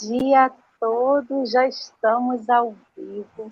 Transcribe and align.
Dia 0.00 0.46
a 0.46 0.50
todos, 0.80 1.50
já 1.50 1.68
estamos 1.68 2.48
ao 2.48 2.74
vivo 2.96 3.50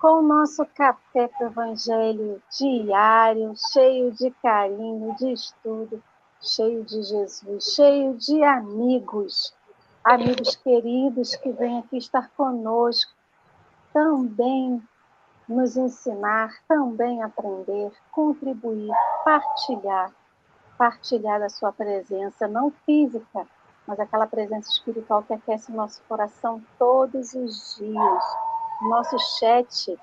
com 0.00 0.18
o 0.18 0.22
nosso 0.22 0.66
café 0.74 1.28
com 1.28 1.44
Evangelho 1.44 2.42
diário, 2.50 3.54
cheio 3.72 4.10
de 4.10 4.32
carinho, 4.42 5.14
de 5.14 5.32
estudo, 5.32 6.02
cheio 6.40 6.82
de 6.82 7.00
Jesus, 7.00 7.74
cheio 7.76 8.14
de 8.14 8.42
amigos, 8.42 9.54
amigos 10.02 10.56
queridos 10.56 11.36
que 11.36 11.52
vêm 11.52 11.78
aqui 11.78 11.98
estar 11.98 12.28
conosco, 12.36 13.12
também 13.92 14.82
nos 15.48 15.76
ensinar, 15.76 16.52
também 16.66 17.22
aprender, 17.22 17.92
contribuir, 18.10 18.92
partilhar, 19.24 20.10
partilhar 20.76 21.38
da 21.38 21.48
sua 21.48 21.72
presença, 21.72 22.48
não 22.48 22.72
física, 22.84 23.46
mas 23.86 24.00
aquela 24.00 24.26
presença 24.26 24.70
espiritual 24.70 25.22
que 25.22 25.32
aquece 25.32 25.70
o 25.70 25.74
nosso 25.74 26.02
coração 26.08 26.62
todos 26.78 27.34
os 27.34 27.76
dias 27.76 28.24
nosso 28.82 29.16
chat, 29.38 29.98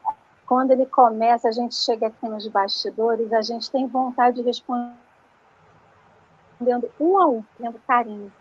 quando 0.46 0.72
ele 0.72 0.86
começa, 0.86 1.48
a 1.48 1.52
gente 1.52 1.76
chega 1.76 2.08
aqui 2.08 2.28
nos 2.28 2.48
bastidores, 2.48 3.32
a 3.32 3.42
gente 3.42 3.70
tem 3.72 3.88
vontade 3.88 4.38
de 4.38 4.44
responder 4.44 4.94
um 7.00 7.20
a 7.20 7.28
um, 7.28 7.44
tendo 7.58 7.80
carinho 7.88 8.32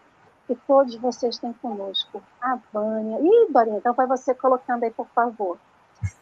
que 0.46 0.54
todos 0.66 0.96
vocês 0.96 1.38
têm 1.38 1.52
conosco. 1.54 2.22
A 2.40 2.58
Vânia. 2.72 3.18
Ih, 3.20 3.52
Dorinha, 3.52 3.78
então 3.78 3.94
vai 3.94 4.06
você 4.06 4.34
colocando 4.34 4.82
aí, 4.82 4.90
por 4.90 5.06
favor. 5.08 5.56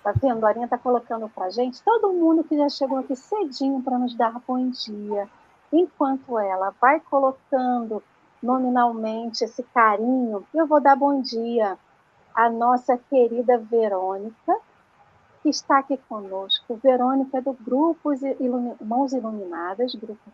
Tá 0.02 0.12
vendo? 0.12 0.40
Dorinha 0.40 0.66
está 0.66 0.76
colocando 0.76 1.28
para 1.28 1.50
gente. 1.50 1.82
Todo 1.82 2.12
mundo 2.12 2.44
que 2.44 2.56
já 2.56 2.68
chegou 2.68 2.98
aqui 2.98 3.16
cedinho 3.16 3.82
para 3.82 3.98
nos 3.98 4.14
dar 4.14 4.38
bom 4.46 4.68
dia. 4.68 5.28
Enquanto 5.72 6.38
ela 6.38 6.74
vai 6.80 7.00
colocando 7.00 8.02
nominalmente 8.42 9.44
esse 9.44 9.62
carinho, 9.62 10.46
eu 10.54 10.66
vou 10.66 10.80
dar 10.80 10.96
bom 10.96 11.20
dia 11.20 11.78
a 12.34 12.48
nossa 12.48 12.96
querida 12.96 13.58
Verônica, 13.58 14.56
que 15.42 15.48
está 15.48 15.78
aqui 15.78 15.96
conosco. 16.08 16.78
Verônica 16.82 17.38
é 17.38 17.40
do 17.40 17.52
Grupo 17.52 18.10
Mãos 18.80 19.12
Iluminadas, 19.12 19.94
grupo 19.94 20.30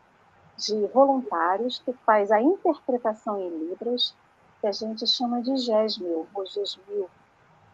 de 0.56 0.86
voluntários 0.88 1.80
que 1.84 1.92
faz 2.04 2.30
a 2.30 2.40
interpretação 2.40 3.40
em 3.40 3.48
Libras, 3.48 4.14
que 4.60 4.66
a 4.66 4.72
gente 4.72 5.06
chama 5.06 5.42
de 5.42 5.56
GESMIL, 5.56 6.26
ou 6.32 6.46
GESMIL. 6.46 7.08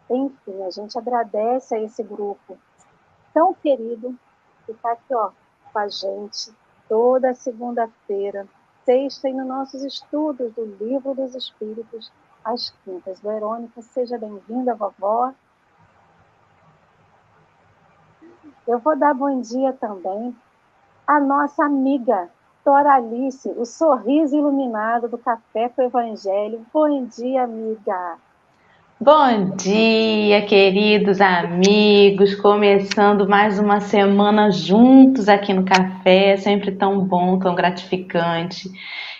Enfim, 0.09 0.63
a 0.63 0.71
gente 0.71 0.97
agradece 0.97 1.75
a 1.75 1.79
esse 1.79 2.03
grupo 2.03 2.57
tão 3.33 3.53
querido 3.53 4.17
que 4.65 4.71
está 4.71 4.93
aqui 4.93 5.13
ó, 5.13 5.31
com 5.71 5.79
a 5.79 5.87
gente 5.87 6.51
toda 6.89 7.33
segunda-feira, 7.33 8.47
sexta, 8.85 9.29
e 9.29 9.33
nos 9.33 9.47
nossos 9.47 9.83
estudos 9.83 10.53
do 10.53 10.65
Livro 10.79 11.13
dos 11.13 11.35
Espíritos, 11.35 12.11
às 12.43 12.71
quintas. 12.83 13.19
Verônica, 13.19 13.81
seja 13.81 14.17
bem-vinda, 14.17 14.75
vovó. 14.75 15.33
Eu 18.67 18.79
vou 18.79 18.95
dar 18.95 19.13
bom 19.13 19.41
dia 19.41 19.73
também 19.73 20.35
à 21.05 21.19
nossa 21.19 21.65
amiga 21.65 22.29
Toralice, 22.63 23.49
o 23.57 23.65
sorriso 23.65 24.35
iluminado 24.35 25.07
do 25.07 25.17
Café 25.17 25.67
com 25.69 25.81
o 25.81 25.85
Evangelho. 25.85 26.65
Bom 26.71 27.05
dia, 27.05 27.43
amiga. 27.43 28.17
Bom 29.03 29.55
dia, 29.55 30.45
queridos 30.45 31.19
amigos. 31.19 32.35
Começando 32.35 33.27
mais 33.27 33.57
uma 33.57 33.79
semana 33.79 34.51
juntos 34.51 35.27
aqui 35.27 35.51
no 35.55 35.65
café, 35.65 36.37
sempre 36.37 36.71
tão 36.71 36.99
bom, 36.99 37.39
tão 37.39 37.55
gratificante. 37.55 38.69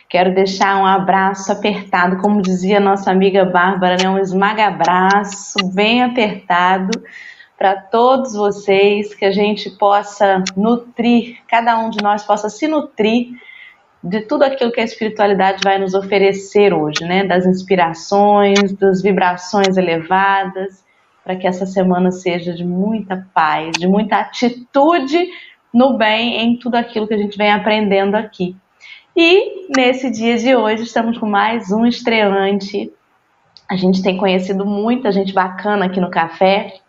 Quero 0.08 0.36
deixar 0.36 0.78
um 0.78 0.86
abraço 0.86 1.52
apertado, 1.52 2.18
como 2.18 2.44
dizia 2.44 2.80
nossa 2.80 3.10
amiga 3.10 3.44
Bárbara, 3.44 3.98
né? 4.00 4.08
um 4.08 4.20
esmaga-abraço 4.20 5.58
bem 5.74 6.04
apertado 6.04 6.92
para 7.58 7.76
todos 7.76 8.34
vocês, 8.34 9.16
que 9.16 9.26
a 9.26 9.32
gente 9.32 9.68
possa 9.80 10.44
nutrir, 10.56 11.40
cada 11.48 11.80
um 11.80 11.90
de 11.90 12.04
nós 12.04 12.24
possa 12.24 12.50
se 12.50 12.68
nutrir 12.68 13.30
de 14.04 14.22
tudo 14.22 14.44
aquilo 14.44 14.72
que 14.72 14.82
a 14.82 14.84
espiritualidade 14.84 15.62
vai 15.64 15.78
nos 15.78 15.94
oferecer 15.94 16.74
hoje, 16.74 17.04
né? 17.04 17.24
Das 17.24 17.46
inspirações, 17.46 18.74
das 18.74 19.02
vibrações 19.02 19.78
elevadas, 19.78 20.84
para 21.24 21.36
que 21.36 21.48
essa 21.48 21.66
semana 21.66 22.12
seja 22.12 22.54
de 22.54 22.66
muita 22.66 23.28
paz, 23.34 23.72
de 23.78 23.88
muita 23.88 24.18
atitude 24.18 25.30
no 25.74 25.98
bem 25.98 26.38
em 26.38 26.58
tudo 26.58 26.76
aquilo 26.76 27.08
que 27.08 27.14
a 27.14 27.18
gente 27.18 27.38
vem 27.38 27.52
aprendendo 27.52 28.16
aqui. 28.16 28.56
E 29.16 29.68
nesse 29.76 30.10
dia 30.10 30.38
de 30.38 30.56
hoje 30.56 30.84
estamos 30.84 31.18
com 31.18 31.28
mais 31.28 31.72
um 31.72 31.86
estreante. 31.86 32.92
A 33.70 33.76
gente 33.76 34.02
tem 34.02 34.18
conhecido 34.18 34.66
muita 34.66 35.12
gente 35.12 35.34
bacana 35.34 35.86
aqui 35.86 36.02
no 36.02 36.10
café. 36.10 36.80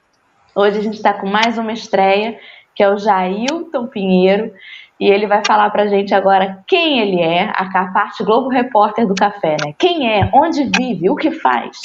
Hoje 0.54 0.78
a 0.78 0.82
gente 0.82 0.96
está 0.96 1.12
com 1.12 1.26
mais 1.26 1.58
uma 1.58 1.72
estreia, 1.72 2.38
que 2.74 2.82
é 2.82 2.88
o 2.88 2.96
Jailton 2.96 3.86
Pinheiro, 3.86 4.52
e 5.02 5.10
ele 5.10 5.26
vai 5.26 5.42
falar 5.44 5.68
para 5.70 5.82
a 5.82 5.86
gente 5.88 6.14
agora 6.14 6.62
quem 6.64 7.00
ele 7.00 7.20
é, 7.20 7.50
a 7.56 7.86
parte 7.92 8.22
Globo 8.22 8.48
Repórter 8.48 9.04
do 9.04 9.16
Café, 9.16 9.56
né? 9.60 9.74
Quem 9.76 10.08
é, 10.08 10.30
onde 10.32 10.70
vive, 10.78 11.10
o 11.10 11.16
que 11.16 11.32
faz. 11.32 11.76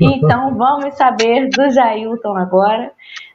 Então 0.00 0.52
vamos 0.58 0.96
saber 0.96 1.48
do 1.48 1.70
Jailton 1.70 2.36
agora. 2.36 2.90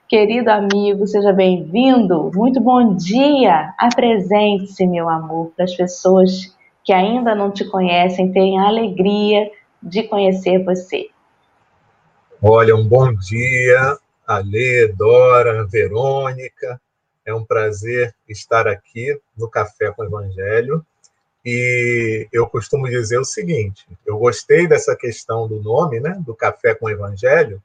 Querido 0.06 0.52
amigo, 0.52 1.08
seja 1.08 1.32
bem-vindo. 1.32 2.30
Muito 2.36 2.60
bom 2.60 2.94
dia. 2.94 3.74
Apresente-se, 3.78 4.86
meu 4.86 5.08
amor, 5.08 5.54
para 5.56 5.64
as 5.64 5.74
pessoas 5.76 6.54
que 6.84 6.92
ainda 6.92 7.34
não 7.34 7.52
te 7.52 7.64
conhecem, 7.64 8.34
tenham 8.34 8.66
a 8.66 8.68
alegria 8.68 9.50
de 9.82 10.04
conhecer 10.04 10.62
você. 10.62 11.08
Olha, 12.44 12.76
um 12.76 12.86
bom 12.86 13.14
dia, 13.14 13.96
Alê, 14.28 14.90
Dora, 14.90 15.66
Verônica. 15.72 16.82
É 17.26 17.34
um 17.34 17.46
prazer 17.46 18.16
estar 18.28 18.68
aqui 18.68 19.20
no 19.38 19.50
Café 19.50 19.92
com 19.92 20.02
o 20.02 20.06
Evangelho. 20.06 20.86
E 21.44 22.28
eu 22.32 22.48
costumo 22.48 22.88
dizer 22.88 23.18
o 23.18 23.26
seguinte: 23.26 23.86
eu 24.06 24.18
gostei 24.18 24.68
dessa 24.68 24.96
questão 24.96 25.48
do 25.48 25.62
nome, 25.62 26.00
né, 26.00 26.22
do 26.26 26.36
Café 26.36 26.76
com 26.76 26.86
o 26.86 26.90
Evangelho, 26.90 27.62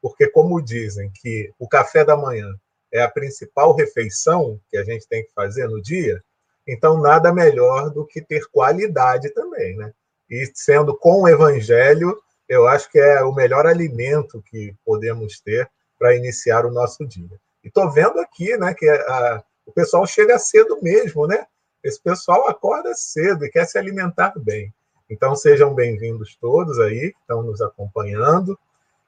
porque, 0.00 0.26
como 0.28 0.60
dizem 0.60 1.10
que 1.10 1.52
o 1.58 1.68
café 1.68 2.04
da 2.04 2.16
manhã 2.16 2.54
é 2.92 3.02
a 3.02 3.10
principal 3.10 3.74
refeição 3.74 4.58
que 4.70 4.76
a 4.76 4.84
gente 4.84 5.06
tem 5.06 5.24
que 5.24 5.32
fazer 5.32 5.68
no 5.68 5.80
dia, 5.80 6.22
então 6.66 7.00
nada 7.00 7.32
melhor 7.32 7.90
do 7.90 8.04
que 8.04 8.20
ter 8.20 8.46
qualidade 8.50 9.30
também, 9.30 9.76
né? 9.76 9.92
E 10.28 10.50
sendo 10.54 10.96
com 10.96 11.22
o 11.22 11.28
evangelho, 11.28 12.20
eu 12.48 12.66
acho 12.66 12.90
que 12.90 12.98
é 12.98 13.22
o 13.22 13.34
melhor 13.34 13.66
alimento 13.66 14.42
que 14.42 14.74
podemos 14.84 15.40
ter 15.40 15.70
para 15.98 16.16
iniciar 16.16 16.64
o 16.64 16.70
nosso 16.70 17.06
dia. 17.06 17.38
E 17.62 17.68
estou 17.68 17.90
vendo 17.90 18.18
aqui, 18.18 18.56
né, 18.56 18.74
que 18.74 18.88
a, 18.88 19.42
o 19.66 19.72
pessoal 19.72 20.06
chega 20.06 20.38
cedo 20.38 20.78
mesmo, 20.82 21.26
né? 21.26 21.46
Esse 21.82 22.00
pessoal 22.02 22.48
acorda 22.48 22.92
cedo 22.94 23.44
e 23.44 23.50
quer 23.50 23.66
se 23.66 23.78
alimentar 23.78 24.32
bem. 24.36 24.72
Então 25.08 25.34
sejam 25.34 25.74
bem-vindos 25.74 26.36
todos 26.40 26.78
aí 26.78 27.12
que 27.12 27.20
estão 27.20 27.42
nos 27.42 27.60
acompanhando. 27.60 28.58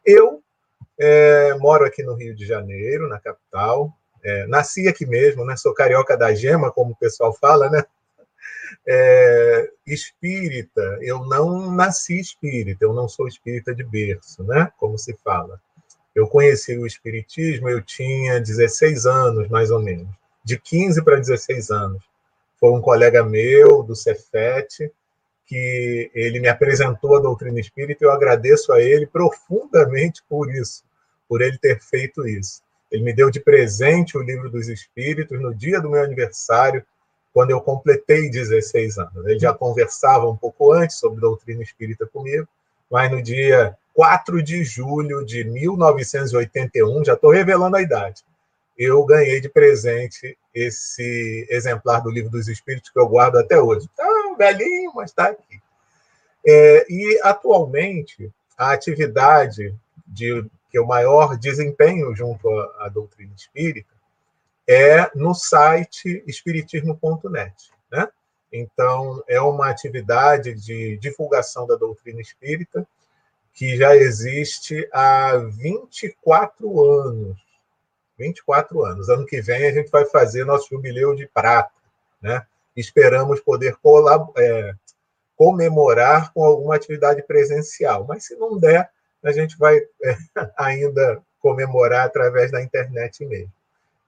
Eu 0.04 0.42
é, 0.98 1.54
moro 1.54 1.84
aqui 1.84 2.02
no 2.02 2.14
Rio 2.14 2.34
de 2.34 2.46
Janeiro, 2.46 3.08
na 3.08 3.20
capital. 3.20 3.92
É, 4.24 4.46
nasci 4.46 4.88
aqui 4.88 5.04
mesmo, 5.04 5.44
né? 5.44 5.56
Sou 5.56 5.74
carioca 5.74 6.16
da 6.16 6.34
gema, 6.34 6.72
como 6.72 6.92
o 6.92 6.96
pessoal 6.96 7.32
fala, 7.34 7.69
né? 7.69 7.84
É, 8.86 9.70
espírita, 9.87 10.99
eu 11.02 11.25
não 11.25 11.70
nasci 11.70 12.19
espírita, 12.19 12.84
eu 12.84 12.93
não 12.93 13.08
sou 13.08 13.28
espírita 13.28 13.75
de 13.75 13.84
berço, 13.84 14.43
né? 14.44 14.72
Como 14.78 14.99
se 14.99 15.16
fala. 15.22 15.60
Eu 16.14 16.29
conheci 16.29 16.76
o 16.76 16.87
espiritismo, 16.87 17.69
eu 17.69 17.81
tinha 17.81 18.41
16 18.41 19.06
anos, 19.06 19.49
mais 19.49 19.70
ou 19.70 19.81
menos. 19.81 20.09
De 20.44 20.59
15 20.59 21.03
para 21.03 21.17
16 21.17 21.70
anos. 21.70 22.03
Foi 22.59 22.70
um 22.70 22.81
colega 22.81 23.25
meu 23.25 23.82
do 23.82 23.97
Cefet 23.97 24.93
que 25.47 26.11
ele 26.14 26.41
me 26.41 26.49
apresentou 26.49 27.17
a 27.17 27.20
doutrina 27.20 27.59
espírita 27.59 28.05
e 28.05 28.06
eu 28.06 28.12
agradeço 28.12 28.73
a 28.73 28.81
ele 28.81 29.06
profundamente 29.06 30.23
por 30.29 30.50
isso 30.50 30.85
por 31.32 31.41
ele 31.41 31.56
ter 31.56 31.81
feito 31.81 32.29
isso. 32.29 32.61
Ele 32.91 33.05
me 33.05 33.11
deu 33.14 33.31
de 33.31 33.41
presente 33.41 34.19
o 34.19 34.23
livro 34.23 34.50
dos 34.50 34.69
Espíritos 34.69 35.41
no 35.41 35.55
dia 35.55 35.81
do 35.81 35.88
meu 35.88 36.05
aniversário, 36.05 36.85
quando 37.32 37.53
eu 37.53 37.61
completei 37.62 38.29
16 38.29 38.99
anos. 38.99 39.25
Ele 39.25 39.38
já 39.38 39.55
conversava 39.55 40.29
um 40.29 40.37
pouco 40.37 40.75
antes 40.75 40.99
sobre 40.99 41.23
doutrina 41.23 41.62
espírita 41.62 42.06
comigo, 42.06 42.47
mas 42.92 43.10
no 43.10 43.22
dia 43.22 43.74
4 43.94 44.42
de 44.42 44.62
julho 44.62 45.24
de 45.24 45.44
1981, 45.44 47.02
já 47.02 47.14
estou 47.14 47.30
revelando 47.30 47.76
a 47.76 47.82
idade, 47.82 48.22
eu 48.76 49.02
ganhei 49.06 49.40
de 49.40 49.48
presente 49.48 50.36
esse 50.54 51.46
exemplar 51.50 52.02
do 52.02 52.10
Livro 52.10 52.30
dos 52.30 52.48
Espíritos 52.48 52.90
que 52.90 53.00
eu 53.00 53.08
guardo 53.08 53.38
até 53.38 53.58
hoje. 53.58 53.86
Está 53.86 54.04
velhinho, 54.36 54.92
mas 54.94 55.10
está 55.10 55.28
aqui. 55.28 55.60
É, 56.46 56.86
e, 56.88 57.20
atualmente, 57.22 58.30
a 58.58 58.72
atividade 58.72 59.74
de 60.06 60.44
que 60.70 60.78
o 60.78 60.86
maior 60.86 61.38
desempenho 61.38 62.14
junto 62.14 62.48
à, 62.48 62.86
à 62.86 62.88
doutrina 62.88 63.32
espírita 63.36 63.92
é 64.68 65.10
no 65.14 65.34
site 65.34 66.22
espiritismo.net. 66.26 67.70
Né? 67.90 68.08
Então, 68.52 69.22
é 69.26 69.40
uma 69.40 69.70
atividade 69.70 70.54
de 70.54 70.99
divulgação 70.99 71.66
da 71.66 71.75
doutrina 71.75 72.20
espírita 72.20 72.87
que 73.54 73.76
já 73.76 73.96
existe 73.96 74.88
há 74.93 75.37
24 75.38 76.84
anos. 76.84 77.38
24 78.19 78.84
anos. 78.84 79.08
Ano 79.08 79.26
que 79.26 79.40
vem 79.40 79.66
a 79.66 79.72
gente 79.72 79.90
vai 79.90 80.04
fazer 80.04 80.44
nosso 80.44 80.69
jubileu 80.70 81.14
de 81.14 81.26
prata, 81.26 81.72
né? 82.20 82.46
Esperamos 82.76 83.40
poder 83.40 83.76
é, 84.37 84.75
comemorar 85.37 86.32
com 86.32 86.44
alguma 86.44 86.76
atividade 86.76 87.22
presencial, 87.22 88.06
mas 88.06 88.25
se 88.25 88.37
não 88.37 88.58
der, 88.58 88.90
a 89.22 89.32
gente 89.32 89.58
vai 89.58 89.76
é, 89.76 90.16
ainda 90.56 91.22
comemorar 91.40 92.06
através 92.06 92.50
da 92.50 92.62
internet 92.62 93.25
mesmo. 93.25 93.52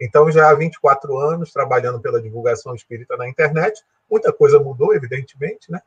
Então, 0.04 0.30
já 0.30 0.50
há 0.50 0.54
24 0.54 1.16
anos 1.16 1.50
trabalhando 1.50 1.98
pela 1.98 2.20
divulgação 2.20 2.74
espírita 2.74 3.16
na 3.16 3.26
internet, 3.26 3.82
muita 4.10 4.30
coisa 4.34 4.60
mudou, 4.60 4.94
evidentemente, 4.94 5.72
né? 5.72 5.80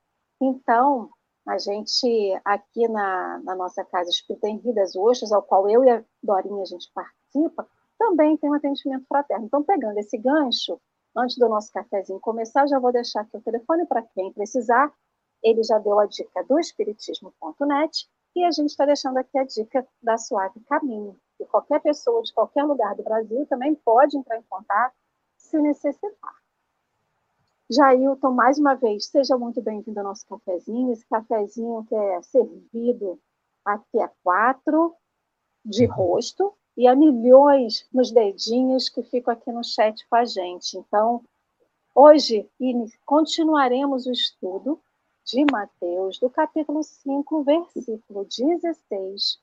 Então, 0.42 1.10
a 1.48 1.58
gente, 1.58 2.40
aqui 2.46 2.88
na, 2.88 3.40
na 3.40 3.56
nossa 3.56 3.84
casa 3.86 4.10
Espírita 4.10 4.48
em 4.48 4.58
Rio 4.58 4.74
das 4.74 4.96
Ostras, 4.96 5.32
ao 5.32 5.42
qual 5.42 5.70
eu 5.70 5.84
e 5.84 5.90
a 5.90 6.04
Dorinha 6.22 6.62
a 6.62 6.66
gente 6.66 6.92
participa, 6.94 7.68
também 7.98 8.38
tem 8.38 8.50
um 8.50 8.54
atendimento 8.54 9.06
fraterno. 9.08 9.46
Então, 9.46 9.64
pegando 9.64 9.98
esse 9.98 10.18
gancho, 10.18 10.80
antes 11.16 11.38
do 11.38 11.50
nosso 11.50 11.72
cafezinho 11.72 12.20
começar, 12.20 12.68
já 12.68 12.80
vou 12.80 12.92
deixar 12.92 13.22
aqui 13.22 13.38
o 13.38 13.42
telefone 13.42 13.86
para 13.86 14.02
quem 14.02 14.32
precisar. 14.32 14.94
Ele 15.44 15.64
já 15.64 15.80
deu 15.80 16.00
a 16.00 16.06
dica 16.06 16.44
do 16.44 16.60
espiritismo.net 16.60 18.08
e 18.36 18.44
a 18.44 18.52
gente 18.52 18.70
está 18.70 18.86
deixando 18.86 19.18
aqui 19.18 19.38
a 19.38 19.44
dica 19.44 19.88
da 20.02 20.18
Suave 20.18 20.60
Caminho. 20.62 21.20
E 21.40 21.46
qualquer 21.46 21.82
pessoa 21.82 22.22
de 22.22 22.34
qualquer 22.34 22.64
lugar 22.64 22.96
do 22.96 23.04
Brasil 23.04 23.46
também 23.48 23.74
pode 23.76 24.18
entrar 24.18 24.38
em 24.38 24.44
contato 24.44 24.94
se 25.38 25.58
necessitar. 25.60 26.39
Jailton, 27.72 28.32
mais 28.32 28.58
uma 28.58 28.74
vez, 28.74 29.06
seja 29.06 29.38
muito 29.38 29.62
bem-vindo 29.62 30.00
ao 30.00 30.06
nosso 30.06 30.26
cafezinho. 30.26 30.92
Esse 30.92 31.06
cafezinho 31.06 31.86
que 31.88 31.94
é 31.94 32.20
servido 32.24 33.20
aqui 33.64 34.00
a 34.00 34.10
quatro, 34.24 34.96
de 35.64 35.86
uhum. 35.86 35.94
rosto, 35.94 36.54
e 36.76 36.88
a 36.88 36.96
milhões 36.96 37.88
nos 37.94 38.12
dedinhos 38.12 38.90
que 38.90 39.04
ficam 39.04 39.32
aqui 39.32 39.52
no 39.52 39.64
chat 39.64 40.04
com 40.10 40.16
a 40.16 40.26
gente. 40.26 40.78
Então, 40.80 41.24
hoje 41.94 42.50
continuaremos 43.06 44.08
o 44.08 44.12
estudo 44.12 44.82
de 45.24 45.46
Mateus, 45.52 46.18
do 46.18 46.28
capítulo 46.28 46.82
5, 46.82 47.44
versículo 47.44 48.26
16, 48.26 49.40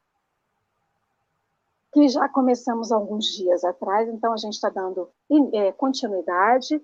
que 1.92 2.08
já 2.08 2.28
começamos 2.28 2.90
alguns 2.90 3.26
dias 3.26 3.62
atrás, 3.62 4.08
então 4.08 4.32
a 4.32 4.36
gente 4.36 4.54
está 4.54 4.68
dando 4.68 5.08
é, 5.52 5.70
continuidade 5.70 6.82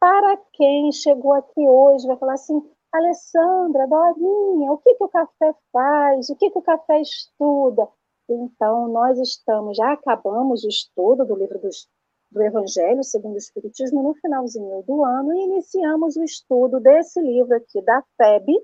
para 0.00 0.38
quem 0.54 0.90
chegou 0.90 1.34
aqui 1.34 1.60
hoje, 1.60 2.06
vai 2.06 2.16
falar 2.16 2.32
assim, 2.32 2.58
Alessandra, 2.90 3.86
Dorinha, 3.86 4.72
o 4.72 4.78
que, 4.78 4.94
que 4.94 5.04
o 5.04 5.08
café 5.08 5.54
faz? 5.70 6.30
O 6.30 6.36
que, 6.36 6.50
que 6.50 6.58
o 6.58 6.62
café 6.62 7.00
estuda? 7.02 7.86
Então, 8.28 8.88
nós 8.88 9.18
estamos, 9.18 9.76
já 9.76 9.92
acabamos 9.92 10.64
o 10.64 10.68
estudo 10.68 11.24
do 11.24 11.36
livro 11.36 11.58
dos, 11.58 11.86
do 12.30 12.42
Evangelho 12.42 13.04
segundo 13.04 13.34
o 13.34 13.38
Espiritismo 13.38 14.02
no 14.02 14.14
finalzinho 14.14 14.82
do 14.84 15.04
ano 15.04 15.34
e 15.34 15.44
iniciamos 15.44 16.16
o 16.16 16.24
estudo 16.24 16.80
desse 16.80 17.20
livro 17.20 17.54
aqui 17.54 17.82
da 17.82 18.02
FEB, 18.16 18.54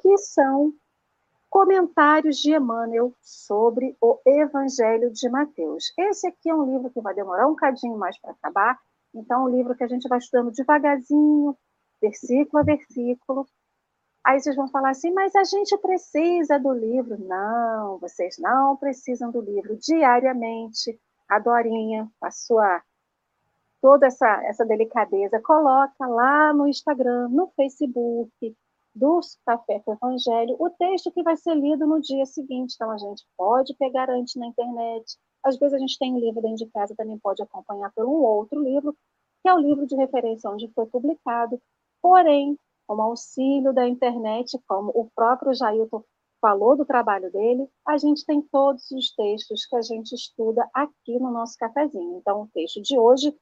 que 0.00 0.18
são 0.18 0.72
comentários 1.48 2.36
de 2.36 2.54
Emmanuel 2.54 3.12
sobre 3.20 3.96
o 4.00 4.20
Evangelho 4.26 5.10
de 5.10 5.28
Mateus. 5.28 5.92
Esse 5.98 6.26
aqui 6.28 6.50
é 6.50 6.54
um 6.54 6.70
livro 6.70 6.90
que 6.90 7.00
vai 7.00 7.14
demorar 7.14 7.48
um 7.48 7.56
cadinho 7.56 7.96
mais 7.96 8.18
para 8.20 8.32
acabar, 8.32 8.78
então, 9.14 9.42
é 9.42 9.44
um 9.44 9.56
livro 9.56 9.74
que 9.74 9.84
a 9.84 9.88
gente 9.88 10.08
vai 10.08 10.18
estudando 10.18 10.52
devagarzinho, 10.52 11.56
versículo 12.00 12.60
a 12.60 12.64
versículo. 12.64 13.46
Aí 14.24 14.38
vocês 14.38 14.54
vão 14.54 14.68
falar 14.68 14.90
assim, 14.90 15.12
mas 15.12 15.34
a 15.34 15.44
gente 15.44 15.76
precisa 15.78 16.58
do 16.58 16.72
livro. 16.72 17.18
Não, 17.18 17.98
vocês 17.98 18.36
não 18.38 18.76
precisam 18.76 19.30
do 19.30 19.40
livro. 19.40 19.76
Diariamente, 19.76 20.98
a 21.28 21.38
Dorinha, 21.38 22.08
a 22.22 22.30
sua 22.30 22.82
toda 23.80 24.06
essa, 24.06 24.42
essa 24.44 24.64
delicadeza, 24.64 25.40
coloca 25.40 26.06
lá 26.06 26.52
no 26.52 26.68
Instagram, 26.68 27.28
no 27.28 27.48
Facebook, 27.56 28.54
do 28.94 29.20
Café 29.46 29.80
com 29.80 29.92
o 29.92 29.94
Evangelho, 29.94 30.56
o 30.58 30.68
texto 30.70 31.10
que 31.10 31.22
vai 31.22 31.36
ser 31.36 31.54
lido 31.54 31.86
no 31.86 32.00
dia 32.00 32.26
seguinte. 32.26 32.74
Então, 32.74 32.90
a 32.90 32.98
gente 32.98 33.24
pode 33.36 33.74
pegar 33.76 34.10
antes 34.10 34.34
na 34.34 34.46
internet, 34.46 35.16
às 35.42 35.58
vezes 35.58 35.74
a 35.74 35.78
gente 35.78 35.98
tem 35.98 36.12
um 36.12 36.18
livro 36.18 36.40
dentro 36.40 36.64
de 36.64 36.70
casa, 36.70 36.94
também 36.96 37.18
pode 37.18 37.42
acompanhar 37.42 37.92
por 37.92 38.04
um 38.04 38.22
outro 38.22 38.62
livro, 38.62 38.94
que 39.42 39.48
é 39.48 39.54
o 39.54 39.58
livro 39.58 39.86
de 39.86 39.96
referência 39.96 40.50
onde 40.50 40.70
foi 40.74 40.86
publicado. 40.86 41.60
Porém, 42.02 42.58
com 42.86 43.00
auxílio 43.00 43.72
da 43.72 43.86
internet, 43.86 44.58
como 44.66 44.90
o 44.94 45.08
próprio 45.14 45.54
Jailton 45.54 46.02
falou 46.40 46.76
do 46.76 46.84
trabalho 46.84 47.30
dele, 47.30 47.68
a 47.86 47.98
gente 47.98 48.24
tem 48.24 48.40
todos 48.42 48.90
os 48.90 49.14
textos 49.14 49.66
que 49.66 49.76
a 49.76 49.82
gente 49.82 50.14
estuda 50.14 50.68
aqui 50.74 51.18
no 51.18 51.30
nosso 51.30 51.56
cafezinho. 51.58 52.18
Então, 52.18 52.42
o 52.42 52.48
texto 52.48 52.80
de 52.82 52.98
hoje, 52.98 53.34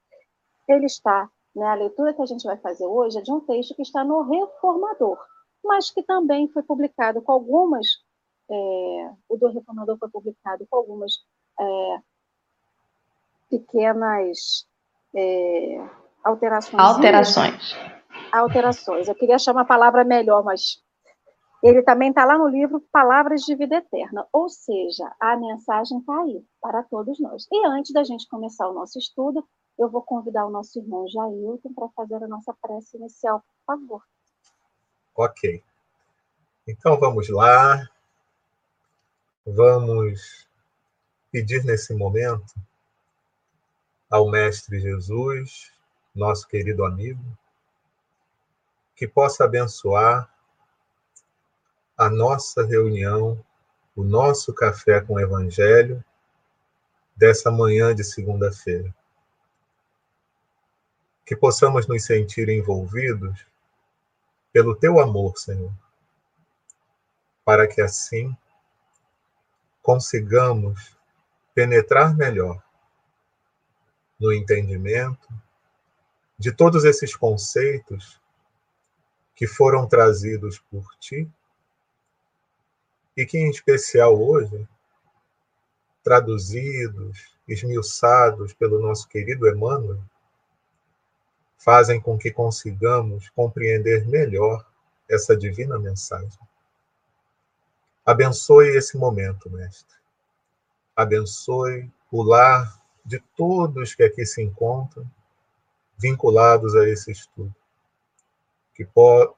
ele 0.69 0.87
está, 0.87 1.31
né, 1.55 1.65
a 1.67 1.75
leitura 1.75 2.13
que 2.13 2.23
a 2.23 2.27
gente 2.27 2.45
vai 2.45 2.59
fazer 2.59 2.87
hoje 2.87 3.19
é 3.19 3.23
de 3.23 3.33
um 3.33 3.41
texto 3.41 3.75
que 3.75 3.83
está 3.83 4.05
no 4.05 4.23
Reformador, 4.23 5.19
mas 5.65 5.91
que 5.91 6.03
também 6.03 6.49
foi 6.49 6.63
publicado 6.63 7.23
com 7.23 7.33
algumas, 7.33 7.87
é, 8.51 9.13
o 9.29 9.37
do 9.37 9.49
Reformador 9.49 9.97
foi 9.99 10.11
publicado 10.11 10.67
com 10.69 10.77
algumas 10.77 11.13
é, 11.61 11.99
pequenas 13.51 14.67
é, 15.15 15.89
alterações. 16.23 16.83
Alterações. 16.83 17.77
Alterações. 18.33 19.09
Eu 19.09 19.15
queria 19.15 19.37
achar 19.37 19.53
uma 19.53 19.65
palavra 19.65 20.05
melhor, 20.05 20.45
mas 20.45 20.83
ele 21.63 21.83
também 21.83 22.11
está 22.11 22.25
lá 22.25 22.39
no 22.39 22.49
livro 22.49 22.81
Palavras 22.93 23.43
de 23.43 23.55
Vida 23.55 23.77
Eterna, 23.77 24.27
ou 24.33 24.49
seja, 24.49 25.11
a 25.21 25.37
mensagem 25.37 25.99
está 25.99 26.21
aí 26.23 26.45
para 26.61 26.83
todos 26.85 27.19
nós. 27.19 27.47
E 27.51 27.67
antes 27.67 27.93
da 27.93 28.05
gente 28.05 28.29
começar 28.29 28.69
o 28.69 28.75
nosso 28.75 28.99
estudo, 28.99 29.45
eu 29.79 29.89
vou 29.89 30.03
convidar 30.03 30.47
o 30.47 30.51
nosso 30.51 30.79
irmão 30.79 31.07
Jailton 31.09 31.73
para 31.75 31.89
fazer 31.91 32.23
a 32.23 32.29
nossa 32.29 32.55
prece 32.61 32.97
inicial, 32.97 33.41
por 33.41 33.77
favor. 33.77 34.03
Ok. 35.17 35.63
Então 36.67 36.99
vamos 36.99 37.29
lá. 37.29 37.89
Vamos 39.45 40.48
pedir 41.31 41.65
nesse 41.65 41.95
momento 41.95 42.55
ao 44.11 44.31
Mestre 44.31 44.81
Jesus, 44.81 45.73
nosso 46.15 46.49
querido 46.49 46.85
amigo, 46.85 47.23
que 48.97 49.07
possa 49.07 49.45
abençoar 49.45 50.33
a 51.97 52.09
nossa 52.09 52.65
reunião, 52.65 53.45
o 53.95 54.03
nosso 54.03 54.55
café 54.55 55.01
com 55.01 55.15
o 55.15 55.21
Evangelho 55.21 56.03
dessa 57.17 57.51
manhã 57.51 57.95
de 57.95 58.03
segunda-feira. 58.03 58.95
Que 61.27 61.37
possamos 61.37 61.87
nos 61.87 62.05
sentir 62.05 62.49
envolvidos 62.49 63.45
pelo 64.53 64.75
teu 64.75 64.99
amor, 64.99 65.37
Senhor, 65.37 65.73
para 67.45 67.67
que 67.69 67.81
assim 67.83 68.35
consigamos 69.83 70.98
penetrar 71.59 72.17
melhor 72.17 72.63
no 74.17 74.33
entendimento 74.33 75.29
de 76.39 76.53
todos 76.53 76.85
esses 76.85 77.17
conceitos 77.17 78.23
que 79.35 79.45
foram 79.45 79.85
trazidos 79.85 80.61
por 80.71 80.87
ti 81.01 81.29
e 83.17 83.27
que, 83.27 83.39
em 83.39 83.51
especial 83.51 84.17
hoje, 84.23 84.69
traduzidos, 86.05 87.37
esmiuçados 87.49 88.53
pelo 88.53 88.81
nosso 88.81 89.09
querido 89.09 89.49
Emmanuel, 89.49 90.01
fazem 91.57 92.01
com 92.01 92.17
que 92.17 92.31
consigamos 92.31 93.31
compreender 93.31 94.07
melhor 94.07 94.65
essa 95.09 95.37
divina 95.37 95.77
mensagem. 95.77 96.39
Abençoe 98.07 98.77
esse 98.77 98.97
momento, 98.97 99.51
Mestre. 99.51 99.98
Abençoe 100.99 101.89
o 102.11 102.25
lar 102.25 102.83
de 103.05 103.21
todos 103.37 103.95
que 103.95 104.03
aqui 104.03 104.27
se 104.27 104.43
encontram, 104.43 105.09
vinculados 105.97 106.75
a 106.75 106.89
esse 106.89 107.13
estudo. 107.13 107.55
Que 108.75 108.85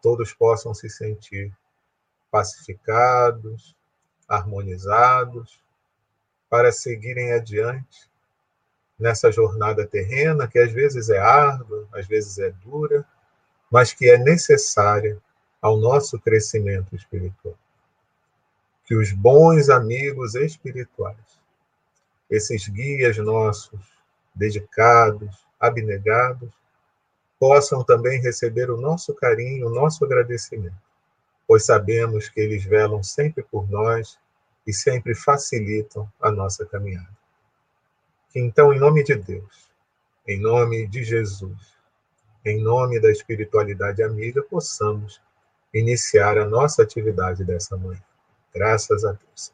todos 0.00 0.32
possam 0.32 0.72
se 0.72 0.88
sentir 0.88 1.54
pacificados, 2.30 3.76
harmonizados, 4.26 5.62
para 6.48 6.72
seguirem 6.72 7.34
adiante 7.34 8.08
nessa 8.98 9.30
jornada 9.30 9.86
terrena, 9.86 10.48
que 10.48 10.58
às 10.58 10.72
vezes 10.72 11.10
é 11.10 11.18
árdua, 11.18 11.86
às 11.92 12.06
vezes 12.06 12.38
é 12.38 12.50
dura, 12.50 13.06
mas 13.70 13.92
que 13.92 14.08
é 14.08 14.16
necessária 14.16 15.20
ao 15.60 15.76
nosso 15.76 16.18
crescimento 16.18 16.96
espiritual. 16.96 17.54
Que 18.86 18.94
os 18.94 19.12
bons 19.12 19.68
amigos 19.68 20.34
espirituais, 20.34 21.39
esses 22.30 22.68
guias 22.68 23.18
nossos, 23.18 23.80
dedicados, 24.34 25.44
abnegados, 25.58 26.50
possam 27.38 27.82
também 27.82 28.20
receber 28.20 28.70
o 28.70 28.80
nosso 28.80 29.14
carinho, 29.14 29.66
o 29.66 29.74
nosso 29.74 30.04
agradecimento, 30.04 30.76
pois 31.46 31.64
sabemos 31.64 32.28
que 32.28 32.40
eles 32.40 32.64
velam 32.64 33.02
sempre 33.02 33.42
por 33.42 33.68
nós 33.68 34.18
e 34.66 34.72
sempre 34.72 35.14
facilitam 35.14 36.10
a 36.20 36.30
nossa 36.30 36.64
caminhada. 36.66 37.08
Então, 38.34 38.72
em 38.72 38.78
nome 38.78 39.02
de 39.02 39.16
Deus, 39.16 39.68
em 40.28 40.38
nome 40.38 40.86
de 40.86 41.02
Jesus, 41.02 41.74
em 42.44 42.62
nome 42.62 43.00
da 43.00 43.10
espiritualidade 43.10 44.02
amiga, 44.02 44.42
possamos 44.42 45.20
iniciar 45.74 46.38
a 46.38 46.46
nossa 46.46 46.82
atividade 46.82 47.44
dessa 47.44 47.76
manhã. 47.76 48.02
Graças 48.54 49.04
a 49.04 49.12
Deus. 49.12 49.52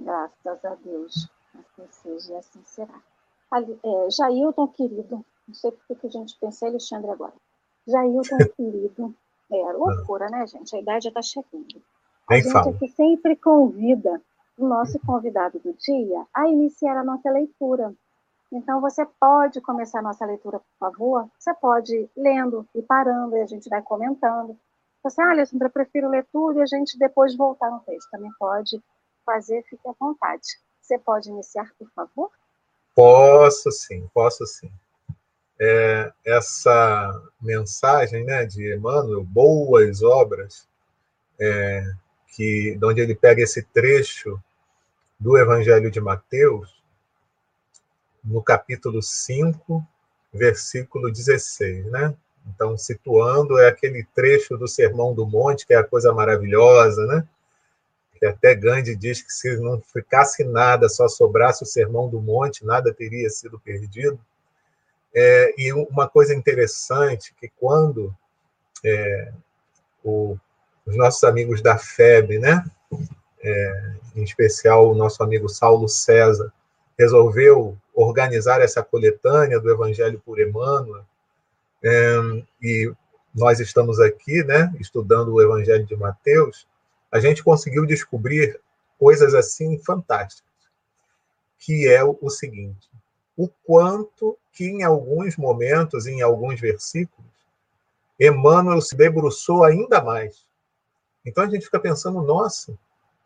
Graças 0.00 0.64
a 0.64 0.74
Deus. 0.76 1.28
Assim 1.54 1.86
seja 1.90 2.32
e 2.32 2.36
assim 2.36 2.60
será. 2.64 3.02
É, 3.52 4.10
Jailton, 4.10 4.68
querido, 4.68 5.24
não 5.46 5.54
sei 5.54 5.72
por 5.72 5.98
que 5.98 6.06
a 6.06 6.10
gente 6.10 6.38
pensa 6.40 6.64
em 6.64 6.68
Alexandre 6.70 7.10
agora. 7.10 7.34
Jailton, 7.86 8.38
querido, 8.56 9.14
é 9.50 9.72
loucura, 9.72 10.30
né, 10.30 10.46
gente? 10.46 10.74
A 10.74 10.80
idade 10.80 11.04
já 11.04 11.10
está 11.10 11.22
chegando. 11.22 11.82
A 12.28 12.34
Nem 12.34 12.42
gente 12.42 12.52
fala. 12.52 12.70
aqui 12.70 12.88
sempre 12.88 13.36
convida 13.36 14.22
o 14.56 14.66
nosso 14.66 14.98
convidado 15.00 15.58
do 15.58 15.72
dia 15.74 16.26
a 16.32 16.48
iniciar 16.48 16.96
a 16.96 17.04
nossa 17.04 17.30
leitura. 17.30 17.92
Então, 18.52 18.80
você 18.80 19.06
pode 19.18 19.60
começar 19.60 19.98
a 19.98 20.02
nossa 20.02 20.24
leitura, 20.24 20.60
por 20.60 20.78
favor? 20.78 21.28
Você 21.38 21.52
pode 21.54 21.94
ir 21.94 22.10
lendo 22.16 22.66
e 22.74 22.82
parando, 22.82 23.36
e 23.36 23.42
a 23.42 23.46
gente 23.46 23.68
vai 23.68 23.82
comentando. 23.82 24.56
Você, 25.02 25.20
ah, 25.22 25.30
Alessandra, 25.30 25.66
eu 25.66 25.72
prefiro 25.72 26.08
ler 26.08 26.26
tudo 26.32 26.58
e 26.58 26.62
a 26.62 26.66
gente 26.66 26.98
depois 26.98 27.34
voltar 27.36 27.70
no 27.70 27.80
texto. 27.80 28.10
Também 28.10 28.30
pode 28.38 28.80
fazer, 29.24 29.62
fique 29.68 29.86
à 29.86 29.92
vontade. 29.98 30.42
Você 30.80 30.98
pode 30.98 31.28
iniciar, 31.28 31.70
por 31.78 31.90
favor? 31.90 32.30
Posso 32.94 33.70
sim, 33.70 34.08
posso 34.12 34.46
sim. 34.46 34.70
É, 35.58 36.12
essa 36.24 37.22
mensagem 37.40 38.24
né, 38.24 38.46
de 38.46 38.74
Emmanuel, 38.74 39.22
boas 39.22 40.02
obras, 40.02 40.66
é, 41.38 41.84
que, 42.34 42.76
de 42.76 42.84
onde 42.84 43.00
ele 43.00 43.14
pega 43.14 43.42
esse 43.42 43.62
trecho 43.62 44.40
do 45.18 45.36
Evangelho 45.36 45.90
de 45.90 46.00
Mateus, 46.00 46.82
no 48.24 48.42
capítulo 48.42 49.02
5, 49.02 49.86
versículo 50.32 51.10
16, 51.10 51.86
né? 51.86 52.14
Então, 52.46 52.76
situando, 52.76 53.58
é 53.58 53.68
aquele 53.68 54.04
trecho 54.14 54.56
do 54.56 54.66
Sermão 54.66 55.14
do 55.14 55.26
Monte, 55.26 55.66
que 55.66 55.74
é 55.74 55.76
a 55.76 55.84
coisa 55.84 56.12
maravilhosa, 56.12 57.06
né? 57.06 57.28
Até 58.26 58.54
Gandhi 58.54 58.94
diz 58.94 59.22
que 59.22 59.32
se 59.32 59.56
não 59.56 59.80
ficasse 59.80 60.44
nada, 60.44 60.88
só 60.88 61.08
sobrasse 61.08 61.62
o 61.62 61.66
Sermão 61.66 62.08
do 62.08 62.20
Monte, 62.20 62.64
nada 62.64 62.92
teria 62.92 63.30
sido 63.30 63.58
perdido. 63.58 64.18
É, 65.14 65.54
e 65.58 65.72
uma 65.72 66.08
coisa 66.08 66.34
interessante, 66.34 67.34
que 67.40 67.50
quando 67.58 68.14
é, 68.84 69.32
o, 70.04 70.36
os 70.86 70.96
nossos 70.96 71.24
amigos 71.24 71.60
da 71.62 71.78
FEB, 71.78 72.38
né? 72.38 72.64
É, 73.42 73.94
em 74.14 74.22
especial 74.22 74.90
o 74.90 74.94
nosso 74.94 75.22
amigo 75.22 75.48
Saulo 75.48 75.88
César, 75.88 76.52
resolveu 76.98 77.78
organizar 77.94 78.60
essa 78.60 78.82
coletânea 78.82 79.58
do 79.58 79.70
Evangelho 79.70 80.20
por 80.24 80.38
Emmanuel, 80.38 81.04
é, 81.82 82.16
e 82.62 82.92
nós 83.34 83.60
estamos 83.60 83.98
aqui, 84.00 84.44
né, 84.44 84.72
estudando 84.78 85.32
o 85.32 85.40
Evangelho 85.40 85.86
de 85.86 85.96
Mateus, 85.96 86.66
a 87.10 87.18
gente 87.18 87.42
conseguiu 87.42 87.84
descobrir 87.86 88.60
coisas 88.98 89.34
assim 89.34 89.78
fantásticas, 89.78 90.50
que 91.58 91.88
é 91.88 92.04
o, 92.04 92.30
seguinte: 92.30 92.88
o 93.36 93.48
quanto 93.64 94.38
que 94.52 94.64
em 94.64 94.82
alguns 94.82 95.36
momentos, 95.36 96.06
em 96.06 96.22
alguns 96.22 96.60
versículos, 96.60 97.30
Emmanuel 98.18 98.80
se 98.80 98.94
debruçou 98.94 99.64
ainda 99.64 100.02
mais. 100.02 100.46
Então 101.24 101.44
a 101.44 101.48
gente 101.48 101.64
fica 101.64 101.80
pensando, 101.80 102.22
nossa, 102.22 102.76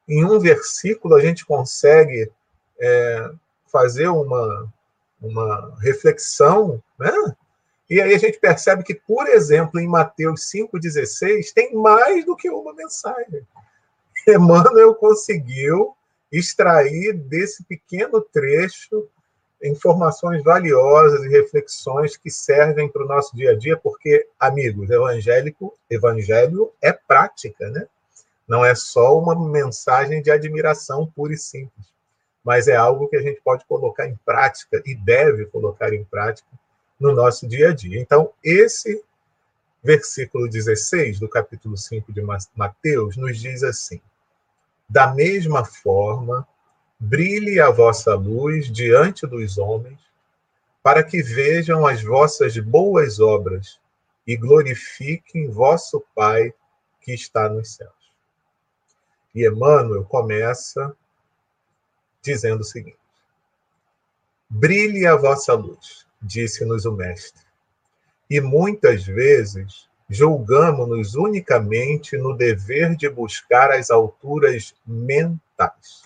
em 0.09 0.25
um 0.25 0.39
versículo 0.39 1.15
a 1.15 1.21
gente 1.21 1.45
consegue 1.45 2.31
é, 2.79 3.31
fazer 3.67 4.09
uma, 4.09 4.73
uma 5.21 5.77
reflexão, 5.81 6.83
né? 6.99 7.13
E 7.89 8.01
aí 8.01 8.15
a 8.15 8.19
gente 8.19 8.39
percebe 8.39 8.83
que, 8.83 8.95
por 8.95 9.27
exemplo, 9.27 9.79
em 9.79 9.87
Mateus 9.87 10.51
5,16, 10.53 11.53
tem 11.53 11.75
mais 11.75 12.25
do 12.25 12.35
que 12.35 12.49
uma 12.49 12.73
mensagem. 12.73 13.47
Emmanuel 14.29 14.95
conseguiu 14.95 15.95
extrair 16.31 17.13
desse 17.13 17.65
pequeno 17.65 18.21
trecho 18.21 19.09
informações 19.63 20.43
valiosas 20.43 21.25
e 21.25 21.29
reflexões 21.29 22.17
que 22.17 22.31
servem 22.31 22.89
para 22.89 23.05
o 23.05 23.09
nosso 23.09 23.35
dia 23.35 23.53
a 23.53 23.57
dia, 23.57 23.77
porque, 23.77 24.27
amigos, 24.39 24.91
evangélico, 24.91 25.75
evangelho 25.89 26.71
é 26.83 26.93
prática, 26.93 27.71
né? 27.71 27.87
Não 28.47 28.65
é 28.65 28.75
só 28.75 29.19
uma 29.19 29.35
mensagem 29.35 30.21
de 30.21 30.31
admiração 30.31 31.07
pura 31.07 31.33
e 31.33 31.39
simples, 31.39 31.87
mas 32.45 32.69
é 32.69 32.77
algo 32.77 33.09
que 33.09 33.17
a 33.17 33.23
gente 33.23 33.41
pode 33.43 33.65
colocar 33.65 34.07
em 34.07 34.19
prática 34.25 34.83
e 34.85 34.95
deve 34.95 35.47
colocar 35.47 35.95
em 35.95 36.05
prática 36.05 36.49
no 37.01 37.13
nosso 37.13 37.47
dia 37.49 37.71
a 37.71 37.75
dia. 37.75 37.99
Então, 37.99 38.33
esse 38.43 39.03
versículo 39.83 40.49
16 40.49 41.19
do 41.19 41.29
capítulo 41.29 41.77
5 41.77 42.13
de 42.13 42.23
Mateus 42.55 43.17
nos 43.17 43.39
diz 43.39 43.63
assim: 43.63 44.01
Da 44.95 45.13
mesma 45.13 45.65
forma, 45.65 46.47
brilhe 47.01 47.59
a 47.59 47.69
vossa 47.69 48.15
luz 48.15 48.71
diante 48.71 49.27
dos 49.27 49.59
homens, 49.59 49.99
para 50.85 51.03
que 51.03 51.21
vejam 51.21 51.85
as 51.85 52.01
vossas 52.01 52.57
boas 52.59 53.19
obras 53.19 53.81
e 54.25 54.37
glorifiquem 54.37 55.51
vosso 55.51 56.01
Pai 56.15 56.55
que 57.01 57.13
está 57.13 57.49
nos 57.49 57.75
céus. 57.75 58.15
E 59.35 59.45
Emmanuel 59.45 60.05
começa 60.05 60.97
dizendo 62.23 62.61
o 62.61 62.65
seguinte: 62.65 62.97
Brilhe 64.49 65.09
a 65.09 65.17
vossa 65.17 65.55
luz, 65.55 66.07
disse-nos 66.23 66.85
o 66.85 66.93
Mestre, 66.93 67.43
e 68.31 68.41
muitas 68.41 69.03
vezes 69.03 69.89
julgamos-nos 70.09 71.15
unicamente 71.15 72.17
no 72.17 72.37
dever 72.37 72.95
de 72.97 73.09
buscar 73.09 73.71
as 73.71 73.91
alturas 73.91 74.75
mentais. 74.87 76.05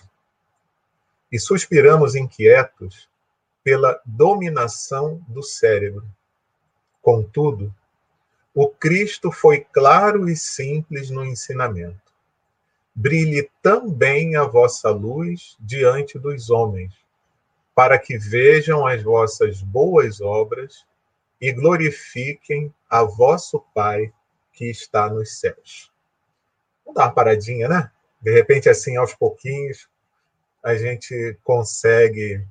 E 1.31 1.39
suspiramos 1.39 2.15
inquietos 2.15 3.09
pela 3.63 4.01
dominação 4.05 5.21
do 5.27 5.43
cérebro. 5.43 6.05
Contudo, 7.01 7.73
o 8.53 8.67
Cristo 8.67 9.31
foi 9.31 9.59
claro 9.59 10.27
e 10.27 10.35
simples 10.35 11.09
no 11.09 11.23
ensinamento. 11.23 12.09
Brilhe 12.95 13.49
também 13.61 14.35
a 14.35 14.43
vossa 14.43 14.89
luz 14.89 15.55
diante 15.59 16.17
dos 16.17 16.49
homens, 16.49 16.93
para 17.75 17.97
que 17.99 18.17
vejam 18.17 18.85
as 18.85 19.03
vossas 19.03 19.61
boas 19.61 20.19
obras 20.19 20.85
e 21.39 21.51
glorifiquem 21.51 22.73
a 22.89 23.03
vosso 23.03 23.63
Pai 23.73 24.11
que 24.53 24.65
está 24.65 25.09
nos 25.09 25.39
céus. 25.39 25.91
Vamos 26.83 26.97
dar 26.97 27.05
uma 27.07 27.13
paradinha, 27.13 27.67
né? 27.67 27.91
De 28.21 28.31
repente, 28.31 28.67
assim, 28.67 28.97
aos 28.97 29.13
pouquinhos, 29.13 29.87
a 30.63 30.75
gente 30.75 31.37
consegue 31.43 32.45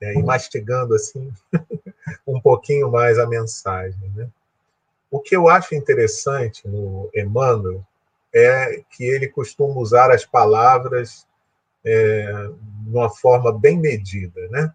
é, 0.00 0.14
ir 0.14 0.22
mastigando 0.22 0.94
assim 0.94 1.32
um 2.26 2.40
pouquinho 2.40 2.90
mais 2.90 3.18
a 3.18 3.26
mensagem, 3.26 4.08
né? 4.14 4.28
O 5.10 5.20
que 5.20 5.34
eu 5.34 5.48
acho 5.48 5.74
interessante 5.74 6.68
no 6.68 7.10
Emmanuel 7.14 7.84
é 8.32 8.84
que 8.90 9.04
ele 9.04 9.26
costuma 9.26 9.74
usar 9.74 10.10
as 10.10 10.24
palavras 10.24 11.26
é, 11.84 12.30
de 12.82 12.90
uma 12.90 13.08
forma 13.08 13.50
bem 13.50 13.78
medida, 13.78 14.46
né? 14.48 14.72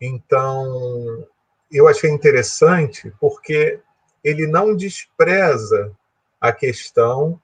Então, 0.00 1.26
eu 1.70 1.88
achei 1.88 2.10
interessante 2.10 3.12
porque 3.20 3.80
ele 4.22 4.46
não 4.46 4.74
despreza 4.74 5.92
a 6.40 6.52
questão 6.52 7.40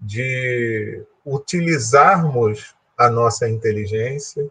de 0.00 1.02
utilizarmos 1.24 2.74
a 2.96 3.08
nossa 3.08 3.48
inteligência, 3.48 4.48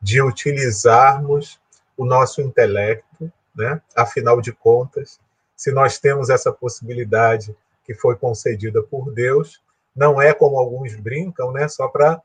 de 0.00 0.20
utilizarmos 0.22 1.60
o 1.96 2.04
nosso 2.04 2.40
intelecto, 2.40 3.32
né? 3.54 3.80
Afinal 3.96 4.40
de 4.40 4.52
contas, 4.52 5.18
se 5.56 5.72
nós 5.72 5.98
temos 5.98 6.30
essa 6.30 6.52
possibilidade 6.52 7.56
que 7.84 7.94
foi 7.94 8.14
concedida 8.14 8.82
por 8.82 9.12
Deus, 9.12 9.60
não 9.96 10.20
é 10.22 10.32
como 10.32 10.58
alguns 10.58 10.94
brincam, 10.94 11.50
né? 11.50 11.66
Só 11.66 11.88
para 11.88 12.22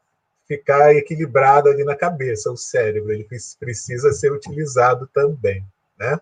ficar 0.48 0.93
equilibrado 0.93 1.69
ali 1.69 1.83
na 1.83 1.95
cabeça, 1.95 2.51
o 2.51 2.57
cérebro, 2.57 3.12
ele 3.12 3.27
precisa 3.60 4.12
ser 4.12 4.31
utilizado 4.31 5.10
também, 5.13 5.65
né? 5.97 6.19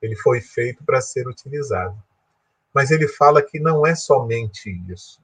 Ele 0.00 0.16
foi 0.16 0.40
feito 0.40 0.82
para 0.84 1.00
ser 1.00 1.28
utilizado. 1.28 1.96
Mas 2.74 2.90
ele 2.90 3.06
fala 3.06 3.42
que 3.42 3.60
não 3.60 3.86
é 3.86 3.94
somente 3.94 4.70
isso. 4.88 5.20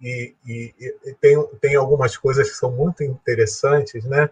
E, 0.00 0.34
e, 0.46 0.74
e 1.04 1.14
tem, 1.14 1.46
tem 1.60 1.74
algumas 1.74 2.16
coisas 2.16 2.48
que 2.48 2.56
são 2.56 2.70
muito 2.70 3.02
interessantes, 3.02 4.04
né? 4.04 4.30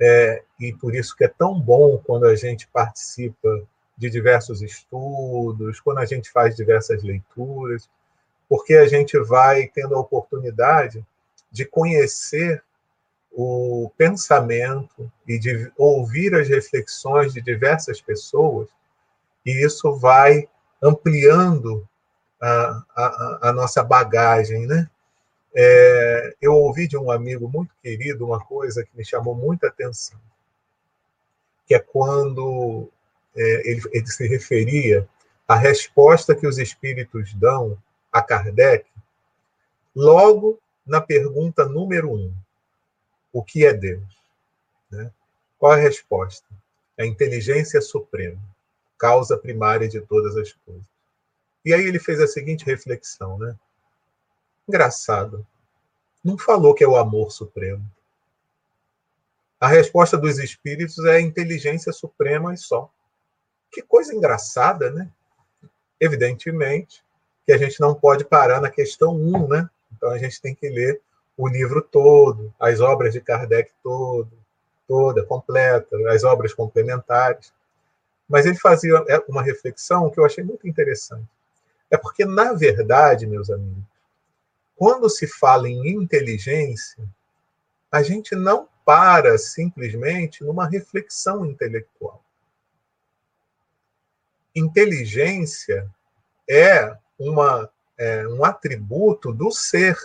É, 0.00 0.42
e 0.58 0.72
por 0.72 0.94
isso 0.94 1.14
que 1.16 1.24
é 1.24 1.28
tão 1.28 1.58
bom 1.60 1.98
quando 1.98 2.26
a 2.26 2.34
gente 2.34 2.66
participa 2.68 3.62
de 3.96 4.10
diversos 4.10 4.62
estudos, 4.62 5.80
quando 5.80 5.98
a 5.98 6.06
gente 6.06 6.30
faz 6.30 6.54
diversas 6.54 7.02
leituras, 7.02 7.88
porque 8.48 8.74
a 8.74 8.86
gente 8.86 9.18
vai 9.18 9.68
tendo 9.68 9.94
a 9.94 10.00
oportunidade 10.00 11.04
de 11.50 11.64
conhecer 11.64 12.62
o 13.38 13.92
pensamento 13.98 15.12
e 15.28 15.38
de 15.38 15.70
ouvir 15.76 16.34
as 16.34 16.48
reflexões 16.48 17.34
de 17.34 17.42
diversas 17.42 18.00
pessoas, 18.00 18.66
e 19.44 19.62
isso 19.62 19.94
vai 19.94 20.48
ampliando 20.82 21.86
a, 22.40 22.82
a, 22.96 23.38
a 23.50 23.52
nossa 23.52 23.84
bagagem, 23.84 24.66
né? 24.66 24.88
É, 25.54 26.34
eu 26.40 26.54
ouvi 26.54 26.88
de 26.88 26.96
um 26.96 27.10
amigo 27.10 27.46
muito 27.46 27.74
querido 27.82 28.24
uma 28.24 28.42
coisa 28.42 28.82
que 28.82 28.96
me 28.96 29.04
chamou 29.04 29.34
muita 29.34 29.68
atenção, 29.68 30.18
que 31.66 31.74
é 31.74 31.78
quando 31.78 32.88
é, 33.36 33.70
ele, 33.70 33.82
ele 33.92 34.06
se 34.06 34.26
referia 34.26 35.06
à 35.46 35.56
resposta 35.56 36.34
que 36.34 36.46
os 36.46 36.56
espíritos 36.56 37.34
dão 37.34 37.76
a 38.10 38.22
Kardec, 38.22 38.86
logo 39.94 40.58
na 40.86 41.02
pergunta 41.02 41.66
número 41.66 42.12
um: 42.12 42.32
o 43.32 43.42
que 43.42 43.64
é 43.64 43.72
Deus? 43.72 44.04
Né? 44.90 45.10
Qual 45.58 45.72
a 45.72 45.76
resposta? 45.76 46.46
A 46.98 47.04
inteligência 47.04 47.80
suprema, 47.80 48.40
causa 48.98 49.36
primária 49.36 49.88
de 49.88 50.00
todas 50.00 50.36
as 50.36 50.52
coisas. 50.52 50.86
E 51.64 51.74
aí 51.74 51.82
ele 51.82 51.98
fez 51.98 52.20
a 52.20 52.26
seguinte 52.26 52.64
reflexão, 52.64 53.38
né? 53.38 53.56
Engraçado. 54.68 55.46
Não 56.22 56.38
falou 56.38 56.74
que 56.74 56.84
é 56.84 56.88
o 56.88 56.96
amor 56.96 57.30
supremo. 57.30 57.84
A 59.60 59.68
resposta 59.68 60.16
dos 60.16 60.38
espíritos 60.38 60.98
é 61.04 61.16
a 61.16 61.20
inteligência 61.20 61.92
suprema 61.92 62.54
e 62.54 62.56
só. 62.56 62.90
Que 63.70 63.82
coisa 63.82 64.14
engraçada, 64.14 64.90
né? 64.90 65.10
Evidentemente 66.00 67.04
que 67.46 67.52
a 67.52 67.58
gente 67.58 67.80
não 67.80 67.94
pode 67.94 68.24
parar 68.24 68.60
na 68.60 68.70
questão 68.70 69.14
1, 69.14 69.48
né? 69.48 69.70
Então 69.92 70.10
a 70.10 70.18
gente 70.18 70.40
tem 70.40 70.54
que 70.54 70.68
ler 70.68 71.00
o 71.36 71.48
livro 71.48 71.82
todo, 71.82 72.52
as 72.58 72.80
obras 72.80 73.12
de 73.12 73.20
Kardec 73.20 73.70
todo, 73.82 74.30
toda, 74.86 75.24
completa, 75.24 75.96
as 76.10 76.24
obras 76.24 76.54
complementares. 76.54 77.52
Mas 78.28 78.46
ele 78.46 78.56
fazia 78.56 79.04
é, 79.08 79.18
uma 79.28 79.42
reflexão 79.42 80.10
que 80.10 80.18
eu 80.18 80.24
achei 80.24 80.42
muito 80.42 80.66
interessante. 80.66 81.28
É 81.90 81.96
porque, 81.96 82.24
na 82.24 82.52
verdade, 82.52 83.26
meus 83.26 83.50
amigos, 83.50 83.84
quando 84.74 85.08
se 85.08 85.26
fala 85.26 85.68
em 85.68 85.88
inteligência, 85.88 87.04
a 87.90 88.02
gente 88.02 88.34
não 88.34 88.68
para 88.84 89.36
simplesmente 89.38 90.44
numa 90.44 90.66
reflexão 90.66 91.44
intelectual. 91.44 92.22
Inteligência 94.54 95.88
é 96.48 96.96
uma 97.18 97.70
é, 97.98 98.26
um 98.28 98.44
atributo 98.44 99.32
do 99.32 99.50
ser. 99.50 99.96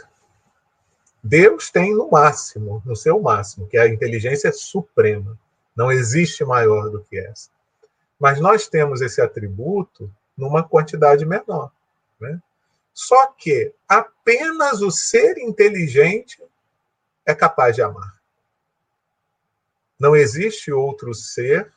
Deus 1.23 1.69
tem 1.69 1.93
no 1.93 2.09
máximo, 2.09 2.81
no 2.85 2.95
seu 2.95 3.21
máximo, 3.21 3.67
que 3.67 3.77
é 3.77 3.81
a 3.81 3.87
inteligência 3.87 4.51
suprema. 4.51 5.37
Não 5.75 5.91
existe 5.91 6.43
maior 6.43 6.89
do 6.89 7.01
que 7.01 7.17
essa. 7.17 7.49
Mas 8.19 8.39
nós 8.39 8.67
temos 8.67 9.01
esse 9.01 9.21
atributo 9.21 10.11
numa 10.37 10.63
quantidade 10.63 11.25
menor. 11.25 11.71
Né? 12.19 12.41
Só 12.93 13.27
que 13.27 13.73
apenas 13.87 14.81
o 14.81 14.91
ser 14.91 15.37
inteligente 15.37 16.43
é 17.25 17.33
capaz 17.33 17.75
de 17.75 17.81
amar. 17.81 18.19
Não 19.99 20.15
existe 20.15 20.71
outro 20.71 21.13
ser 21.13 21.71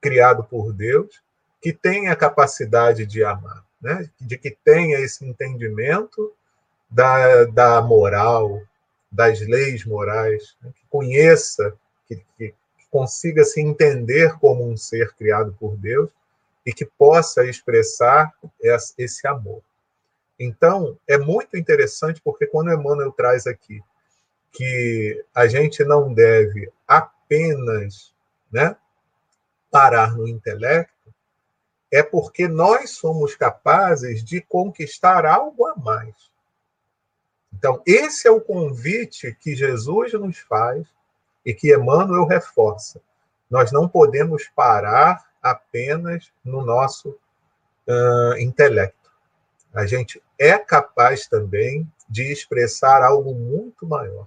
criado 0.00 0.42
por 0.44 0.72
Deus 0.72 1.22
que 1.60 1.72
tenha 1.72 2.16
capacidade 2.16 3.06
de 3.06 3.22
amar 3.22 3.64
né? 3.82 4.08
de 4.20 4.38
que 4.38 4.50
tenha 4.64 5.00
esse 5.00 5.24
entendimento 5.26 6.32
da, 6.92 7.44
da 7.44 7.82
moral, 7.82 8.62
das 9.10 9.40
leis 9.40 9.84
morais, 9.84 10.56
né? 10.62 10.70
que 10.74 10.86
conheça, 10.88 11.74
que, 12.06 12.22
que, 12.36 12.54
consiga 12.90 13.42
se 13.42 13.58
entender 13.58 14.38
como 14.38 14.68
um 14.68 14.76
ser 14.76 15.14
criado 15.14 15.56
por 15.58 15.78
Deus 15.78 16.10
e 16.64 16.74
que 16.74 16.84
possa 16.84 17.42
expressar 17.46 18.30
esse 18.98 19.26
amor. 19.26 19.62
Então, 20.38 20.98
é 21.08 21.16
muito 21.16 21.56
interessante 21.56 22.20
porque 22.22 22.46
quando 22.46 22.70
Emmanuel 22.70 23.10
traz 23.12 23.46
aqui 23.46 23.80
que 24.52 25.24
a 25.34 25.46
gente 25.46 25.82
não 25.84 26.12
deve 26.12 26.70
apenas 26.86 28.12
né, 28.52 28.76
parar 29.70 30.14
no 30.14 30.28
intelecto, 30.28 30.92
é 31.90 32.02
porque 32.02 32.46
nós 32.46 32.90
somos 32.90 33.34
capazes 33.34 34.22
de 34.22 34.42
conquistar 34.42 35.24
algo 35.24 35.66
a 35.66 35.74
mais. 35.76 36.31
Então, 37.62 37.80
esse 37.86 38.26
é 38.26 38.30
o 38.32 38.40
convite 38.40 39.38
que 39.40 39.54
Jesus 39.54 40.14
nos 40.14 40.36
faz 40.36 40.84
e 41.46 41.54
que 41.54 41.72
Emmanuel 41.72 42.26
reforça. 42.26 43.00
Nós 43.48 43.70
não 43.70 43.88
podemos 43.88 44.48
parar 44.48 45.24
apenas 45.40 46.32
no 46.44 46.66
nosso 46.66 47.10
uh, 47.86 48.36
intelecto. 48.40 49.08
A 49.72 49.86
gente 49.86 50.20
é 50.36 50.58
capaz 50.58 51.28
também 51.28 51.88
de 52.08 52.32
expressar 52.32 53.00
algo 53.00 53.32
muito 53.32 53.86
maior, 53.86 54.26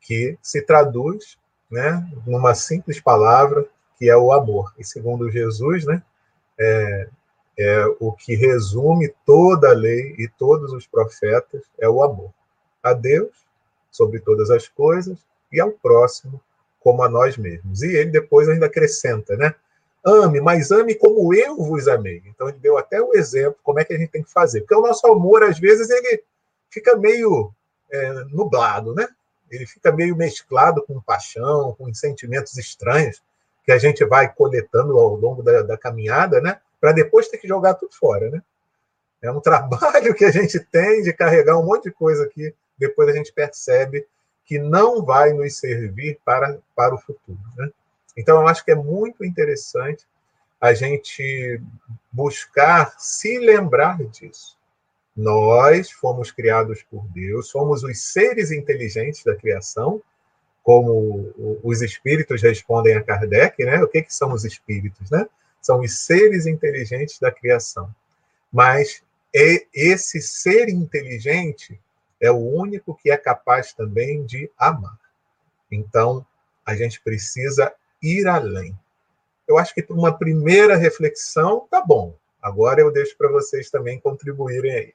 que 0.00 0.38
se 0.40 0.62
traduz 0.62 1.36
né, 1.70 2.10
numa 2.26 2.54
simples 2.54 2.98
palavra, 2.98 3.66
que 3.98 4.08
é 4.08 4.16
o 4.16 4.32
amor. 4.32 4.72
E 4.78 4.84
segundo 4.86 5.30
Jesus, 5.30 5.84
né, 5.84 6.02
é, 6.58 7.08
é 7.58 7.84
o 8.00 8.10
que 8.10 8.34
resume 8.34 9.14
toda 9.26 9.68
a 9.68 9.74
lei 9.74 10.14
e 10.16 10.26
todos 10.38 10.72
os 10.72 10.86
profetas 10.86 11.62
é 11.78 11.86
o 11.86 12.02
amor 12.02 12.32
a 12.84 12.92
Deus 12.92 13.32
sobre 13.90 14.20
todas 14.20 14.50
as 14.50 14.68
coisas 14.68 15.18
e 15.50 15.58
ao 15.60 15.72
próximo 15.72 16.40
como 16.80 17.02
a 17.02 17.08
nós 17.08 17.38
mesmos. 17.38 17.82
E 17.82 17.96
ele 17.96 18.10
depois 18.10 18.48
ainda 18.48 18.66
acrescenta, 18.66 19.36
né? 19.36 19.54
Ame, 20.04 20.38
mas 20.38 20.70
ame 20.70 20.94
como 20.94 21.34
eu 21.34 21.56
vos 21.56 21.88
amei. 21.88 22.22
Então 22.26 22.46
ele 22.46 22.58
deu 22.58 22.76
até 22.76 23.00
o 23.00 23.14
exemplo 23.14 23.58
como 23.62 23.80
é 23.80 23.84
que 23.84 23.94
a 23.94 23.98
gente 23.98 24.10
tem 24.10 24.22
que 24.22 24.30
fazer, 24.30 24.60
porque 24.60 24.74
o 24.74 24.82
nosso 24.82 25.06
amor 25.06 25.42
às 25.42 25.58
vezes 25.58 25.88
ele 25.88 26.22
fica 26.68 26.94
meio 26.94 27.50
é, 27.90 28.12
nublado, 28.24 28.94
né? 28.94 29.08
Ele 29.50 29.64
fica 29.66 29.90
meio 29.90 30.14
mesclado 30.14 30.84
com 30.84 31.00
paixão, 31.00 31.74
com 31.78 31.92
sentimentos 31.94 32.58
estranhos 32.58 33.22
que 33.64 33.72
a 33.72 33.78
gente 33.78 34.04
vai 34.04 34.30
coletando 34.30 34.98
ao 34.98 35.16
longo 35.16 35.42
da, 35.42 35.62
da 35.62 35.78
caminhada, 35.78 36.40
né? 36.40 36.60
Para 36.78 36.92
depois 36.92 37.28
ter 37.28 37.38
que 37.38 37.48
jogar 37.48 37.74
tudo 37.74 37.94
fora, 37.94 38.28
né? 38.30 38.42
É 39.22 39.30
um 39.30 39.40
trabalho 39.40 40.14
que 40.14 40.24
a 40.26 40.30
gente 40.30 40.60
tem 40.60 41.02
de 41.02 41.14
carregar 41.14 41.56
um 41.58 41.64
monte 41.64 41.84
de 41.84 41.92
coisa 41.92 42.24
aqui, 42.24 42.54
depois 42.78 43.08
a 43.08 43.12
gente 43.12 43.32
percebe 43.32 44.06
que 44.44 44.58
não 44.58 45.04
vai 45.04 45.32
nos 45.32 45.56
servir 45.58 46.18
para, 46.24 46.58
para 46.74 46.94
o 46.94 46.98
futuro, 46.98 47.38
né? 47.56 47.70
Então, 48.16 48.40
eu 48.40 48.48
acho 48.48 48.64
que 48.64 48.70
é 48.70 48.76
muito 48.76 49.24
interessante 49.24 50.06
a 50.60 50.72
gente 50.72 51.60
buscar 52.12 52.94
se 52.98 53.38
lembrar 53.38 53.98
disso. 54.04 54.56
Nós 55.16 55.90
fomos 55.90 56.30
criados 56.30 56.82
por 56.82 57.06
Deus, 57.08 57.48
somos 57.48 57.82
os 57.82 58.12
seres 58.12 58.50
inteligentes 58.50 59.24
da 59.24 59.34
criação, 59.34 60.02
como 60.62 61.60
os 61.62 61.82
espíritos 61.82 62.42
respondem 62.42 62.94
a 62.94 63.02
Kardec, 63.02 63.62
né? 63.64 63.82
O 63.82 63.88
que, 63.88 64.02
que 64.02 64.14
são 64.14 64.32
os 64.32 64.44
espíritos, 64.44 65.10
né? 65.10 65.26
São 65.60 65.80
os 65.80 65.98
seres 65.98 66.46
inteligentes 66.46 67.18
da 67.18 67.30
criação. 67.30 67.94
Mas 68.52 69.02
esse 69.32 70.20
ser 70.22 70.68
inteligente 70.68 71.78
é 72.24 72.30
o 72.30 72.38
único 72.38 72.94
que 72.94 73.10
é 73.10 73.16
capaz 73.16 73.72
também 73.72 74.24
de 74.24 74.50
amar. 74.58 74.98
Então, 75.70 76.24
a 76.64 76.74
gente 76.74 77.00
precisa 77.00 77.72
ir 78.02 78.26
além. 78.26 78.74
Eu 79.46 79.58
acho 79.58 79.74
que 79.74 79.82
para 79.82 79.96
uma 79.96 80.16
primeira 80.16 80.76
reflexão, 80.76 81.66
tá 81.70 81.82
bom. 81.84 82.14
Agora 82.42 82.80
eu 82.80 82.92
deixo 82.92 83.16
para 83.16 83.30
vocês 83.30 83.70
também 83.70 84.00
contribuírem 84.00 84.72
aí. 84.72 84.94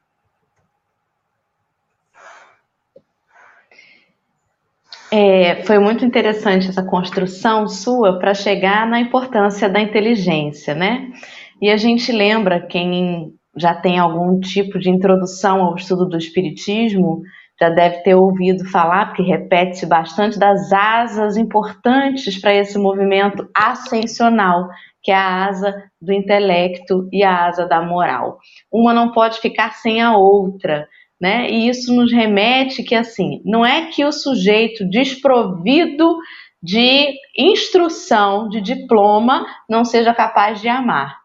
É, 5.12 5.64
foi 5.64 5.80
muito 5.80 6.06
interessante 6.06 6.70
essa 6.70 6.84
construção 6.84 7.68
sua 7.68 8.20
para 8.20 8.36
chegar 8.36 8.88
na 8.88 9.00
importância 9.00 9.68
da 9.68 9.82
inteligência, 9.82 10.76
né? 10.76 11.12
E 11.60 11.70
a 11.70 11.78
gente 11.78 12.12
lembra, 12.12 12.62
quem 12.62 13.39
já 13.58 13.74
tem 13.74 13.98
algum 13.98 14.40
tipo 14.40 14.80
de 14.80 14.90
introdução 14.90 15.62
ao 15.62 15.76
estudo 15.76 16.08
do 16.08 16.18
Espiritismo, 16.18 17.22
já 17.60 17.70
deve 17.70 18.04
ter 18.04 18.16
ouvido 18.16 18.64
falar, 18.70 19.08
porque 19.08 19.24
repete-se 19.24 19.86
bastante, 19.86 20.40
das 20.40 20.72
asas 20.72 21.36
importantes 21.36 22.40
para 22.40 22.54
esse 22.54 22.78
movimento 22.78 23.50
ascensional, 23.54 24.70
que 25.04 25.12
é 25.12 25.16
a 25.16 25.46
asa 25.46 25.84
do 26.02 26.14
intelecto 26.14 27.10
e 27.12 27.24
a 27.24 27.48
asa 27.48 27.66
da 27.66 27.82
moral. 27.82 28.38
Uma 28.72 28.94
não 28.94 29.12
pode 29.12 29.40
ficar 29.40 29.74
sem 29.74 30.02
a 30.02 30.16
outra 30.16 30.88
né? 31.20 31.50
E 31.50 31.68
isso 31.68 31.94
nos 31.94 32.12
remete 32.12 32.82
que 32.84 32.96
assim, 32.96 33.42
não 33.44 33.66
é 33.66 33.88
que 33.88 34.06
o 34.06 34.12
sujeito 34.12 34.88
desprovido 34.90 36.18
de 36.62 37.14
instrução, 37.38 38.48
de 38.50 38.62
diploma, 38.62 39.46
não 39.70 39.84
seja 39.84 40.14
capaz 40.14 40.62
de 40.62 40.70
amar. 40.70 41.19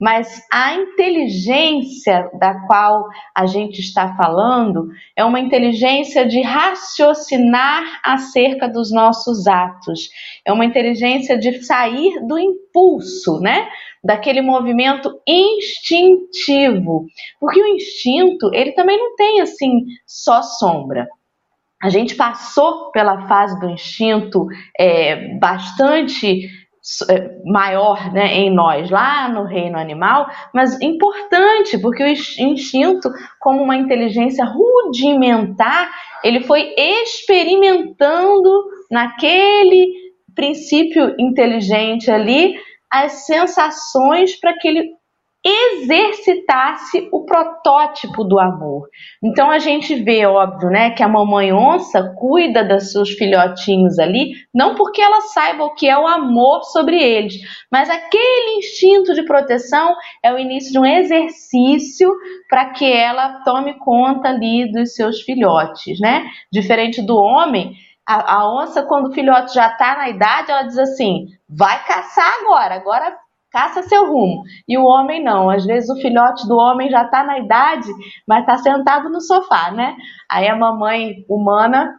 Mas 0.00 0.42
a 0.52 0.74
inteligência 0.74 2.30
da 2.38 2.66
qual 2.66 3.04
a 3.34 3.46
gente 3.46 3.80
está 3.80 4.16
falando 4.16 4.88
é 5.16 5.24
uma 5.24 5.40
inteligência 5.40 6.26
de 6.26 6.40
raciocinar 6.42 8.00
acerca 8.04 8.68
dos 8.68 8.92
nossos 8.92 9.46
atos. 9.46 10.10
É 10.46 10.52
uma 10.52 10.64
inteligência 10.64 11.38
de 11.38 11.62
sair 11.62 12.26
do 12.26 12.38
impulso, 12.38 13.40
né? 13.40 13.68
daquele 14.02 14.40
movimento 14.40 15.20
instintivo. 15.26 17.06
Porque 17.38 17.62
o 17.62 17.66
instinto, 17.68 18.50
ele 18.52 18.72
também 18.72 18.98
não 18.98 19.14
tem 19.14 19.40
assim 19.40 19.86
só 20.06 20.42
sombra. 20.42 21.06
A 21.82 21.88
gente 21.88 22.14
passou 22.14 22.90
pela 22.92 23.26
fase 23.26 23.58
do 23.58 23.68
instinto 23.68 24.46
é, 24.78 25.36
bastante 25.38 26.48
maior 27.44 28.12
né, 28.12 28.34
em 28.34 28.52
nós, 28.52 28.90
lá 28.90 29.28
no 29.28 29.44
reino 29.44 29.78
animal, 29.78 30.28
mas 30.52 30.80
importante, 30.80 31.78
porque 31.78 32.02
o 32.02 32.06
instinto, 32.06 33.08
como 33.38 33.62
uma 33.62 33.76
inteligência 33.76 34.44
rudimentar, 34.44 35.90
ele 36.24 36.40
foi 36.40 36.74
experimentando 36.76 38.50
naquele 38.90 39.92
princípio 40.34 41.14
inteligente 41.18 42.10
ali 42.10 42.56
as 42.90 43.26
sensações 43.26 44.38
para 44.38 44.54
que 44.58 44.66
ele 44.66 45.01
exercitasse 45.44 47.08
o 47.12 47.24
protótipo 47.24 48.22
do 48.22 48.38
amor. 48.38 48.88
Então 49.22 49.50
a 49.50 49.58
gente 49.58 49.94
vê, 49.96 50.24
óbvio, 50.24 50.70
né, 50.70 50.90
que 50.90 51.02
a 51.02 51.08
mamãe 51.08 51.52
onça 51.52 52.14
cuida 52.16 52.64
dos 52.64 52.92
seus 52.92 53.10
filhotinhos 53.10 53.98
ali, 53.98 54.34
não 54.54 54.76
porque 54.76 55.02
ela 55.02 55.20
saiba 55.22 55.64
o 55.64 55.74
que 55.74 55.88
é 55.88 55.98
o 55.98 56.06
amor 56.06 56.62
sobre 56.64 56.96
eles, 56.96 57.34
mas 57.70 57.90
aquele 57.90 58.58
instinto 58.58 59.14
de 59.14 59.24
proteção 59.24 59.94
é 60.22 60.32
o 60.32 60.38
início 60.38 60.72
de 60.72 60.78
um 60.78 60.86
exercício 60.86 62.12
para 62.48 62.70
que 62.70 62.90
ela 62.90 63.42
tome 63.44 63.78
conta 63.80 64.28
ali 64.28 64.70
dos 64.70 64.94
seus 64.94 65.22
filhotes, 65.22 65.98
né? 65.98 66.24
Diferente 66.52 67.02
do 67.02 67.16
homem, 67.16 67.72
a, 68.06 68.34
a 68.36 68.62
onça, 68.62 68.82
quando 68.82 69.08
o 69.08 69.12
filhote 69.12 69.54
já 69.54 69.68
está 69.68 69.96
na 69.96 70.08
idade, 70.08 70.50
ela 70.50 70.64
diz 70.64 70.78
assim: 70.78 71.26
vai 71.48 71.84
caçar 71.84 72.32
agora, 72.40 72.74
agora 72.74 73.16
caça 73.52 73.82
seu 73.82 74.10
rumo. 74.10 74.42
E 74.66 74.78
o 74.78 74.84
homem 74.84 75.22
não. 75.22 75.50
Às 75.50 75.64
vezes 75.64 75.90
o 75.90 76.00
filhote 76.00 76.48
do 76.48 76.56
homem 76.56 76.90
já 76.90 77.02
está 77.02 77.22
na 77.22 77.38
idade, 77.38 77.88
mas 78.26 78.40
está 78.40 78.56
sentado 78.58 79.08
no 79.10 79.20
sofá, 79.20 79.70
né? 79.70 79.94
Aí 80.30 80.48
a 80.48 80.56
mamãe 80.56 81.24
humana 81.28 81.94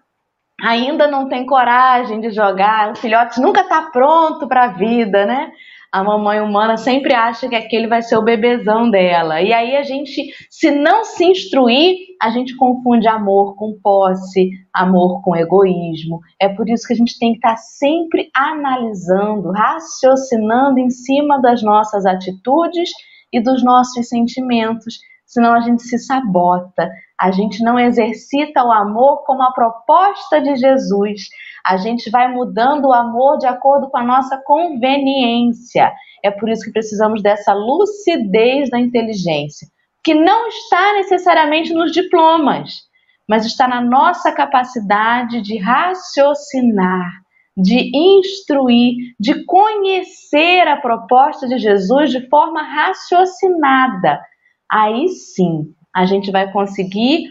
ainda 0.61 1.07
não 1.07 1.27
tem 1.29 1.45
coragem 1.45 2.19
de 2.19 2.31
jogar. 2.31 2.91
O 2.91 2.95
filhote 2.95 3.39
nunca 3.39 3.61
está 3.61 3.83
pronto 3.83 4.47
para 4.47 4.65
a 4.65 4.73
vida, 4.73 5.25
né? 5.25 5.51
A 5.93 6.03
mamãe 6.03 6.41
humana 6.41 6.75
sempre 6.75 7.13
acha 7.13 7.47
que 7.47 7.55
aquele 7.55 7.85
vai 7.85 8.01
ser 8.01 8.17
o 8.17 8.23
bebezão 8.23 8.89
dela. 8.89 9.39
E 9.43 9.53
aí 9.53 9.75
a 9.75 9.83
gente, 9.83 10.25
se 10.49 10.71
não 10.71 11.05
se 11.05 11.23
instruir, 11.23 11.95
a 12.19 12.31
gente 12.31 12.55
confunde 12.55 13.07
amor 13.07 13.55
com 13.55 13.77
posse, 13.79 14.49
amor 14.73 15.21
com 15.21 15.35
egoísmo. 15.35 16.19
É 16.41 16.49
por 16.49 16.67
isso 16.67 16.87
que 16.87 16.93
a 16.93 16.95
gente 16.95 17.19
tem 17.19 17.33
que 17.33 17.37
estar 17.37 17.57
sempre 17.57 18.31
analisando, 18.35 19.51
raciocinando 19.51 20.79
em 20.79 20.89
cima 20.89 21.39
das 21.39 21.61
nossas 21.61 22.07
atitudes 22.07 22.89
e 23.31 23.39
dos 23.39 23.63
nossos 23.63 24.09
sentimentos, 24.09 24.97
senão 25.27 25.53
a 25.53 25.59
gente 25.59 25.83
se 25.83 25.99
sabota. 25.99 26.89
A 27.21 27.29
gente 27.29 27.63
não 27.63 27.77
exercita 27.77 28.63
o 28.63 28.71
amor 28.71 29.23
como 29.25 29.43
a 29.43 29.53
proposta 29.53 30.41
de 30.41 30.55
Jesus 30.55 31.21
a 31.65 31.77
gente 31.77 32.09
vai 32.09 32.27
mudando 32.27 32.85
o 32.85 32.93
amor 32.93 33.37
de 33.37 33.47
acordo 33.47 33.89
com 33.89 33.97
a 33.97 34.03
nossa 34.03 34.37
conveniência. 34.45 35.91
É 36.23 36.29
por 36.29 36.49
isso 36.49 36.65
que 36.65 36.71
precisamos 36.71 37.21
dessa 37.21 37.53
lucidez 37.53 38.69
da 38.69 38.79
inteligência, 38.79 39.67
que 40.03 40.13
não 40.13 40.47
está 40.47 40.93
necessariamente 40.93 41.73
nos 41.73 41.91
diplomas, 41.91 42.81
mas 43.27 43.45
está 43.45 43.67
na 43.67 43.81
nossa 43.81 44.31
capacidade 44.31 45.41
de 45.41 45.57
raciocinar, 45.57 47.09
de 47.55 47.91
instruir, 47.95 48.95
de 49.19 49.45
conhecer 49.45 50.67
a 50.67 50.77
proposta 50.77 51.47
de 51.47 51.57
Jesus 51.59 52.11
de 52.11 52.27
forma 52.27 52.61
raciocinada. 52.61 54.19
Aí 54.69 55.07
sim, 55.07 55.73
a 55.95 56.05
gente 56.05 56.31
vai 56.31 56.51
conseguir 56.51 57.27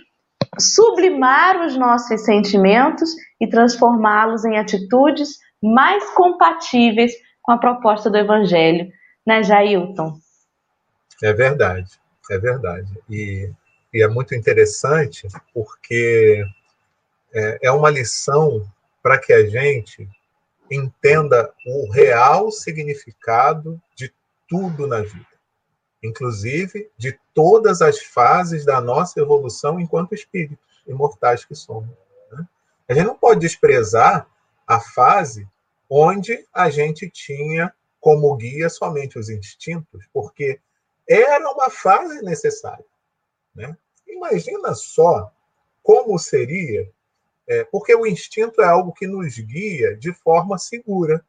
sublimar 0.58 1.64
os 1.64 1.76
nossos 1.76 2.24
sentimentos 2.24 3.14
e 3.40 3.48
transformá-los 3.48 4.44
em 4.44 4.58
atitudes 4.58 5.38
mais 5.62 6.10
compatíveis 6.10 7.12
com 7.40 7.52
a 7.52 7.58
proposta 7.58 8.10
do 8.10 8.18
Evangelho, 8.18 8.90
né, 9.26 9.42
Jailton? 9.42 10.18
É 11.22 11.32
verdade, 11.32 11.90
é 12.30 12.38
verdade. 12.38 12.92
E, 13.08 13.50
e 13.92 14.02
é 14.02 14.08
muito 14.08 14.34
interessante 14.34 15.26
porque 15.54 16.44
é, 17.32 17.58
é 17.62 17.72
uma 17.72 17.90
lição 17.90 18.66
para 19.02 19.18
que 19.18 19.32
a 19.32 19.48
gente 19.48 20.08
entenda 20.70 21.52
o 21.66 21.90
real 21.90 22.50
significado 22.50 23.80
de 23.96 24.12
tudo 24.48 24.86
na 24.86 25.00
vida 25.00 25.31
inclusive 26.02 26.90
de 26.96 27.18
todas 27.32 27.80
as 27.80 28.00
fases 28.00 28.64
da 28.64 28.80
nossa 28.80 29.20
evolução 29.20 29.78
enquanto 29.78 30.14
espíritos 30.14 30.82
imortais 30.86 31.44
que 31.44 31.54
somos. 31.54 31.90
Né? 32.32 32.46
A 32.88 32.94
gente 32.94 33.06
não 33.06 33.16
pode 33.16 33.40
desprezar 33.40 34.26
a 34.66 34.80
fase 34.80 35.48
onde 35.88 36.44
a 36.52 36.70
gente 36.70 37.08
tinha 37.08 37.72
como 38.00 38.34
guia 38.36 38.68
somente 38.68 39.18
os 39.18 39.28
instintos, 39.28 40.08
porque 40.12 40.58
era 41.08 41.48
uma 41.50 41.70
fase 41.70 42.20
necessária. 42.22 42.84
Né? 43.54 43.76
Imagina 44.08 44.74
só 44.74 45.30
como 45.82 46.18
seria, 46.18 46.90
é, 47.46 47.64
porque 47.64 47.94
o 47.94 48.06
instinto 48.06 48.60
é 48.60 48.64
algo 48.64 48.92
que 48.92 49.06
nos 49.06 49.38
guia 49.38 49.96
de 49.96 50.12
forma 50.12 50.58
segura. 50.58 51.24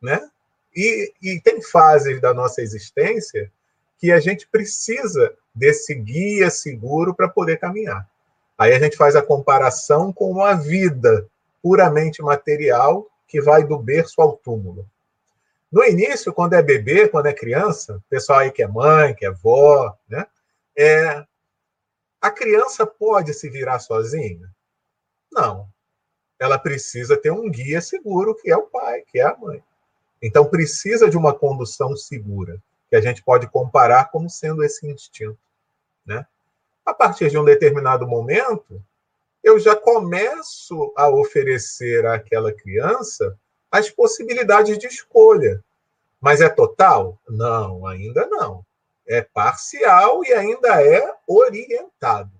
Né? 0.00 0.30
E, 0.74 1.12
e 1.20 1.40
tem 1.40 1.60
fases 1.62 2.20
da 2.20 2.32
nossa 2.32 2.60
existência 2.62 3.50
que 3.98 4.12
a 4.12 4.20
gente 4.20 4.46
precisa 4.48 5.34
desse 5.54 5.94
guia 5.94 6.50
seguro 6.50 7.14
para 7.14 7.28
poder 7.28 7.58
caminhar. 7.58 8.08
Aí 8.56 8.72
a 8.72 8.78
gente 8.78 8.96
faz 8.96 9.16
a 9.16 9.22
comparação 9.22 10.12
com 10.12 10.30
uma 10.30 10.54
vida 10.54 11.28
puramente 11.62 12.22
material 12.22 13.06
que 13.26 13.40
vai 13.40 13.64
do 13.64 13.78
berço 13.78 14.20
ao 14.20 14.36
túmulo. 14.36 14.88
No 15.70 15.84
início, 15.84 16.32
quando 16.32 16.54
é 16.54 16.62
bebê, 16.62 17.08
quando 17.08 17.26
é 17.26 17.32
criança, 17.32 18.02
pessoal 18.08 18.38
aí 18.38 18.50
que 18.50 18.62
é 18.62 18.68
mãe, 18.68 19.14
que 19.14 19.26
é 19.26 19.30
vó, 19.30 19.94
né? 20.08 20.26
É, 20.76 21.24
a 22.20 22.30
criança 22.30 22.86
pode 22.86 23.34
se 23.34 23.50
virar 23.50 23.78
sozinha? 23.80 24.48
Não. 25.30 25.68
Ela 26.38 26.58
precisa 26.58 27.16
ter 27.16 27.32
um 27.32 27.50
guia 27.50 27.80
seguro, 27.80 28.34
que 28.34 28.50
é 28.50 28.56
o 28.56 28.62
pai, 28.62 29.02
que 29.02 29.18
é 29.18 29.24
a 29.24 29.36
mãe. 29.36 29.62
Então, 30.22 30.46
precisa 30.46 31.10
de 31.10 31.16
uma 31.16 31.34
condução 31.34 31.96
segura 31.96 32.60
que 32.88 32.96
a 32.96 33.00
gente 33.00 33.22
pode 33.22 33.46
comparar 33.48 34.10
como 34.10 34.30
sendo 34.30 34.64
esse 34.64 34.86
instinto. 34.86 35.38
Né? 36.06 36.26
A 36.84 36.94
partir 36.94 37.30
de 37.30 37.38
um 37.38 37.44
determinado 37.44 38.06
momento, 38.06 38.82
eu 39.44 39.58
já 39.58 39.76
começo 39.76 40.92
a 40.96 41.08
oferecer 41.08 42.06
àquela 42.06 42.52
criança 42.52 43.38
as 43.70 43.90
possibilidades 43.90 44.78
de 44.78 44.86
escolha. 44.86 45.62
Mas 46.20 46.40
é 46.40 46.48
total? 46.48 47.18
Não, 47.28 47.86
ainda 47.86 48.26
não. 48.26 48.64
É 49.06 49.22
parcial 49.22 50.24
e 50.24 50.32
ainda 50.32 50.82
é 50.82 51.14
orientado. 51.26 52.32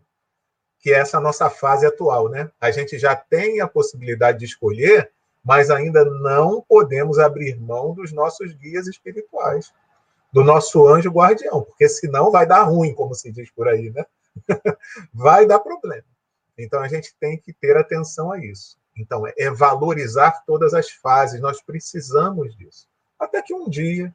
que 0.80 0.92
é 0.92 0.98
essa 0.98 1.20
nossa 1.20 1.50
fase 1.50 1.86
atual, 1.86 2.28
né? 2.28 2.50
A 2.60 2.70
gente 2.70 2.98
já 2.98 3.14
tem 3.14 3.60
a 3.60 3.68
possibilidade 3.68 4.38
de 4.38 4.44
escolher, 4.44 5.10
mas 5.44 5.70
ainda 5.70 6.04
não 6.04 6.60
podemos 6.62 7.18
abrir 7.18 7.58
mão 7.60 7.92
dos 7.94 8.12
nossos 8.12 8.52
guias 8.52 8.86
espirituais, 8.86 9.72
do 10.32 10.44
nosso 10.44 10.86
anjo 10.86 11.10
guardião, 11.10 11.62
porque 11.62 11.88
senão 11.88 12.30
vai 12.30 12.46
dar 12.46 12.62
ruim, 12.62 12.94
como 12.94 13.14
se 13.14 13.32
diz 13.32 13.50
por 13.50 13.68
aí, 13.68 13.90
né? 13.90 14.04
vai 15.12 15.46
dar 15.46 15.58
problema. 15.58 16.04
Então 16.56 16.80
a 16.80 16.88
gente 16.88 17.14
tem 17.18 17.38
que 17.38 17.52
ter 17.52 17.76
atenção 17.76 18.32
a 18.32 18.38
isso. 18.38 18.76
Então 18.96 19.22
é 19.36 19.50
valorizar 19.50 20.42
todas 20.46 20.74
as 20.74 20.90
fases, 20.90 21.40
nós 21.40 21.62
precisamos 21.62 22.54
disso. 22.56 22.86
Até 23.18 23.40
que 23.40 23.54
um 23.54 23.68
dia, 23.68 24.14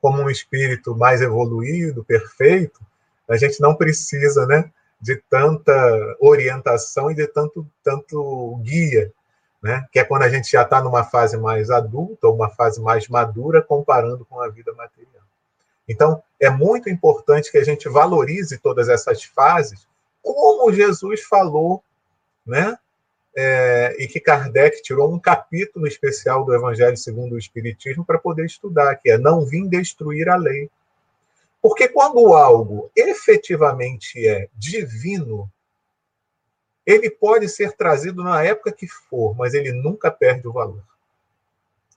como 0.00 0.20
um 0.20 0.30
espírito 0.30 0.94
mais 0.94 1.22
evoluído, 1.22 2.04
perfeito, 2.04 2.80
a 3.28 3.36
gente 3.36 3.60
não 3.60 3.74
precisa, 3.74 4.46
né, 4.46 4.70
de 5.00 5.16
tanta 5.28 5.72
orientação 6.20 7.10
e 7.10 7.14
de 7.14 7.26
tanto 7.26 7.66
tanto 7.82 8.56
guia, 8.62 9.12
né? 9.62 9.86
Que 9.92 10.00
é 10.00 10.04
quando 10.04 10.22
a 10.22 10.28
gente 10.28 10.50
já 10.50 10.62
está 10.62 10.82
numa 10.82 11.04
fase 11.04 11.36
mais 11.36 11.70
adulta, 11.70 12.28
uma 12.28 12.48
fase 12.48 12.80
mais 12.80 13.08
madura, 13.08 13.62
comparando 13.62 14.24
com 14.24 14.40
a 14.40 14.48
vida 14.48 14.72
material. 14.74 15.25
Então, 15.88 16.22
é 16.40 16.50
muito 16.50 16.90
importante 16.90 17.50
que 17.50 17.58
a 17.58 17.64
gente 17.64 17.88
valorize 17.88 18.58
todas 18.58 18.88
essas 18.88 19.22
fases, 19.22 19.86
como 20.22 20.72
Jesus 20.72 21.22
falou, 21.22 21.82
né? 22.44 22.76
É, 23.38 23.94
e 23.98 24.08
que 24.08 24.18
Kardec 24.18 24.82
tirou 24.82 25.12
um 25.12 25.18
capítulo 25.18 25.86
especial 25.86 26.44
do 26.44 26.54
Evangelho 26.54 26.96
segundo 26.96 27.34
o 27.34 27.38
Espiritismo 27.38 28.04
para 28.04 28.18
poder 28.18 28.46
estudar, 28.46 28.96
que 28.96 29.10
é 29.10 29.18
não 29.18 29.44
vim 29.44 29.68
destruir 29.68 30.28
a 30.28 30.36
lei. 30.36 30.70
Porque 31.60 31.86
quando 31.86 32.32
algo 32.32 32.90
efetivamente 32.96 34.26
é 34.26 34.48
divino, 34.54 35.50
ele 36.86 37.10
pode 37.10 37.48
ser 37.48 37.72
trazido 37.72 38.22
na 38.22 38.42
época 38.42 38.72
que 38.72 38.86
for, 38.86 39.36
mas 39.36 39.52
ele 39.52 39.72
nunca 39.72 40.10
perde 40.10 40.48
o 40.48 40.52
valor. 40.52 40.82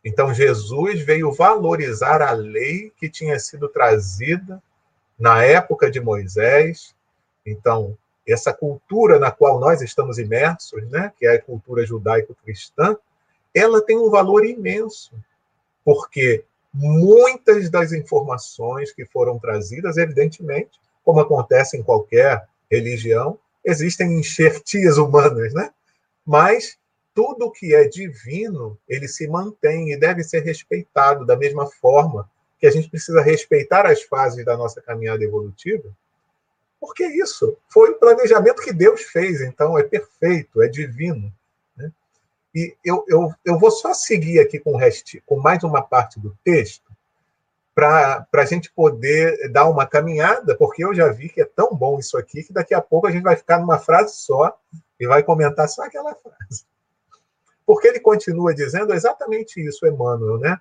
Então, 0.04 0.34
Jesus 0.34 1.02
veio 1.02 1.32
valorizar 1.32 2.22
a 2.22 2.32
lei 2.32 2.92
que 2.98 3.10
tinha 3.10 3.38
sido 3.40 3.68
trazida 3.68 4.62
na 5.20 5.44
época 5.44 5.92
de 5.92 6.00
Moisés. 6.00 6.96
Então, 7.46 7.98
essa 8.28 8.54
cultura 8.54 9.20
na 9.20 9.32
qual 9.32 9.60
nós 9.60 9.82
estamos 9.82 10.18
imersos, 10.18 10.88
né, 10.90 11.12
que 11.18 11.26
é 11.26 11.36
a 11.36 11.42
cultura 11.42 11.86
judaico-cristã, 11.86 12.96
ela 13.54 13.82
tem 13.82 13.98
um 13.98 14.10
valor 14.10 14.46
imenso, 14.46 15.12
porque 15.84 16.46
muitas 16.74 17.70
das 17.70 17.92
informações 17.92 18.92
que 18.92 19.06
foram 19.06 19.40
trazidas, 19.40 19.98
evidentemente, 19.98 20.80
como 21.04 21.20
acontece 21.20 21.76
em 21.76 21.84
qualquer 21.84 22.48
religião, 22.70 23.38
existem 23.66 24.20
enxertias 24.20 24.98
humanas, 24.98 25.54
né? 25.54 25.72
Mas 26.26 26.78
tudo 27.20 27.52
que 27.52 27.76
é 27.76 27.86
divino, 27.86 28.80
ele 28.88 29.06
se 29.06 29.28
mantém 29.28 29.92
e 29.92 30.00
deve 30.00 30.24
ser 30.24 30.40
respeitado 30.40 31.26
da 31.26 31.36
mesma 31.36 31.66
forma 31.66 32.32
que 32.58 32.66
a 32.66 32.72
gente 32.72 32.90
precisa 32.90 33.22
respeitar 33.22 33.86
as 33.86 34.04
fases 34.04 34.46
da 34.46 34.56
nossa 34.56 34.82
caminhada 34.82 35.22
evolutiva, 35.22 35.94
porque 36.80 37.06
isso 37.06 37.58
foi 37.68 37.90
o 37.90 38.00
planejamento 38.00 38.62
que 38.62 38.72
Deus 38.72 39.02
fez, 39.02 39.42
então 39.42 39.78
é 39.78 39.84
perfeito, 39.84 40.62
é 40.62 40.70
divino. 40.70 41.30
Né? 41.76 41.92
E 42.56 42.74
eu, 42.86 43.04
eu, 43.10 43.34
eu 43.44 43.60
vou 43.60 43.70
só 43.70 43.94
seguir 43.94 44.40
aqui 44.40 44.58
com, 44.58 44.78
resti, 44.78 45.22
com 45.26 45.42
mais 45.42 45.62
uma 45.62 45.82
parte 45.82 46.22
do 46.22 46.34
texto, 46.42 46.90
para 47.76 48.26
a 48.34 48.46
gente 48.46 48.72
poder 48.72 49.52
dar 49.52 49.68
uma 49.68 49.86
caminhada, 49.86 50.56
porque 50.56 50.86
eu 50.86 50.94
já 50.94 51.10
vi 51.10 51.28
que 51.28 51.42
é 51.42 51.46
tão 51.46 51.76
bom 51.76 52.00
isso 52.00 52.18
aqui 52.18 52.44
que 52.44 52.54
daqui 52.54 52.74
a 52.74 52.82
pouco 52.82 53.08
a 53.08 53.12
gente 53.12 53.24
vai 53.24 53.36
ficar 53.36 53.60
numa 53.60 53.78
frase 53.78 54.16
só 54.16 54.58
e 54.98 55.06
vai 55.06 55.22
comentar 55.22 55.68
só 55.68 55.84
aquela 55.84 56.16
frase. 56.16 56.64
Porque 57.70 57.88
ele 57.88 58.00
continua 58.00 58.52
dizendo 58.52 58.96
exatamente 58.96 59.64
isso, 59.64 59.86
Emmanuel, 59.86 60.40
né? 60.40 60.60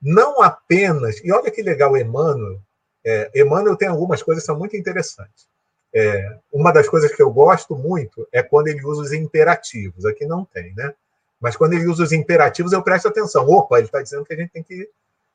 Não 0.00 0.40
apenas, 0.40 1.22
e 1.22 1.30
olha 1.30 1.50
que 1.50 1.60
legal 1.60 1.94
Emmanuel, 1.94 2.58
é, 3.04 3.30
Emmanuel 3.34 3.76
tem 3.76 3.86
algumas 3.86 4.22
coisas 4.22 4.42
que 4.42 4.46
são 4.46 4.58
muito 4.58 4.74
interessantes. 4.78 5.46
É, 5.92 6.38
uma 6.50 6.72
das 6.72 6.88
coisas 6.88 7.14
que 7.14 7.20
eu 7.20 7.30
gosto 7.30 7.76
muito 7.76 8.26
é 8.32 8.42
quando 8.42 8.68
ele 8.68 8.82
usa 8.82 9.02
os 9.02 9.12
imperativos. 9.12 10.06
Aqui 10.06 10.24
não 10.24 10.42
tem, 10.42 10.74
né? 10.74 10.94
Mas 11.38 11.54
quando 11.54 11.74
ele 11.74 11.86
usa 11.86 12.04
os 12.04 12.12
imperativos, 12.12 12.72
eu 12.72 12.82
presto 12.82 13.08
atenção. 13.08 13.46
Opa, 13.46 13.76
ele 13.76 13.84
está 13.84 14.00
dizendo 14.00 14.24
que 14.24 14.32
a 14.32 14.36
gente 14.38 14.52
tem 14.52 14.62
que 14.62 14.88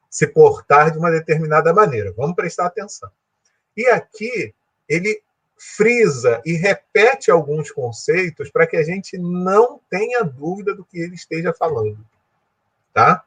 se 0.10 0.26
portar 0.26 0.90
de 0.90 0.98
uma 0.98 1.12
determinada 1.12 1.72
maneira. 1.76 2.12
Vamos 2.18 2.36
prestar 2.36 2.66
atenção. 2.66 3.12
E 3.78 3.86
aqui 3.86 4.52
ele 4.90 5.22
frisa 5.64 6.42
e 6.44 6.54
repete 6.54 7.30
alguns 7.30 7.70
conceitos 7.70 8.50
para 8.50 8.66
que 8.66 8.76
a 8.76 8.84
gente 8.84 9.16
não 9.20 9.80
tenha 9.92 10.24
dúvida 10.24 10.74
do 10.74 10.84
que 10.84 11.00
ele 11.00 11.14
esteja 11.14 11.54
falando. 11.54 12.00
Tá? 12.92 13.24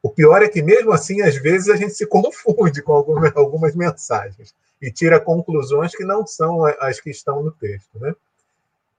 O 0.00 0.08
pior 0.08 0.40
é 0.40 0.48
que, 0.48 0.62
mesmo 0.62 0.92
assim, 0.92 1.20
às 1.20 1.34
vezes 1.34 1.68
a 1.68 1.74
gente 1.74 1.94
se 1.94 2.06
confunde 2.06 2.80
com 2.80 2.92
algumas, 2.92 3.74
mensagens 3.74 4.54
e 4.80 4.88
tira 4.88 5.18
conclusões 5.18 5.96
que 5.96 6.04
não 6.04 6.24
são 6.24 6.64
as 6.64 7.00
que 7.00 7.10
estão 7.10 7.42
no 7.42 7.50
texto. 7.50 7.98
Né? 7.98 8.14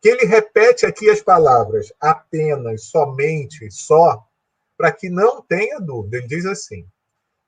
Que 0.01 0.09
ele 0.09 0.25
repete 0.25 0.85
aqui 0.85 1.09
as 1.09 1.21
palavras 1.21 1.93
apenas, 2.01 2.83
somente, 2.83 3.71
só, 3.71 4.27
para 4.77 4.91
que 4.91 5.09
não 5.09 5.41
tenha 5.41 5.79
dúvida. 5.79 6.17
Ele 6.17 6.27
diz 6.27 6.45
assim: 6.45 6.85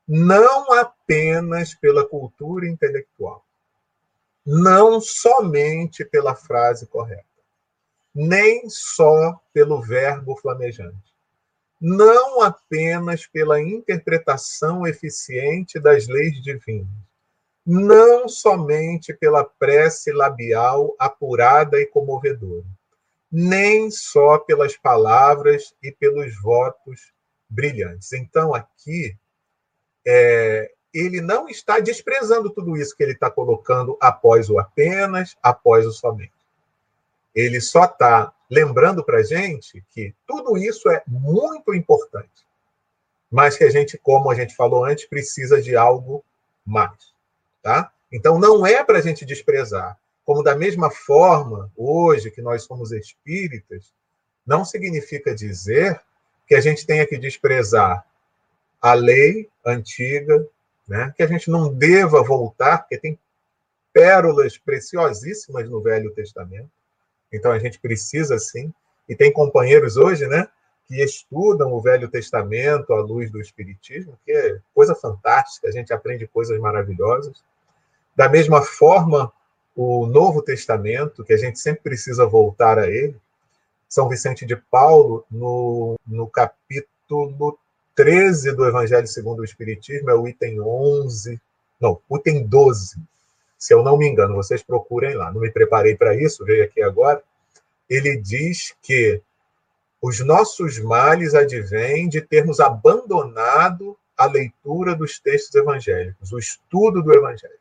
não 0.07 0.71
apenas 0.71 1.75
pela 1.75 2.07
cultura 2.07 2.65
intelectual, 2.65 3.43
não 4.49 5.01
somente 5.01 6.05
pela 6.05 6.33
frase 6.33 6.87
correta, 6.87 7.25
nem 8.15 8.69
só 8.69 9.37
pelo 9.51 9.81
verbo 9.81 10.37
flamejante, 10.37 11.13
não 11.81 12.41
apenas 12.41 13.27
pela 13.27 13.61
interpretação 13.61 14.87
eficiente 14.87 15.81
das 15.81 16.07
leis 16.07 16.41
divinas, 16.41 16.87
não 17.65 18.29
somente 18.29 19.13
pela 19.13 19.43
prece 19.43 20.13
labial 20.13 20.95
apurada 20.97 21.77
e 21.81 21.85
comovedora, 21.85 22.65
nem 23.29 23.91
só 23.91 24.37
pelas 24.37 24.77
palavras 24.77 25.75
e 25.83 25.91
pelos 25.91 26.41
votos 26.41 27.11
brilhantes. 27.49 28.13
Então, 28.13 28.55
aqui, 28.55 29.13
é, 30.05 30.71
ele 30.93 31.21
não 31.21 31.47
está 31.47 31.79
desprezando 31.79 32.49
tudo 32.49 32.77
isso 32.77 32.95
que 32.95 33.03
ele 33.03 33.13
está 33.13 33.29
colocando 33.29 33.97
após 34.01 34.49
o 34.49 34.59
apenas, 34.59 35.35
após 35.41 35.85
o 35.85 35.91
somente. 35.91 36.31
Ele 37.35 37.61
só 37.61 37.85
está 37.85 38.33
lembrando 38.49 39.03
para 39.03 39.19
a 39.19 39.23
gente 39.23 39.83
que 39.91 40.15
tudo 40.25 40.57
isso 40.57 40.89
é 40.89 41.03
muito 41.05 41.73
importante, 41.73 42.47
mas 43.29 43.57
que 43.57 43.63
a 43.63 43.69
gente, 43.69 43.97
como 43.97 44.31
a 44.31 44.35
gente 44.35 44.55
falou 44.55 44.85
antes, 44.85 45.05
precisa 45.05 45.61
de 45.61 45.75
algo 45.75 46.23
mais. 46.65 47.13
Tá? 47.61 47.91
Então, 48.11 48.39
não 48.39 48.65
é 48.65 48.83
para 48.83 48.99
a 48.99 49.01
gente 49.01 49.25
desprezar. 49.25 49.97
Como, 50.25 50.43
da 50.43 50.55
mesma 50.55 50.89
forma, 50.89 51.71
hoje 51.75 52.31
que 52.31 52.41
nós 52.41 52.63
somos 52.63 52.91
espíritas, 52.91 53.93
não 54.45 54.63
significa 54.63 55.35
dizer 55.35 56.01
que 56.47 56.55
a 56.55 56.61
gente 56.61 56.85
tenha 56.85 57.05
que 57.05 57.17
desprezar 57.17 58.05
a 58.81 58.93
lei 58.93 59.49
antiga, 59.65 60.47
né? 60.87 61.13
que 61.15 61.23
a 61.23 61.27
gente 61.27 61.49
não 61.49 61.73
deva 61.73 62.23
voltar, 62.23 62.79
porque 62.79 62.97
tem 62.97 63.19
pérolas 63.91 64.57
preciosíssimas 64.57 65.69
no 65.69 65.81
Velho 65.81 66.11
Testamento. 66.11 66.69
Então 67.31 67.51
a 67.51 67.59
gente 67.59 67.79
precisa 67.79 68.37
sim. 68.39 68.73
E 69.09 69.15
tem 69.15 69.31
companheiros 69.31 69.97
hoje, 69.97 70.27
né, 70.27 70.47
que 70.87 71.01
estudam 71.03 71.73
o 71.73 71.81
Velho 71.81 72.09
Testamento 72.09 72.93
à 72.93 73.01
luz 73.01 73.31
do 73.31 73.41
Espiritismo, 73.41 74.17
que 74.25 74.31
é 74.31 74.59
coisa 74.73 74.93
fantástica, 74.95 75.67
a 75.67 75.71
gente 75.71 75.93
aprende 75.93 76.27
coisas 76.27 76.59
maravilhosas. 76.59 77.43
Da 78.15 78.29
mesma 78.29 78.61
forma, 78.61 79.31
o 79.75 80.05
Novo 80.05 80.41
Testamento, 80.41 81.23
que 81.23 81.33
a 81.33 81.37
gente 81.37 81.59
sempre 81.59 81.83
precisa 81.83 82.25
voltar 82.25 82.79
a 82.79 82.87
ele, 82.87 83.15
São 83.87 84.09
Vicente 84.09 84.45
de 84.45 84.55
Paulo, 84.55 85.25
no, 85.29 85.95
no 86.05 86.27
capítulo 86.27 87.57
13 87.97 88.51
do 88.55 88.63
Evangelho 88.63 89.07
segundo 89.07 89.39
o 89.39 89.43
Espiritismo, 89.43 90.11
é 90.11 90.13
o 90.13 90.27
item 90.27 90.61
11, 90.61 91.41
não, 91.81 91.99
o 92.07 92.17
item 92.17 92.45
12, 92.45 92.95
se 93.57 93.73
eu 93.73 93.81
não 93.83 93.97
me 93.97 94.07
engano, 94.07 94.35
vocês 94.35 94.61
procurem 94.61 95.15
lá. 95.15 95.31
Não 95.33 95.41
me 95.41 95.49
preparei 95.49 95.95
para 95.95 96.15
isso, 96.15 96.45
veio 96.45 96.63
aqui 96.63 96.79
agora. 96.79 97.23
Ele 97.89 98.15
diz 98.15 98.75
que 98.83 99.19
os 99.99 100.19
nossos 100.19 100.77
males 100.77 101.33
advêm 101.33 102.07
de 102.07 102.21
termos 102.21 102.59
abandonado 102.59 103.97
a 104.15 104.25
leitura 104.25 104.95
dos 104.95 105.19
textos 105.19 105.55
evangélicos, 105.55 106.31
o 106.31 106.37
estudo 106.37 107.01
do 107.01 107.11
Evangelho. 107.11 107.57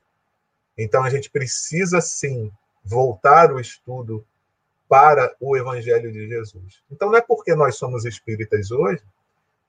Então 0.77 1.03
a 1.03 1.09
gente 1.09 1.31
precisa 1.31 2.03
sim 2.03 2.53
voltar 2.85 3.51
o 3.55 3.59
estudo 3.59 4.23
para 4.87 5.35
o 5.41 5.57
Evangelho 5.57 6.13
de 6.13 6.29
Jesus. 6.29 6.83
Então 6.93 7.09
não 7.09 7.17
é 7.17 7.23
porque 7.23 7.55
nós 7.55 7.77
somos 7.77 8.05
espíritas 8.05 8.71
hoje 8.71 9.03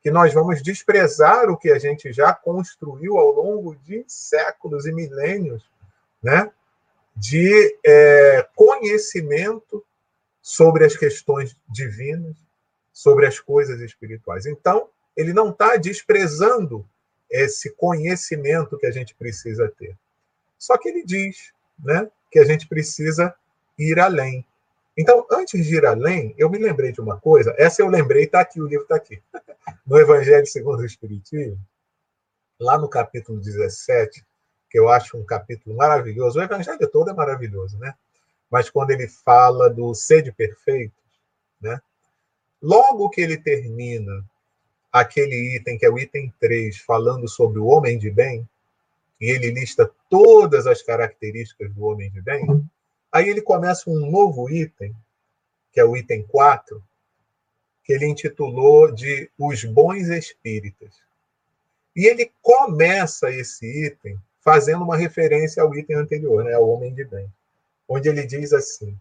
que 0.01 0.11
nós 0.11 0.33
vamos 0.33 0.61
desprezar 0.61 1.49
o 1.49 1.57
que 1.57 1.71
a 1.71 1.79
gente 1.79 2.11
já 2.13 2.33
construiu 2.33 3.17
ao 3.17 3.31
longo 3.31 3.75
de 3.75 4.03
séculos 4.07 4.85
e 4.85 4.91
milênios, 4.91 5.69
né? 6.21 6.51
de 7.15 7.77
é, 7.83 8.47
conhecimento 8.55 9.83
sobre 10.41 10.85
as 10.85 10.95
questões 10.95 11.55
divinas, 11.67 12.35
sobre 12.93 13.25
as 13.25 13.39
coisas 13.39 13.81
espirituais. 13.81 14.45
Então, 14.45 14.87
ele 15.15 15.33
não 15.33 15.49
está 15.49 15.75
desprezando 15.77 16.87
esse 17.29 17.71
conhecimento 17.71 18.77
que 18.77 18.85
a 18.85 18.91
gente 18.91 19.15
precisa 19.15 19.67
ter. 19.77 19.97
Só 20.57 20.77
que 20.77 20.89
ele 20.89 21.03
diz 21.03 21.51
né, 21.83 22.09
que 22.31 22.39
a 22.39 22.45
gente 22.45 22.67
precisa 22.67 23.33
ir 23.77 23.99
além. 23.99 24.45
Então, 24.97 25.25
antes 25.31 25.65
de 25.65 25.75
ir 25.75 25.85
além, 25.85 26.33
eu 26.37 26.49
me 26.49 26.57
lembrei 26.57 26.91
de 26.91 26.99
uma 26.99 27.19
coisa. 27.19 27.53
Essa 27.57 27.83
eu 27.83 27.87
lembrei, 27.87 28.23
está 28.23 28.41
aqui, 28.41 28.59
o 28.59 28.65
livro 28.65 28.83
está 28.83 28.95
aqui. 28.95 29.21
No 29.85 29.97
Evangelho 29.97 30.45
segundo 30.45 30.79
o 30.79 30.85
Espiritismo, 30.85 31.59
lá 32.59 32.77
no 32.77 32.89
capítulo 32.89 33.39
17, 33.39 34.25
que 34.69 34.79
eu 34.79 34.89
acho 34.89 35.17
um 35.17 35.25
capítulo 35.25 35.75
maravilhoso. 35.75 36.39
O 36.39 36.41
Evangelho 36.41 36.89
todo 36.89 37.09
é 37.09 37.13
maravilhoso, 37.13 37.77
né? 37.77 37.93
Mas 38.49 38.69
quando 38.69 38.91
ele 38.91 39.07
fala 39.07 39.69
do 39.69 39.93
sede 39.93 40.31
perfeito, 40.31 40.95
né? 41.61 41.81
Logo 42.61 43.09
que 43.09 43.21
ele 43.21 43.37
termina 43.37 44.25
aquele 44.91 45.55
item, 45.55 45.77
que 45.77 45.85
é 45.85 45.89
o 45.89 45.99
item 45.99 46.33
3, 46.39 46.77
falando 46.79 47.27
sobre 47.27 47.59
o 47.59 47.67
homem 47.67 47.97
de 47.97 48.09
bem, 48.09 48.47
e 49.19 49.31
ele 49.31 49.51
lista 49.51 49.89
todas 50.09 50.67
as 50.67 50.81
características 50.81 51.73
do 51.73 51.85
homem 51.85 52.09
de 52.11 52.21
bem, 52.21 52.67
aí 53.17 53.29
ele 53.29 53.41
começa 53.41 53.89
um 53.89 54.11
novo 54.11 54.49
item, 54.49 54.95
que 55.71 55.79
é 55.79 55.83
o 55.83 55.97
item 55.97 56.23
4, 56.23 56.83
que 57.83 57.91
ele 57.93 58.05
intitulou 58.05 58.91
de 58.91 59.29
Os 59.39 59.63
Bons 59.63 60.07
Espíritas. 60.09 60.93
E 61.95 62.05
ele 62.05 62.31
começa 62.43 63.31
esse 63.31 63.65
item 63.85 64.19
fazendo 64.41 64.83
uma 64.83 64.95
referência 64.95 65.63
ao 65.63 65.75
item 65.75 65.95
anterior, 65.95 66.43
né, 66.43 66.53
ao 66.53 66.69
homem 66.69 66.93
de 66.93 67.03
bem, 67.03 67.27
onde 67.87 68.07
ele 68.07 68.25
diz 68.25 68.53
assim: 68.53 68.95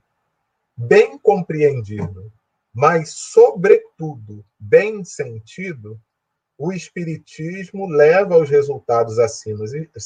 bem 0.74 1.18
compreendido, 1.18 2.32
mas, 2.72 3.10
sobretudo, 3.10 4.42
bem 4.58 5.04
sentido, 5.04 6.00
o 6.56 6.72
Espiritismo 6.72 7.86
leva 7.86 8.34
aos 8.34 8.48
resultados 8.48 9.18
acima, 9.18 9.64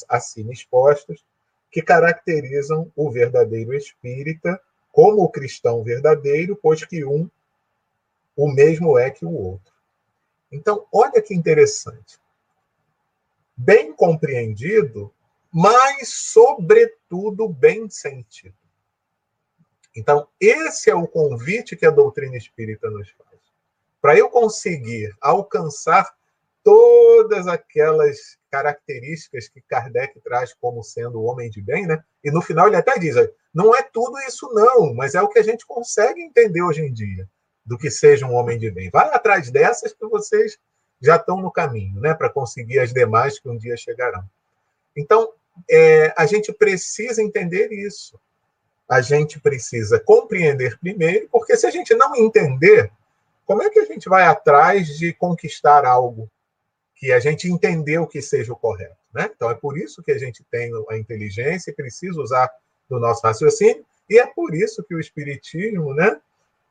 acima 0.08 0.52
expostos 0.52 1.24
que 1.70 1.82
caracterizam 1.82 2.90
o 2.96 3.10
verdadeiro 3.10 3.74
espírita 3.74 4.60
como 4.92 5.22
o 5.22 5.30
cristão 5.30 5.82
verdadeiro, 5.84 6.58
pois 6.60 6.84
que 6.84 7.04
um 7.04 7.30
o 8.36 8.50
mesmo 8.50 8.98
é 8.98 9.10
que 9.10 9.24
o 9.24 9.32
outro. 9.32 9.72
Então, 10.50 10.86
olha 10.92 11.20
que 11.20 11.34
interessante. 11.34 12.18
Bem 13.56 13.92
compreendido, 13.92 15.12
mas, 15.52 16.08
sobretudo, 16.08 17.48
bem 17.48 17.88
sentido. 17.90 18.54
Então, 19.94 20.26
esse 20.40 20.90
é 20.90 20.94
o 20.94 21.06
convite 21.06 21.76
que 21.76 21.84
a 21.84 21.90
doutrina 21.90 22.36
espírita 22.36 22.88
nos 22.90 23.10
faz. 23.10 23.38
Para 24.00 24.16
eu 24.16 24.30
conseguir 24.30 25.14
alcançar 25.20 26.16
todas 26.62 27.46
aquelas 27.46 28.38
características 28.50 29.48
que 29.48 29.60
Kardec 29.62 30.20
traz 30.20 30.52
como 30.54 30.82
sendo 30.82 31.20
o 31.20 31.24
homem 31.24 31.48
de 31.50 31.62
bem, 31.62 31.86
né? 31.86 32.02
E 32.24 32.30
no 32.30 32.42
final 32.42 32.66
ele 32.66 32.76
até 32.76 32.98
diz: 32.98 33.16
não 33.54 33.74
é 33.74 33.82
tudo 33.82 34.18
isso, 34.20 34.50
não, 34.52 34.94
mas 34.94 35.14
é 35.14 35.22
o 35.22 35.28
que 35.28 35.38
a 35.38 35.42
gente 35.42 35.66
consegue 35.66 36.20
entender 36.20 36.62
hoje 36.62 36.82
em 36.82 36.92
dia 36.92 37.28
do 37.64 37.78
que 37.78 37.90
seja 37.90 38.26
um 38.26 38.34
homem 38.34 38.58
de 38.58 38.70
bem. 38.70 38.90
Vai 38.90 39.08
atrás 39.12 39.50
dessas 39.50 39.92
que 39.92 40.06
vocês 40.06 40.58
já 41.00 41.16
estão 41.16 41.40
no 41.40 41.50
caminho, 41.50 42.00
né? 42.00 42.14
Para 42.14 42.28
conseguir 42.28 42.78
as 42.80 42.92
demais 42.92 43.38
que 43.38 43.48
um 43.48 43.56
dia 43.56 43.76
chegarão. 43.76 44.24
Então, 44.96 45.32
é, 45.70 46.12
a 46.16 46.26
gente 46.26 46.52
precisa 46.52 47.22
entender 47.22 47.70
isso 47.72 48.18
a 48.90 49.00
gente 49.00 49.38
precisa 49.38 50.00
compreender 50.00 50.76
primeiro, 50.80 51.28
porque 51.30 51.56
se 51.56 51.64
a 51.64 51.70
gente 51.70 51.94
não 51.94 52.16
entender, 52.16 52.90
como 53.46 53.62
é 53.62 53.70
que 53.70 53.78
a 53.78 53.84
gente 53.84 54.08
vai 54.08 54.24
atrás 54.24 54.98
de 54.98 55.12
conquistar 55.12 55.84
algo 55.84 56.28
que 57.00 57.10
a 57.12 57.18
gente 57.18 57.50
entendeu 57.50 58.06
que 58.06 58.20
seja 58.20 58.52
o 58.52 58.56
correto? 58.56 58.96
Né? 59.12 59.30
Então, 59.34 59.50
é 59.50 59.54
por 59.54 59.78
isso 59.78 60.02
que 60.02 60.12
a 60.12 60.18
gente 60.18 60.44
tem 60.44 60.70
a 60.90 60.98
inteligência 60.98 61.70
e 61.70 61.74
precisa 61.74 62.20
usar 62.20 62.48
do 62.90 63.00
nosso 63.00 63.22
raciocínio, 63.26 63.84
e 64.08 64.18
é 64.18 64.26
por 64.26 64.54
isso 64.54 64.82
que 64.82 64.94
o 64.94 65.00
Espiritismo 65.00 65.94
né, 65.94 66.20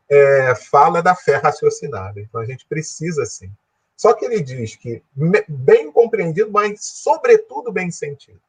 é, 0.08 0.54
fala 0.54 1.02
da 1.02 1.16
fé 1.16 1.38
raciocinada. 1.38 2.20
Então, 2.20 2.40
a 2.40 2.46
gente 2.46 2.66
precisa 2.68 3.26
sim. 3.26 3.52
Só 3.98 4.14
que 4.14 4.24
ele 4.24 4.40
diz 4.40 4.76
que 4.76 5.02
bem 5.48 5.92
compreendido, 5.92 6.52
mas 6.52 6.86
sobretudo 6.86 7.72
bem 7.72 7.90
sentido, 7.90 8.40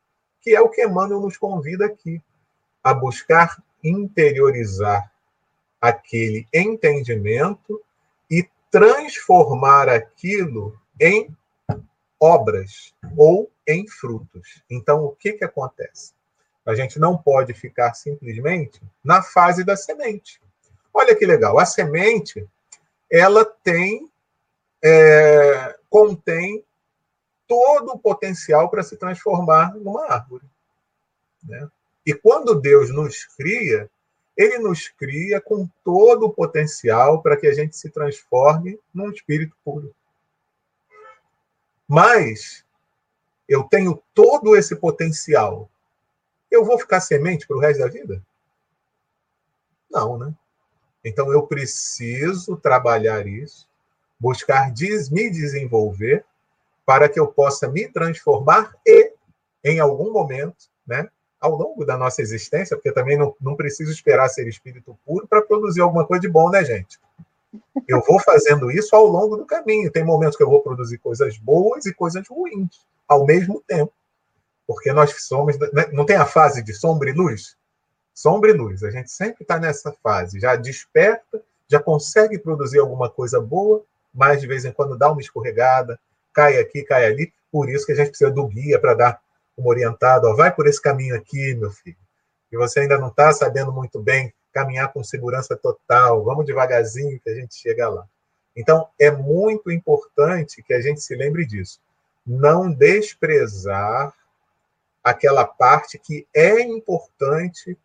que 0.43 0.55
é 0.55 0.61
o 0.61 0.69
que 0.69 0.85
Emmanuel 0.85 1.21
nos 1.21 1.37
convida 1.37 1.87
aqui 1.87 2.23
a 2.85 2.93
buscar 2.93 3.61
interiorizar 3.83 5.11
aquele 5.81 6.47
entendimento 6.53 7.83
e 8.31 8.47
transformar 8.71 9.89
aquilo 9.89 10.79
em 11.01 11.35
obras 12.21 12.95
ou 13.17 13.51
em 13.67 13.89
frutos. 13.89 14.63
Então, 14.71 15.05
o 15.05 15.13
que, 15.13 15.33
que 15.33 15.45
acontece? 15.45 16.13
A 16.67 16.75
gente 16.75 16.99
não 16.99 17.17
pode 17.17 17.55
ficar 17.55 17.95
simplesmente 17.95 18.81
na 19.03 19.23
fase 19.23 19.65
da 19.65 19.77
semente. 19.77 20.41
Olha 20.93 21.17
que 21.17 21.25
legal, 21.25 21.59
a 21.59 21.65
semente 21.65 22.47
ela 23.11 23.45
tem 23.45 24.09
é, 24.83 25.77
contém 25.89 26.65
todo 27.49 27.93
o 27.93 27.99
potencial 27.99 28.69
para 28.69 28.83
se 28.83 28.97
transformar 28.97 29.75
numa 29.75 30.07
árvore. 30.13 30.45
Né? 31.43 31.69
E 32.07 32.15
quando 32.15 32.61
Deus 32.61 32.91
nos 32.91 33.25
cria, 33.25 33.91
ele 34.37 34.59
nos 34.59 34.89
cria 34.89 35.41
com 35.41 35.69
todo 35.85 36.27
o 36.27 36.33
potencial 36.33 37.21
para 37.23 37.37
que 37.37 37.47
a 37.47 37.53
gente 37.53 37.77
se 37.77 37.91
transforme 37.91 38.79
num 38.95 39.11
espírito 39.11 39.57
puro. 39.65 39.95
Mas 41.91 42.65
eu 43.49 43.65
tenho 43.65 44.01
todo 44.15 44.55
esse 44.55 44.77
potencial. 44.77 45.69
Eu 46.49 46.65
vou 46.65 46.79
ficar 46.79 47.01
semente 47.01 47.49
para 47.49 47.57
o 47.57 47.59
resto 47.59 47.81
da 47.81 47.89
vida? 47.89 48.23
Não, 49.91 50.17
né? 50.17 50.33
Então 51.05 51.33
eu 51.33 51.45
preciso 51.49 52.57
trabalhar 52.57 53.27
isso, 53.27 53.67
buscar 54.21 54.73
me 55.11 55.31
desenvolver 55.31 56.25
para 56.87 57.09
que 57.09 57.19
eu 57.19 57.27
possa 57.27 57.67
me 57.67 57.89
transformar 57.89 58.73
e, 58.87 59.13
em 59.65 59.81
algum 59.81 60.13
momento, 60.13 60.71
né, 60.87 61.09
ao 61.41 61.57
longo 61.57 61.85
da 61.85 61.97
nossa 61.97 62.23
existência, 62.23 62.77
porque 62.77 62.93
também 62.93 63.19
não, 63.19 63.35
não 63.41 63.57
preciso 63.57 63.91
esperar 63.91 64.29
ser 64.29 64.47
espírito 64.47 64.97
puro 65.05 65.27
para 65.27 65.43
produzir 65.43 65.81
alguma 65.81 66.07
coisa 66.07 66.21
de 66.21 66.29
bom, 66.29 66.51
né, 66.51 66.65
gente? 66.65 67.01
Eu 67.89 68.01
vou 68.07 68.21
fazendo 68.21 68.71
isso 68.71 68.95
ao 68.95 69.07
longo 69.07 69.37
do 69.37 69.45
caminho. 69.45 69.91
Tem 69.91 70.05
momentos 70.05 70.37
que 70.37 70.43
eu 70.43 70.51
vou 70.51 70.63
produzir 70.63 70.99
coisas 70.99 71.37
boas 71.39 71.87
e 71.87 71.95
coisas 71.95 72.27
ruins 72.29 72.87
ao 73.09 73.27
mesmo 73.27 73.63
tempo. 73.67 73.93
Porque 74.67 74.93
nós 74.93 75.11
somos. 75.25 75.59
Né, 75.59 75.89
não 75.93 76.07
tem 76.07 76.17
a 76.17 76.27
fase 76.27 76.63
de 76.63 76.73
sombra 76.73 77.11
e 77.11 77.13
luz? 77.13 77.57
Sombra 78.15 78.51
e 78.51 78.55
luz. 78.55 78.85
A 78.85 78.91
gente 78.91 79.11
sempre 79.11 79.43
está 79.43 79.59
nessa 79.59 79.93
fase. 80.03 80.39
Já 80.39 80.55
desperta, 80.55 81.43
já 81.69 81.81
consegue 81.81 82.39
produzir 82.39 82.79
alguma 82.79 83.11
coisa 83.11 83.41
boa, 83.41 83.85
mas 84.15 84.41
de 84.41 84.47
vez 84.47 84.65
em 84.65 84.73
quando 84.73 84.97
dá 84.97 85.11
uma 85.11 85.21
escorregada, 85.21 85.99
cai 86.33 86.59
aqui, 86.59 86.85
cai 86.85 87.05
ali. 87.07 87.33
Por 87.51 87.69
isso 87.69 87.85
que 87.85 87.93
a 87.93 87.97
gente 87.97 88.11
precisa 88.11 88.31
do 88.31 88.47
guia 88.47 88.79
para 88.79 88.95
dar 88.95 89.21
como 89.57 89.69
orientado, 89.69 90.27
ó, 90.27 90.35
vai 90.35 90.55
por 90.55 90.67
esse 90.67 90.81
caminho 90.81 91.15
aqui, 91.15 91.55
meu 91.55 91.71
filho. 91.71 91.97
E 92.51 92.57
você 92.57 92.81
ainda 92.81 92.99
não 92.99 93.09
está 93.09 93.33
sabendo 93.33 93.73
muito 93.73 94.01
bem 94.01 94.33
caminhar 94.53 94.93
com 94.93 95.03
segurança 95.03 95.57
total. 95.57 96.25
Vamos 96.25 96.47
devagarzinho 96.47 97.21
que 97.21 97.31
a 97.31 97.35
gente 97.35 97.55
chega 97.55 97.89
lá. 97.89 98.07
Então, 98.57 98.89
é 98.99 99.11
muito 99.11 99.71
importante 99.71 100.63
que 100.63 100.75
a 100.75 100.81
gente 100.81 101.01
se 101.01 101.15
lembre 101.15 101.47
disso. 101.47 101.81
Não 102.27 102.71
desprezar 102.71 104.13
aquela 105.03 105.45
parte 105.47 105.99
que 105.99 106.27
é 106.35 106.61
importante 106.61 107.77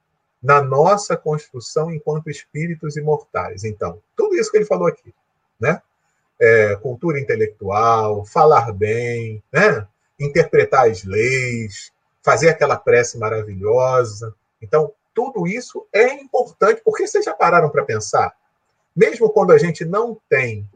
na 0.42 0.62
nossa 0.62 1.16
construção 1.16 1.92
enquanto 1.92 2.30
espíritos 2.30 2.98
imortais. 2.98 3.64
Então, 3.64 4.02
tudo 4.16 4.36
isso 4.36 4.52
que 4.52 4.58
ele 4.58 4.66
falou 4.66 4.88
aqui, 4.88 5.14
né? 5.60 5.82
É, 6.40 6.76
cultura 6.76 7.20
intelectual, 7.20 8.26
falar 8.26 8.74
bem, 8.74 9.42
né? 9.52 9.88
interpretar 10.20 10.90
as 10.90 11.04
leis, 11.04 11.92
fazer 12.22 12.50
aquela 12.50 12.78
prece 12.78 13.18
maravilhosa. 13.18 14.34
Então, 14.62 14.92
tudo 15.16 15.48
isso 15.48 15.88
é 15.92 16.14
importante, 16.14 16.82
porque 16.84 17.08
vocês 17.08 17.26
já 17.26 17.34
pararam 17.34 17.70
para 17.70 17.86
pensar? 17.86 18.36
Mesmo 18.96 19.30
quando 19.30 19.52
a 19.52 19.58
gente 19.58 19.84
não 19.84 20.22
tem 20.30 20.70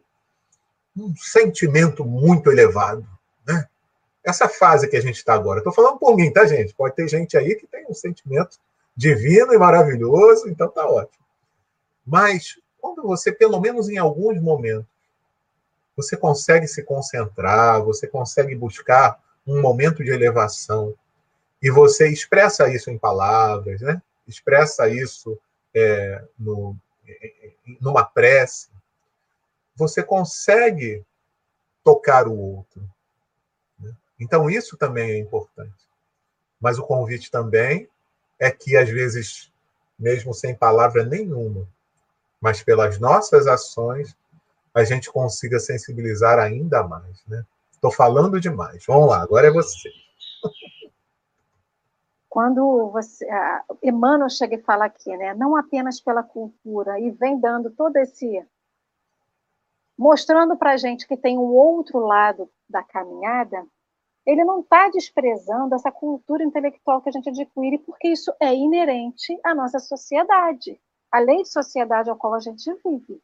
um 0.97 1.13
sentimento 1.15 2.03
muito 2.03 2.49
elevado, 2.49 3.05
né? 3.45 3.67
Essa 4.23 4.49
fase 4.49 4.87
que 4.87 4.97
a 4.97 5.01
gente 5.01 5.17
está 5.17 5.33
agora, 5.33 5.59
estou 5.59 5.73
falando 5.73 5.99
por 5.99 6.15
mim, 6.15 6.31
tá, 6.31 6.45
gente? 6.45 6.73
Pode 6.73 6.95
ter 6.95 7.07
gente 7.07 7.37
aí 7.37 7.55
que 7.55 7.67
tem 7.67 7.85
um 7.87 7.93
sentimento 7.93 8.57
divino 8.95 9.53
e 9.53 9.57
maravilhoso, 9.57 10.49
então 10.49 10.69
tá 10.69 10.85
ótimo. 10.87 11.23
Mas 12.05 12.59
quando 12.79 13.03
você, 13.03 13.31
pelo 13.31 13.59
menos 13.59 13.89
em 13.89 13.97
alguns 13.97 14.41
momentos, 14.41 14.87
você 15.95 16.15
consegue 16.15 16.67
se 16.67 16.81
concentrar, 16.83 17.83
você 17.83 18.07
consegue 18.07 18.55
buscar 18.55 19.21
um 19.45 19.61
momento 19.61 20.03
de 20.03 20.11
elevação, 20.11 20.95
e 21.61 21.69
você 21.69 22.07
expressa 22.07 22.69
isso 22.69 22.89
em 22.89 22.97
palavras, 22.97 23.81
né? 23.81 24.01
Expressa 24.29 24.87
isso 24.87 25.37
é, 25.73 26.23
no, 26.37 26.75
numa 27.81 28.05
prece, 28.05 28.69
você 29.75 30.03
consegue 30.03 31.03
tocar 31.83 32.27
o 32.27 32.37
outro. 32.37 32.81
Né? 33.79 33.93
Então, 34.19 34.49
isso 34.49 34.77
também 34.77 35.11
é 35.11 35.17
importante. 35.17 35.73
Mas 36.61 36.77
o 36.77 36.83
convite 36.83 37.31
também 37.31 37.89
é 38.37 38.51
que, 38.51 38.77
às 38.77 38.89
vezes, 38.89 39.51
mesmo 39.97 40.33
sem 40.33 40.53
palavra 40.53 41.03
nenhuma, 41.03 41.67
mas 42.39 42.61
pelas 42.61 42.99
nossas 42.99 43.47
ações, 43.47 44.15
a 44.73 44.83
gente 44.83 45.11
consiga 45.11 45.59
sensibilizar 45.59 46.37
ainda 46.37 46.83
mais. 46.83 47.23
Né? 47.27 47.45
Estou 47.71 47.91
falando 47.91 48.39
demais. 48.39 48.83
Vamos 48.85 49.09
lá, 49.09 49.21
agora 49.21 49.47
é 49.47 49.51
você. 49.51 49.89
Quando 52.29 52.89
você, 52.91 53.27
Emmanuel 53.81 54.29
chega 54.29 54.55
e 54.55 54.61
fala 54.61 54.85
aqui, 54.85 55.09
né, 55.17 55.33
não 55.33 55.55
apenas 55.55 55.99
pela 55.99 56.21
cultura, 56.21 56.99
e 56.99 57.09
vem 57.09 57.39
dando 57.39 57.71
todo 57.71 57.97
esse. 57.97 58.45
mostrando 59.97 60.55
para 60.55 60.71
a 60.73 60.77
gente 60.77 61.07
que 61.07 61.17
tem 61.17 61.37
um 61.37 61.51
outro 61.51 61.99
lado 61.99 62.49
da 62.69 62.83
caminhada, 62.83 63.65
ele 64.25 64.43
não 64.43 64.59
está 64.61 64.89
desprezando 64.89 65.73
essa 65.73 65.91
cultura 65.91 66.43
intelectual 66.43 67.01
que 67.01 67.09
a 67.09 67.11
gente 67.11 67.29
adquire, 67.29 67.79
porque 67.79 68.09
isso 68.09 68.31
é 68.39 68.53
inerente 68.53 69.37
à 69.43 69.55
nossa 69.55 69.79
sociedade, 69.79 70.79
à 71.11 71.19
lei 71.19 71.41
de 71.41 71.49
sociedade 71.49 72.11
ao 72.11 72.15
qual 72.15 72.35
a 72.35 72.39
gente 72.39 72.71
vive. 72.85 73.19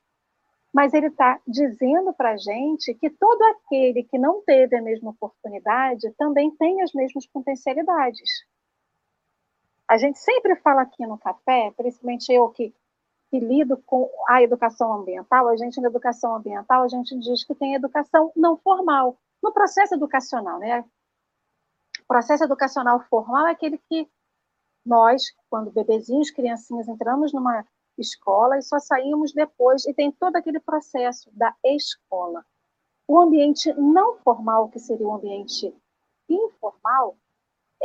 Mas 0.73 0.93
ele 0.93 1.07
está 1.07 1.39
dizendo 1.47 2.11
para 2.11 2.31
a 2.31 2.37
gente 2.37 2.93
que 2.95 3.09
todo 3.09 3.41
aquele 3.43 4.03
que 4.03 4.17
não 4.17 4.41
teve 4.41 4.75
a 4.75 4.81
mesma 4.81 5.11
oportunidade 5.11 6.11
também 6.17 6.49
tem 6.55 6.81
as 6.81 6.91
mesmas 6.91 7.27
potencialidades. 7.27 8.29
A 9.87 9.97
gente 9.97 10.17
sempre 10.17 10.55
fala 10.57 10.81
aqui 10.81 11.05
no 11.05 11.17
café, 11.17 11.71
principalmente 11.77 12.31
eu 12.33 12.49
que, 12.49 12.73
que 13.29 13.39
lido 13.39 13.77
com 13.85 14.09
a 14.27 14.41
educação 14.41 14.91
ambiental, 14.93 15.47
a 15.47 15.55
gente 15.55 15.79
na 15.79 15.87
educação 15.87 16.35
ambiental, 16.35 16.83
a 16.83 16.87
gente 16.87 17.17
diz 17.19 17.43
que 17.43 17.53
tem 17.53 17.75
educação 17.75 18.31
não 18.35 18.57
formal. 18.57 19.17
No 19.43 19.53
processo 19.53 19.93
educacional, 19.93 20.57
né? 20.59 20.83
O 22.01 22.07
processo 22.07 22.43
educacional 22.43 22.99
formal 23.09 23.47
é 23.47 23.51
aquele 23.51 23.77
que 23.89 24.09
nós, 24.85 25.23
quando 25.49 25.71
bebezinhos, 25.71 26.31
criancinhas, 26.31 26.87
entramos 26.87 27.31
numa 27.31 27.65
escola 27.97 28.57
e 28.57 28.61
só 28.61 28.79
saímos 28.79 29.33
depois, 29.33 29.85
e 29.85 29.93
tem 29.93 30.11
todo 30.11 30.35
aquele 30.35 30.59
processo 30.59 31.29
da 31.33 31.55
escola. 31.63 32.45
O 33.07 33.19
ambiente 33.19 33.71
não 33.73 34.17
formal, 34.17 34.69
que 34.69 34.79
seria 34.79 35.07
o 35.07 35.13
ambiente 35.13 35.73
informal, 36.27 37.17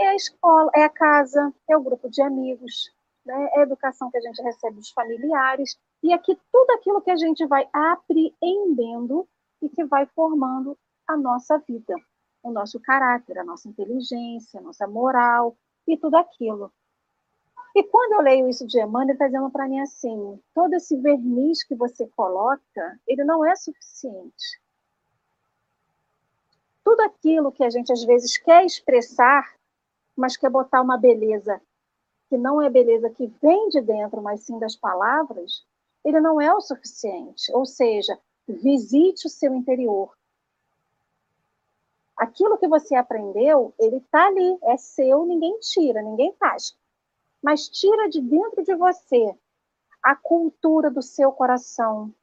é 0.01 0.09
a 0.09 0.15
escola, 0.15 0.71
é 0.75 0.85
a 0.85 0.89
casa, 0.89 1.53
é 1.69 1.77
o 1.77 1.83
grupo 1.83 2.09
de 2.09 2.23
amigos, 2.23 2.91
né? 3.25 3.51
é 3.55 3.61
a 3.61 3.63
educação 3.63 4.11
que 4.11 4.17
a 4.17 4.21
gente 4.21 4.43
recebe 4.43 4.77
dos 4.77 4.91
familiares, 4.91 5.79
e 6.03 6.13
aqui 6.13 6.39
tudo 6.51 6.71
aquilo 6.73 7.03
que 7.03 7.11
a 7.11 7.17
gente 7.17 7.47
vai 7.47 7.69
apreendendo 7.73 9.29
e 9.61 9.69
que 9.69 9.85
vai 9.85 10.07
formando 10.07 10.77
a 11.07 11.17
nossa 11.17 11.59
vida, 11.59 11.95
o 12.43 12.51
nosso 12.51 12.81
caráter, 12.81 13.39
a 13.39 13.45
nossa 13.45 13.69
inteligência, 13.69 14.59
a 14.59 14.63
nossa 14.63 14.87
moral 14.87 15.55
e 15.87 15.97
tudo 15.99 16.17
aquilo. 16.17 16.73
E 17.75 17.85
quando 17.85 18.13
eu 18.15 18.23
leio 18.23 18.49
isso 18.49 18.67
de 18.67 18.81
Emmanuel, 18.81 19.03
ele 19.05 19.13
está 19.13 19.27
dizendo 19.27 19.51
para 19.51 19.69
mim 19.69 19.81
assim: 19.81 20.41
todo 20.55 20.75
esse 20.75 20.97
verniz 20.97 21.63
que 21.63 21.75
você 21.75 22.07
coloca, 22.17 22.99
ele 23.07 23.23
não 23.23 23.45
é 23.45 23.55
suficiente. 23.55 24.61
Tudo 26.83 27.03
aquilo 27.03 27.53
que 27.53 27.63
a 27.63 27.71
gente 27.71 27.93
às 27.93 28.03
vezes 28.03 28.39
quer 28.39 28.65
expressar 28.65 29.45
mas 30.21 30.37
quer 30.37 30.51
botar 30.51 30.83
uma 30.83 30.99
beleza 30.99 31.61
que 32.29 32.37
não 32.37 32.62
é 32.62 32.71
beleza 32.71 33.11
que 33.11 33.27
vem 33.43 33.68
de 33.71 33.81
dentro, 33.81 34.23
mas 34.23 34.43
sim 34.43 34.59
das 34.59 34.77
palavras, 34.77 35.66
ele 36.05 36.21
não 36.21 36.41
é 36.41 36.55
o 36.55 36.61
suficiente. 36.61 37.51
Ou 37.53 37.66
seja, 37.66 38.16
visite 38.47 39.27
o 39.27 39.31
seu 39.31 39.53
interior. 39.55 40.16
Aquilo 42.16 42.59
que 42.59 42.68
você 42.68 42.95
aprendeu, 42.95 43.75
ele 43.79 43.97
está 43.97 44.27
ali, 44.27 44.59
é 44.62 44.77
seu, 44.77 45.25
ninguém 45.25 45.59
tira, 45.59 46.03
ninguém 46.03 46.33
faz. 46.35 46.77
Mas 47.43 47.68
tira 47.68 48.09
de 48.09 48.21
dentro 48.21 48.62
de 48.62 48.75
você 48.77 49.35
a 50.03 50.14
cultura 50.14 50.91
do 50.91 51.03
seu 51.03 51.33
coração. 51.33 52.14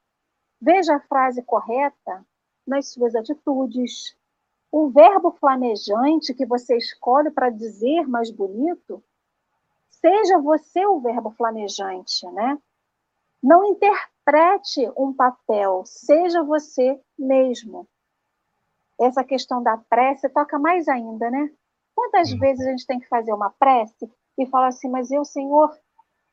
Veja 0.61 0.95
a 0.95 0.99
frase 0.99 1.41
correta 1.43 2.25
nas 2.65 2.89
suas 2.89 3.15
atitudes, 3.15 4.16
o 4.71 4.89
verbo 4.89 5.31
flamejante 5.31 6.33
que 6.33 6.45
você 6.45 6.77
escolhe 6.77 7.31
para 7.31 7.49
dizer 7.49 8.07
mais 8.07 8.29
bonito, 8.29 9.03
seja 9.89 10.39
você 10.39 10.85
o 10.85 10.99
verbo 10.99 11.31
flamejante, 11.31 12.25
né? 12.31 12.57
Não 13.41 13.65
interprete 13.65 14.91
um 14.97 15.13
papel, 15.13 15.83
seja 15.85 16.43
você 16.43 16.99
mesmo. 17.17 17.87
Essa 18.99 19.23
questão 19.23 19.61
da 19.61 19.77
prece 19.77 20.27
toca 20.29 20.57
mais 20.57 20.87
ainda, 20.87 21.29
né? 21.29 21.51
Quantas 21.95 22.31
uhum. 22.31 22.39
vezes 22.39 22.65
a 22.65 22.71
gente 22.71 22.85
tem 22.85 22.99
que 22.99 23.07
fazer 23.07 23.33
uma 23.33 23.51
prece 23.51 24.11
e 24.37 24.45
falar 24.47 24.67
assim, 24.67 24.89
mas 24.89 25.11
eu, 25.11 25.23
Senhor, 25.23 25.75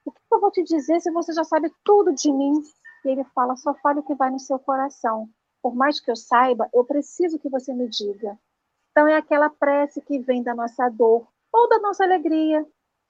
o 0.04 0.12
que 0.12 0.20
eu 0.30 0.40
vou 0.40 0.50
te 0.50 0.62
dizer 0.62 1.00
se 1.00 1.10
você 1.10 1.32
já 1.32 1.44
sabe 1.44 1.72
tudo 1.84 2.12
de 2.14 2.32
mim? 2.32 2.62
E 3.04 3.08
ele 3.08 3.24
fala, 3.34 3.56
só 3.56 3.74
fale 3.74 4.00
o 4.00 4.02
que 4.02 4.14
vai 4.14 4.30
no 4.30 4.38
seu 4.38 4.58
coração 4.58 5.28
por 5.64 5.74
mais 5.74 5.98
que 5.98 6.10
eu 6.10 6.14
saiba, 6.14 6.68
eu 6.74 6.84
preciso 6.84 7.38
que 7.38 7.48
você 7.48 7.72
me 7.72 7.88
diga. 7.88 8.38
Então, 8.90 9.08
é 9.08 9.16
aquela 9.16 9.48
prece 9.48 9.98
que 10.02 10.18
vem 10.18 10.42
da 10.42 10.54
nossa 10.54 10.90
dor, 10.90 11.26
ou 11.50 11.68
da 11.70 11.78
nossa 11.78 12.04
alegria, 12.04 12.66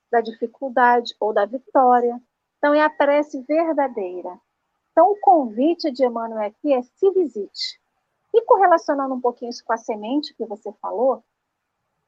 da 0.09 0.21
dificuldade 0.21 1.17
ou 1.19 1.33
da 1.33 1.45
vitória. 1.47 2.23
Então, 2.57 2.73
é 2.73 2.81
a 2.81 2.89
prece 2.89 3.43
verdadeira. 3.43 4.39
Então, 4.93 5.11
o 5.11 5.19
convite 5.21 5.91
de 5.91 6.05
Emmanuel 6.05 6.47
aqui 6.47 6.73
é 6.73 6.81
se 6.81 7.11
visite. 7.11 7.81
E 8.33 8.41
correlacionando 8.43 9.15
um 9.15 9.21
pouquinho 9.21 9.51
isso 9.51 9.65
com 9.65 9.73
a 9.73 9.77
semente 9.77 10.33
que 10.33 10.47
você 10.47 10.73
falou, 10.75 11.25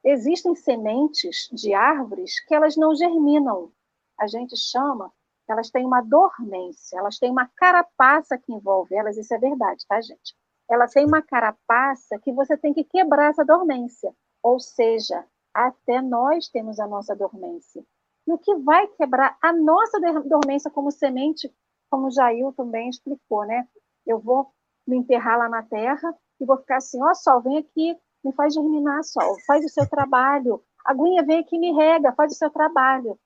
existem 0.01 0.55
sementes 0.55 1.49
de 1.51 1.73
árvores 1.73 2.39
que 2.39 2.55
elas 2.55 2.77
não 2.77 2.95
germinam. 2.95 3.69
A 4.17 4.27
gente 4.27 4.55
chama 4.55 5.11
elas 5.49 5.69
têm 5.69 5.85
uma 5.85 6.01
dormência, 6.01 6.97
elas 6.97 7.17
têm 7.17 7.31
uma 7.31 7.49
carapaça 7.55 8.37
que 8.37 8.53
envolve 8.53 8.93
elas, 8.95 9.17
isso 9.17 9.33
é 9.33 9.37
verdade, 9.37 9.85
tá, 9.87 9.99
gente? 10.01 10.35
Ela 10.69 10.87
tem 10.87 11.05
uma 11.05 11.21
carapaça 11.21 12.19
que 12.19 12.31
você 12.33 12.57
tem 12.57 12.73
que 12.73 12.83
quebrar 12.83 13.29
essa 13.29 13.45
dormência, 13.45 14.13
ou 14.43 14.59
seja, 14.59 15.25
até 15.53 16.01
nós 16.01 16.49
temos 16.49 16.79
a 16.79 16.87
nossa 16.87 17.15
dormência. 17.15 17.83
E 18.27 18.33
o 18.33 18.37
que 18.37 18.53
vai 18.55 18.87
quebrar 18.87 19.37
a 19.41 19.53
nossa 19.53 19.99
dormência 20.25 20.69
como 20.69 20.91
semente, 20.91 21.51
como 21.89 22.11
Jair 22.11 22.51
também 22.53 22.89
explicou, 22.89 23.45
né? 23.45 23.65
Eu 24.05 24.19
vou 24.19 24.51
me 24.85 24.97
enterrar 24.97 25.37
lá 25.37 25.49
na 25.49 25.63
terra 25.63 26.13
e 26.39 26.45
vou 26.45 26.57
ficar 26.57 26.77
assim, 26.77 27.01
ó, 27.01 27.11
oh, 27.11 27.15
sol, 27.15 27.41
vem 27.41 27.57
aqui, 27.57 27.97
me 28.23 28.33
faz 28.33 28.53
germinar, 28.53 29.03
sol, 29.03 29.35
faz 29.45 29.65
o 29.65 29.69
seu 29.69 29.89
trabalho. 29.89 30.61
Aguinha, 30.85 31.23
vem 31.23 31.39
aqui, 31.39 31.57
me 31.57 31.73
rega, 31.73 32.13
faz 32.13 32.33
o 32.33 32.35
seu 32.35 32.49
trabalho. 32.49 33.17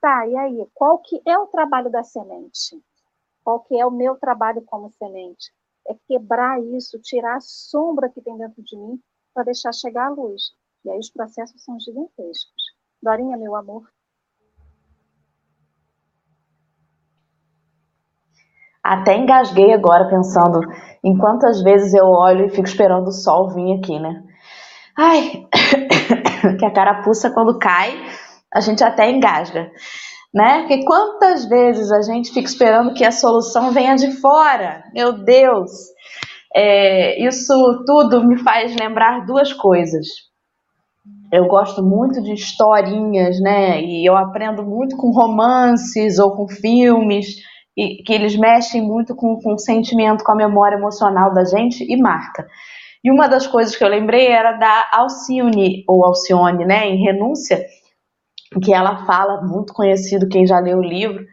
Tá, 0.00 0.26
e 0.26 0.34
aí, 0.34 0.66
qual 0.72 0.98
que 0.98 1.20
é 1.26 1.38
o 1.38 1.46
trabalho 1.46 1.90
da 1.90 2.02
semente? 2.02 2.82
Qual 3.44 3.60
que 3.60 3.78
é 3.78 3.84
o 3.84 3.90
meu 3.90 4.16
trabalho 4.16 4.62
como 4.62 4.90
semente? 4.92 5.52
É 5.86 5.94
quebrar 6.08 6.58
isso, 6.62 6.98
tirar 7.00 7.36
a 7.36 7.40
sombra 7.40 8.08
que 8.08 8.22
tem 8.22 8.36
dentro 8.38 8.62
de 8.62 8.76
mim 8.76 8.98
para 9.34 9.44
deixar 9.44 9.72
chegar 9.72 10.06
a 10.06 10.10
luz. 10.10 10.52
E 10.84 10.90
aí 10.90 10.98
os 10.98 11.10
processos 11.10 11.62
são 11.62 11.78
gigantescos. 11.78 12.62
Dorinha, 13.02 13.36
meu 13.36 13.54
amor. 13.54 13.90
Até 18.82 19.16
engasguei 19.16 19.74
agora 19.74 20.08
pensando 20.08 20.60
em 21.04 21.16
quantas 21.18 21.62
vezes 21.62 21.92
eu 21.92 22.06
olho 22.06 22.46
e 22.46 22.50
fico 22.50 22.66
esperando 22.66 23.08
o 23.08 23.12
sol 23.12 23.50
vir 23.50 23.78
aqui, 23.78 23.98
né? 23.98 24.24
Ai, 24.96 25.46
que 26.58 26.64
a 26.64 26.72
carapuça 26.72 27.30
quando 27.30 27.58
cai 27.58 27.92
a 28.52 28.60
gente 28.60 28.82
até 28.82 29.10
engasga, 29.10 29.70
né? 30.34 30.60
Porque 30.60 30.84
quantas 30.84 31.44
vezes 31.48 31.90
a 31.90 32.02
gente 32.02 32.32
fica 32.32 32.48
esperando 32.48 32.94
que 32.94 33.04
a 33.04 33.12
solução 33.12 33.72
venha 33.72 33.96
de 33.96 34.12
fora? 34.20 34.84
Meu 34.94 35.12
Deus! 35.12 35.70
É, 36.54 37.24
isso 37.24 37.84
tudo 37.86 38.26
me 38.26 38.38
faz 38.38 38.74
lembrar 38.74 39.24
duas 39.24 39.52
coisas. 39.52 40.06
Eu 41.32 41.46
gosto 41.46 41.80
muito 41.82 42.20
de 42.20 42.32
historinhas, 42.32 43.40
né? 43.40 43.80
E 43.80 44.04
eu 44.04 44.16
aprendo 44.16 44.64
muito 44.64 44.96
com 44.96 45.12
romances 45.12 46.18
ou 46.18 46.32
com 46.32 46.48
filmes, 46.48 47.36
e, 47.76 48.02
que 48.02 48.12
eles 48.12 48.36
mexem 48.36 48.82
muito 48.82 49.14
com, 49.14 49.36
com 49.40 49.54
o 49.54 49.58
sentimento, 49.58 50.24
com 50.24 50.32
a 50.32 50.36
memória 50.36 50.76
emocional 50.76 51.32
da 51.32 51.44
gente 51.44 51.84
e 51.84 51.96
marca. 51.96 52.46
E 53.02 53.10
uma 53.10 53.28
das 53.28 53.46
coisas 53.46 53.74
que 53.76 53.82
eu 53.82 53.88
lembrei 53.88 54.26
era 54.26 54.52
da 54.52 54.88
Alcione, 54.92 55.84
ou 55.88 56.04
Alcione, 56.04 56.66
né, 56.66 56.86
em 56.88 57.02
Renúncia, 57.02 57.64
que 58.58 58.72
ela 58.72 59.04
fala, 59.06 59.42
muito 59.42 59.72
conhecido 59.72 60.28
quem 60.28 60.46
já 60.46 60.58
leu 60.58 60.78
o 60.78 60.84
livro, 60.84 61.24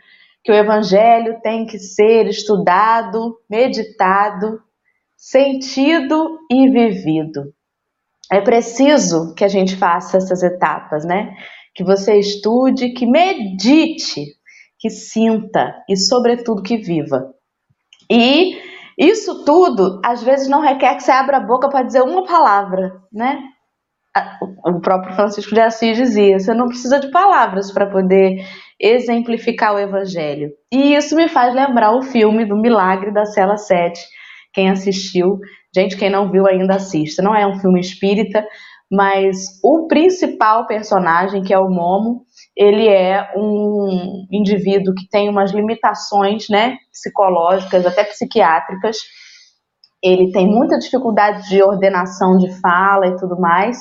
que 0.43 0.51
o 0.51 0.55
evangelho 0.55 1.39
tem 1.41 1.65
que 1.65 1.79
ser 1.79 2.27
estudado, 2.27 3.37
meditado, 3.49 4.61
sentido 5.15 6.39
e 6.51 6.69
vivido. 6.69 7.53
É 8.31 8.39
preciso 8.41 9.33
que 9.33 9.43
a 9.43 9.47
gente 9.47 9.75
faça 9.75 10.17
essas 10.17 10.43
etapas, 10.43 11.05
né? 11.05 11.35
Que 11.73 11.83
você 11.83 12.19
estude, 12.19 12.89
que 12.89 13.05
medite, 13.05 14.25
que 14.77 14.89
sinta 14.89 15.73
e, 15.89 15.95
sobretudo, 15.97 16.61
que 16.61 16.77
viva. 16.77 17.33
E 18.09 18.57
isso 18.97 19.43
tudo, 19.43 20.01
às 20.03 20.23
vezes, 20.23 20.47
não 20.47 20.61
requer 20.61 20.95
que 20.95 21.03
você 21.03 21.11
abra 21.11 21.37
a 21.37 21.45
boca 21.45 21.69
para 21.69 21.83
dizer 21.83 22.01
uma 22.01 22.25
palavra, 22.25 23.01
né? 23.11 23.41
O 24.65 24.79
próprio 24.79 25.15
Francisco 25.15 25.53
de 25.53 25.61
Assis 25.61 25.97
dizia: 25.97 26.39
você 26.39 26.53
não 26.53 26.67
precisa 26.67 26.99
de 26.99 27.09
palavras 27.11 27.71
para 27.71 27.87
poder 27.87 28.45
exemplificar 28.79 29.75
o 29.75 29.79
evangelho. 29.79 30.51
E 30.71 30.93
isso 30.95 31.15
me 31.15 31.27
faz 31.27 31.53
lembrar 31.53 31.95
o 31.95 32.03
filme 32.03 32.45
do 32.45 32.55
Milagre 32.55 33.11
da 33.11 33.25
Cela 33.25 33.57
7. 33.57 33.99
Quem 34.53 34.69
assistiu, 34.69 35.39
gente, 35.75 35.97
quem 35.97 36.09
não 36.09 36.31
viu 36.31 36.47
ainda 36.47 36.75
assista. 36.75 37.23
Não 37.23 37.35
é 37.35 37.45
um 37.45 37.59
filme 37.59 37.79
espírita, 37.79 38.45
mas 38.91 39.59
o 39.63 39.87
principal 39.87 40.65
personagem, 40.65 41.43
que 41.43 41.53
é 41.53 41.59
o 41.59 41.69
Momo, 41.69 42.23
ele 42.55 42.87
é 42.87 43.31
um 43.35 44.25
indivíduo 44.31 44.95
que 44.95 45.07
tem 45.09 45.29
umas 45.29 45.51
limitações, 45.51 46.47
né, 46.49 46.77
psicológicas, 46.91 47.85
até 47.85 48.03
psiquiátricas. 48.03 48.97
Ele 50.01 50.31
tem 50.31 50.47
muita 50.47 50.77
dificuldade 50.77 51.49
de 51.49 51.61
ordenação 51.61 52.37
de 52.37 52.51
fala 52.61 53.07
e 53.07 53.17
tudo 53.17 53.39
mais. 53.39 53.77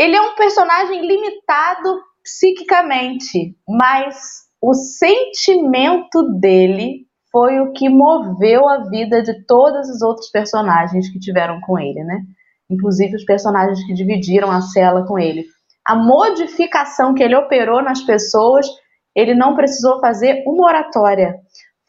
Ele 0.00 0.16
é 0.16 0.22
um 0.22 0.34
personagem 0.34 1.06
limitado 1.06 2.00
psiquicamente, 2.24 3.54
mas 3.68 4.16
o 4.58 4.72
sentimento 4.72 6.22
dele 6.40 7.06
foi 7.30 7.60
o 7.60 7.70
que 7.72 7.86
moveu 7.90 8.66
a 8.66 8.88
vida 8.88 9.22
de 9.22 9.44
todos 9.44 9.90
os 9.90 10.00
outros 10.00 10.30
personagens 10.30 11.12
que 11.12 11.18
tiveram 11.18 11.60
com 11.60 11.78
ele, 11.78 12.02
né? 12.02 12.22
Inclusive 12.70 13.14
os 13.14 13.26
personagens 13.26 13.84
que 13.84 13.92
dividiram 13.92 14.50
a 14.50 14.62
cela 14.62 15.06
com 15.06 15.18
ele. 15.18 15.44
A 15.86 15.94
modificação 15.94 17.12
que 17.12 17.22
ele 17.22 17.36
operou 17.36 17.82
nas 17.82 18.00
pessoas, 18.00 18.66
ele 19.14 19.34
não 19.34 19.54
precisou 19.54 20.00
fazer 20.00 20.42
uma 20.46 20.66
oratória. 20.66 21.34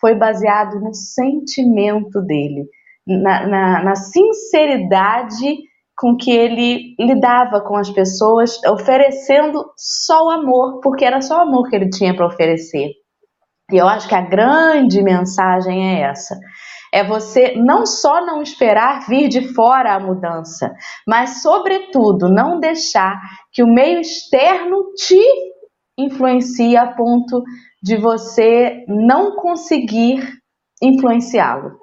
Foi 0.01 0.16
baseado 0.16 0.82
no 0.82 0.93
sentimento 0.93 2.22
dele, 2.22 2.66
na, 3.07 3.47
na, 3.47 3.84
na 3.86 3.95
sinceridade 3.95 5.71
com 6.02 6.18
que 6.18 6.32
ele 6.32 6.95
lidava 6.99 7.62
com 7.62 7.78
as 7.78 7.91
pessoas, 7.91 8.60
oferecendo 8.66 9.64
só 9.78 10.26
o 10.26 10.32
amor, 10.32 10.80
porque 10.82 11.06
era 11.06 11.22
só 11.22 11.38
o 11.38 11.41
amor 11.41 11.70
que 11.70 11.76
ele 11.76 11.91
tinha 11.91 12.16
para 12.16 12.26
oferecer. 12.26 12.89
E 13.72 13.78
eu 13.78 13.88
acho 13.88 14.10
que 14.10 14.16
a 14.16 14.28
grande 14.28 15.04
mensagem 15.04 15.95
é 15.95 16.10
essa. 16.10 16.36
É 16.91 17.04
você 17.04 17.54
não 17.56 17.86
só 17.86 18.26
não 18.26 18.41
esperar 18.41 19.08
vir 19.08 19.30
de 19.30 19.54
fora 19.54 19.93
a 19.93 19.99
mudança, 19.99 20.74
mas, 21.08 21.43
sobretudo, 21.43 22.28
não 22.28 22.60
deixar 22.60 23.22
que 23.54 23.62
o 23.62 23.72
meio 23.72 24.02
externo 24.02 24.93
te 24.95 25.22
influencie 25.95 26.76
a 26.76 26.88
ponto 26.95 27.43
de 27.82 27.95
você 27.95 28.84
não 28.88 29.36
conseguir 29.36 30.28
influenciá-lo. 30.82 31.78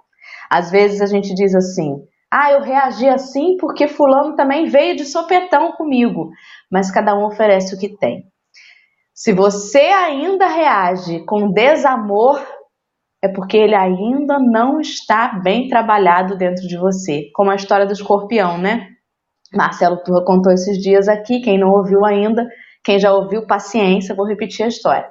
Às 0.50 0.72
vezes 0.72 1.00
a 1.00 1.06
gente 1.06 1.32
diz 1.34 1.54
assim: 1.54 1.94
ah, 2.30 2.52
eu 2.52 2.60
reagi 2.60 3.08
assim 3.08 3.56
porque 3.56 3.88
Fulano 3.88 4.36
também 4.36 4.66
veio 4.66 4.96
de 4.96 5.04
sopetão 5.04 5.72
comigo. 5.72 6.30
Mas 6.70 6.90
cada 6.90 7.16
um 7.16 7.24
oferece 7.24 7.74
o 7.74 7.78
que 7.78 7.96
tem. 7.96 8.24
Se 9.14 9.32
você 9.32 9.80
ainda 9.80 10.46
reage 10.46 11.24
com 11.24 11.50
desamor, 11.50 12.40
é 13.22 13.28
porque 13.28 13.56
ele 13.56 13.74
ainda 13.74 14.38
não 14.38 14.80
está 14.80 15.40
bem 15.42 15.68
trabalhado 15.68 16.36
dentro 16.36 16.68
de 16.68 16.76
você. 16.76 17.30
Como 17.34 17.50
a 17.50 17.56
história 17.56 17.86
do 17.86 17.92
escorpião, 17.92 18.58
né? 18.58 18.88
Marcelo 19.52 19.96
Turra 20.04 20.24
contou 20.24 20.52
esses 20.52 20.78
dias 20.78 21.08
aqui. 21.08 21.40
Quem 21.40 21.58
não 21.58 21.70
ouviu 21.70 22.04
ainda, 22.04 22.46
quem 22.84 22.98
já 22.98 23.12
ouviu, 23.12 23.46
paciência, 23.46 24.14
vou 24.14 24.26
repetir 24.26 24.64
a 24.64 24.68
história. 24.68 25.08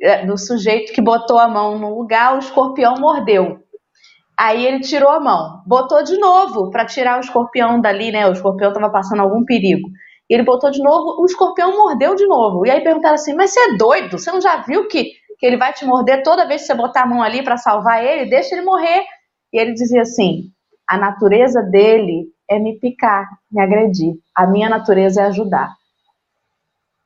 É, 0.00 0.24
do 0.24 0.38
sujeito 0.38 0.92
que 0.92 1.02
botou 1.02 1.38
a 1.38 1.48
mão 1.48 1.78
no 1.78 1.98
lugar, 1.98 2.34
o 2.34 2.38
escorpião 2.38 2.94
mordeu. 2.98 3.61
Aí 4.38 4.66
ele 4.66 4.80
tirou 4.80 5.10
a 5.10 5.20
mão, 5.20 5.62
botou 5.66 6.02
de 6.02 6.18
novo 6.18 6.70
para 6.70 6.86
tirar 6.86 7.18
o 7.18 7.20
escorpião 7.20 7.80
dali, 7.80 8.10
né? 8.10 8.26
O 8.26 8.32
escorpião 8.32 8.70
estava 8.70 8.90
passando 8.90 9.20
algum 9.20 9.44
perigo. 9.44 9.88
Ele 10.28 10.42
botou 10.42 10.70
de 10.70 10.82
novo, 10.82 11.20
o 11.20 11.26
escorpião 11.26 11.76
mordeu 11.76 12.14
de 12.14 12.26
novo. 12.26 12.66
E 12.66 12.70
aí 12.70 12.80
perguntaram 12.80 13.14
assim: 13.14 13.34
Mas 13.34 13.52
você 13.52 13.60
é 13.60 13.76
doido? 13.76 14.18
Você 14.18 14.32
não 14.32 14.40
já 14.40 14.56
viu 14.62 14.88
que, 14.88 15.04
que 15.38 15.46
ele 15.46 15.58
vai 15.58 15.72
te 15.72 15.84
morder 15.84 16.22
toda 16.22 16.46
vez 16.46 16.62
que 16.62 16.68
você 16.68 16.74
botar 16.74 17.02
a 17.02 17.06
mão 17.06 17.22
ali 17.22 17.44
para 17.44 17.56
salvar 17.56 18.02
ele? 18.04 18.30
Deixa 18.30 18.54
ele 18.54 18.64
morrer. 18.64 19.04
E 19.52 19.58
ele 19.58 19.74
dizia 19.74 20.02
assim: 20.02 20.44
A 20.88 20.96
natureza 20.96 21.62
dele 21.62 22.28
é 22.48 22.58
me 22.58 22.78
picar, 22.78 23.28
me 23.50 23.62
agredir. 23.62 24.14
A 24.34 24.46
minha 24.46 24.68
natureza 24.68 25.20
é 25.20 25.24
ajudar. 25.26 25.68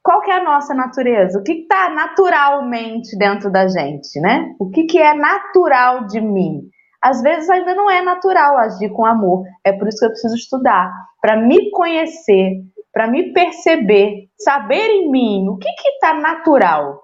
Qual 0.03 0.21
que 0.21 0.31
é 0.31 0.37
a 0.37 0.45
nossa 0.45 0.73
natureza? 0.73 1.41
O 1.41 1.43
que 1.43 1.63
está 1.63 1.91
naturalmente 1.91 3.19
dentro 3.19 3.51
da 3.51 3.67
gente, 3.67 4.21
né? 4.21 4.55
O 4.57 4.71
que, 4.71 4.85
que 4.85 4.99
é 4.99 5.13
natural 5.13 6.07
de 6.07 6.21
mim? 6.21 6.61
Às 7.07 7.23
vezes 7.23 7.49
ainda 7.49 7.73
não 7.73 7.89
é 7.89 8.03
natural 8.03 8.59
agir 8.59 8.89
com 8.91 9.07
amor. 9.07 9.45
É 9.65 9.73
por 9.73 9.87
isso 9.87 9.99
que 9.99 10.07
eu 10.07 10.11
preciso 10.11 10.35
estudar, 10.35 10.93
para 11.21 11.37
me 11.37 11.71
conhecer, 11.71 12.65
para 12.93 13.07
me 13.07 13.33
perceber, 13.33 14.29
saber 14.37 14.89
em 14.89 15.09
mim 15.09 15.49
o 15.49 15.57
que 15.57 15.69
está 15.89 16.15
natural, 16.15 16.95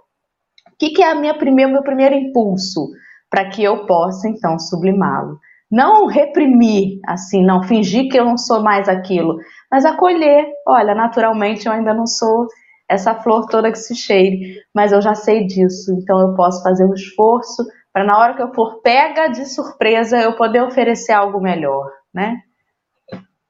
o 0.72 0.76
que, 0.76 0.90
que 0.90 1.04
é 1.04 1.12
a 1.12 1.14
minha 1.14 1.38
primeira, 1.38 1.70
meu 1.70 1.84
primeiro 1.84 2.16
impulso, 2.16 2.88
para 3.30 3.48
que 3.48 3.62
eu 3.62 3.86
possa 3.86 4.28
então 4.28 4.58
sublimá-lo. 4.58 5.38
Não 5.70 6.06
reprimir, 6.06 6.98
assim, 7.06 7.44
não 7.44 7.62
fingir 7.62 8.10
que 8.10 8.18
eu 8.18 8.24
não 8.24 8.36
sou 8.36 8.60
mais 8.60 8.88
aquilo, 8.88 9.38
mas 9.70 9.84
acolher. 9.84 10.46
Olha, 10.66 10.96
naturalmente 10.96 11.66
eu 11.66 11.72
ainda 11.72 11.94
não 11.94 12.08
sou 12.08 12.48
essa 12.90 13.14
flor 13.14 13.46
toda 13.46 13.70
que 13.70 13.78
se 13.78 13.94
cheire, 13.94 14.56
mas 14.74 14.90
eu 14.90 15.00
já 15.00 15.14
sei 15.14 15.46
disso, 15.46 15.94
então 15.94 16.20
eu 16.20 16.34
posso 16.34 16.60
fazer 16.62 16.84
um 16.84 16.92
esforço 16.92 17.62
para 17.92 18.04
na 18.04 18.18
hora 18.18 18.34
que 18.34 18.42
eu 18.42 18.52
for 18.54 18.80
pega 18.80 19.28
de 19.28 19.44
surpresa 19.46 20.18
eu 20.18 20.34
poder 20.34 20.62
oferecer 20.62 21.12
algo 21.12 21.40
melhor, 21.40 21.92
né? 22.12 22.42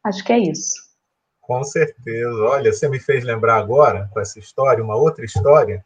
Acho 0.05 0.24
que 0.24 0.32
é 0.32 0.38
isso. 0.38 0.90
Com 1.40 1.62
certeza. 1.62 2.43
Olha, 2.45 2.72
você 2.72 2.88
me 2.88 2.99
fez 2.99 3.24
lembrar 3.24 3.57
agora, 3.57 4.09
com 4.12 4.20
essa 4.20 4.38
história, 4.38 4.82
uma 4.82 4.97
outra 4.97 5.24
história, 5.24 5.84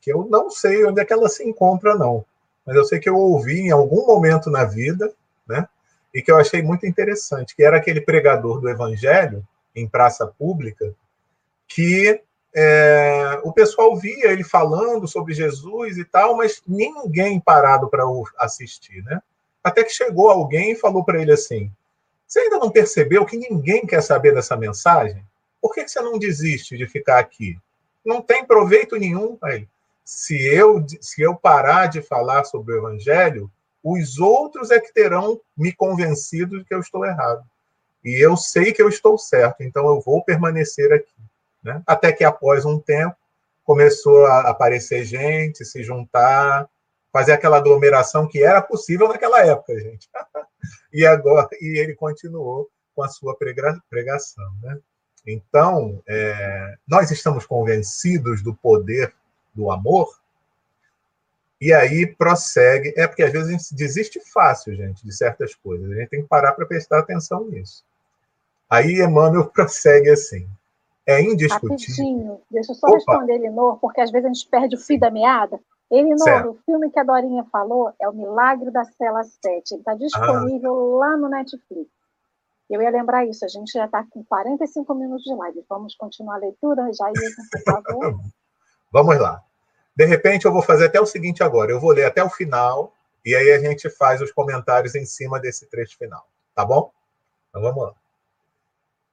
que 0.00 0.12
eu 0.12 0.26
não 0.30 0.50
sei 0.50 0.84
onde 0.84 1.00
é 1.00 1.04
que 1.04 1.12
ela 1.12 1.28
se 1.28 1.46
encontra, 1.48 1.94
não. 1.94 2.24
Mas 2.66 2.76
eu 2.76 2.84
sei 2.84 2.98
que 2.98 3.08
eu 3.08 3.16
ouvi 3.16 3.60
em 3.60 3.70
algum 3.70 4.06
momento 4.06 4.50
na 4.50 4.64
vida, 4.64 5.12
né? 5.46 5.66
E 6.12 6.20
que 6.20 6.30
eu 6.30 6.36
achei 6.36 6.62
muito 6.62 6.86
interessante, 6.86 7.54
que 7.54 7.62
era 7.62 7.76
aquele 7.76 8.00
pregador 8.00 8.60
do 8.60 8.68
evangelho 8.68 9.46
em 9.74 9.88
praça 9.88 10.26
pública, 10.26 10.92
que 11.66 12.22
é, 12.54 13.40
o 13.44 13.52
pessoal 13.52 13.94
via 13.96 14.32
ele 14.32 14.44
falando 14.44 15.06
sobre 15.06 15.34
Jesus 15.34 15.98
e 15.98 16.04
tal, 16.04 16.36
mas 16.36 16.62
ninguém 16.66 17.38
parado 17.38 17.88
para 17.88 18.04
assistir, 18.38 19.02
né? 19.04 19.20
Até 19.62 19.84
que 19.84 19.92
chegou 19.92 20.30
alguém 20.30 20.72
e 20.72 20.76
falou 20.76 21.04
para 21.04 21.20
ele 21.20 21.32
assim: 21.32 21.70
Você 22.26 22.40
ainda 22.40 22.58
não 22.58 22.70
percebeu 22.70 23.26
que 23.26 23.36
ninguém 23.36 23.86
quer 23.86 24.02
saber 24.02 24.34
dessa 24.34 24.56
mensagem? 24.56 25.22
Por 25.60 25.74
que 25.74 25.86
você 25.86 26.00
não 26.00 26.18
desiste 26.18 26.76
de 26.76 26.86
ficar 26.86 27.18
aqui? 27.18 27.58
Não 28.04 28.22
tem 28.22 28.44
proveito 28.44 28.96
nenhum 28.96 29.36
ele. 29.44 29.68
Se 30.04 30.42
eu, 30.42 30.84
se 31.00 31.20
eu 31.20 31.34
parar 31.34 31.86
de 31.86 32.00
falar 32.00 32.44
sobre 32.44 32.74
o 32.74 32.78
evangelho, 32.78 33.50
os 33.84 34.18
outros 34.18 34.70
é 34.70 34.80
que 34.80 34.92
terão 34.92 35.40
me 35.56 35.72
convencido 35.72 36.58
de 36.58 36.64
que 36.64 36.74
eu 36.74 36.80
estou 36.80 37.04
errado. 37.04 37.44
E 38.04 38.24
eu 38.24 38.36
sei 38.36 38.72
que 38.72 38.80
eu 38.80 38.88
estou 38.88 39.18
certo, 39.18 39.62
então 39.62 39.86
eu 39.86 40.00
vou 40.00 40.24
permanecer 40.24 40.92
aqui. 40.92 41.12
Né? 41.68 41.82
Até 41.86 42.12
que 42.12 42.24
após 42.24 42.64
um 42.64 42.78
tempo 42.78 43.14
começou 43.62 44.24
a 44.24 44.48
aparecer 44.48 45.04
gente, 45.04 45.64
se 45.64 45.82
juntar, 45.82 46.68
fazer 47.12 47.32
aquela 47.32 47.58
aglomeração 47.58 48.26
que 48.26 48.42
era 48.42 48.62
possível 48.62 49.08
naquela 49.08 49.44
época, 49.44 49.78
gente. 49.78 50.08
e 50.92 51.06
agora 51.06 51.48
e 51.60 51.78
ele 51.78 51.94
continuou 51.94 52.70
com 52.96 53.02
a 53.02 53.08
sua 53.08 53.36
pregação, 53.36 54.50
né? 54.62 54.78
Então, 55.26 56.02
é, 56.08 56.76
nós 56.86 57.10
estamos 57.10 57.44
convencidos 57.44 58.42
do 58.42 58.54
poder 58.54 59.14
do 59.54 59.70
amor, 59.70 60.18
e 61.60 61.72
aí 61.72 62.06
prossegue. 62.06 62.94
É 62.96 63.06
porque 63.06 63.22
às 63.22 63.32
vezes 63.32 63.48
a 63.48 63.52
gente 63.52 63.74
desiste 63.74 64.20
fácil, 64.32 64.74
gente, 64.74 65.04
de 65.04 65.12
certas 65.12 65.54
coisas. 65.54 65.90
A 65.90 65.94
gente 65.94 66.08
tem 66.08 66.22
que 66.22 66.28
parar 66.28 66.52
para 66.52 66.64
prestar 66.64 67.00
atenção 67.00 67.44
nisso. 67.48 67.84
Aí 68.70 69.02
Emmanuel 69.02 69.46
prossegue 69.52 70.08
assim: 70.08 70.48
é 71.08 71.22
indiscutível. 71.22 71.70
Rapidinho, 71.70 72.40
deixa 72.50 72.72
eu 72.72 72.76
só 72.76 72.86
Opa. 72.86 72.96
responder, 72.96 73.36
Elinor, 73.36 73.78
porque 73.78 74.02
às 74.02 74.10
vezes 74.10 74.26
a 74.26 74.28
gente 74.28 74.46
perde 74.46 74.76
o 74.76 74.78
fio 74.78 75.00
da 75.00 75.10
meada. 75.10 75.58
Elinor, 75.90 76.18
certo. 76.18 76.50
o 76.50 76.58
filme 76.66 76.90
que 76.90 77.00
a 77.00 77.02
Dorinha 77.02 77.44
falou 77.50 77.90
é 77.98 78.06
O 78.06 78.12
Milagre 78.12 78.70
da 78.70 78.84
Cela 78.84 79.24
7. 79.24 79.72
Ele 79.72 79.80
está 79.80 79.94
disponível 79.94 80.74
ah. 80.74 80.98
lá 80.98 81.16
no 81.16 81.30
Netflix. 81.30 81.90
Eu 82.68 82.82
ia 82.82 82.90
lembrar 82.90 83.24
isso, 83.24 83.42
a 83.42 83.48
gente 83.48 83.72
já 83.72 83.86
está 83.86 84.04
com 84.10 84.22
45 84.22 84.94
minutos 84.94 85.24
de 85.24 85.34
live. 85.34 85.64
Vamos 85.66 85.94
continuar 85.94 86.34
a 86.34 86.38
leitura, 86.40 86.92
Jair, 86.92 87.14
por 87.14 87.62
favor. 87.62 88.20
Vamos 88.92 89.18
lá. 89.18 89.42
De 89.96 90.04
repente, 90.04 90.44
eu 90.44 90.52
vou 90.52 90.60
fazer 90.60 90.86
até 90.86 91.00
o 91.00 91.06
seguinte 91.06 91.42
agora: 91.42 91.70
eu 91.70 91.80
vou 91.80 91.92
ler 91.92 92.04
até 92.04 92.22
o 92.22 92.28
final 92.28 92.92
e 93.24 93.34
aí 93.34 93.52
a 93.52 93.58
gente 93.58 93.88
faz 93.88 94.20
os 94.20 94.30
comentários 94.30 94.94
em 94.94 95.06
cima 95.06 95.40
desse 95.40 95.64
trecho 95.70 95.96
final. 95.96 96.28
Tá 96.54 96.66
bom? 96.66 96.92
Então 97.48 97.62
vamos 97.62 97.82
lá. 97.82 97.94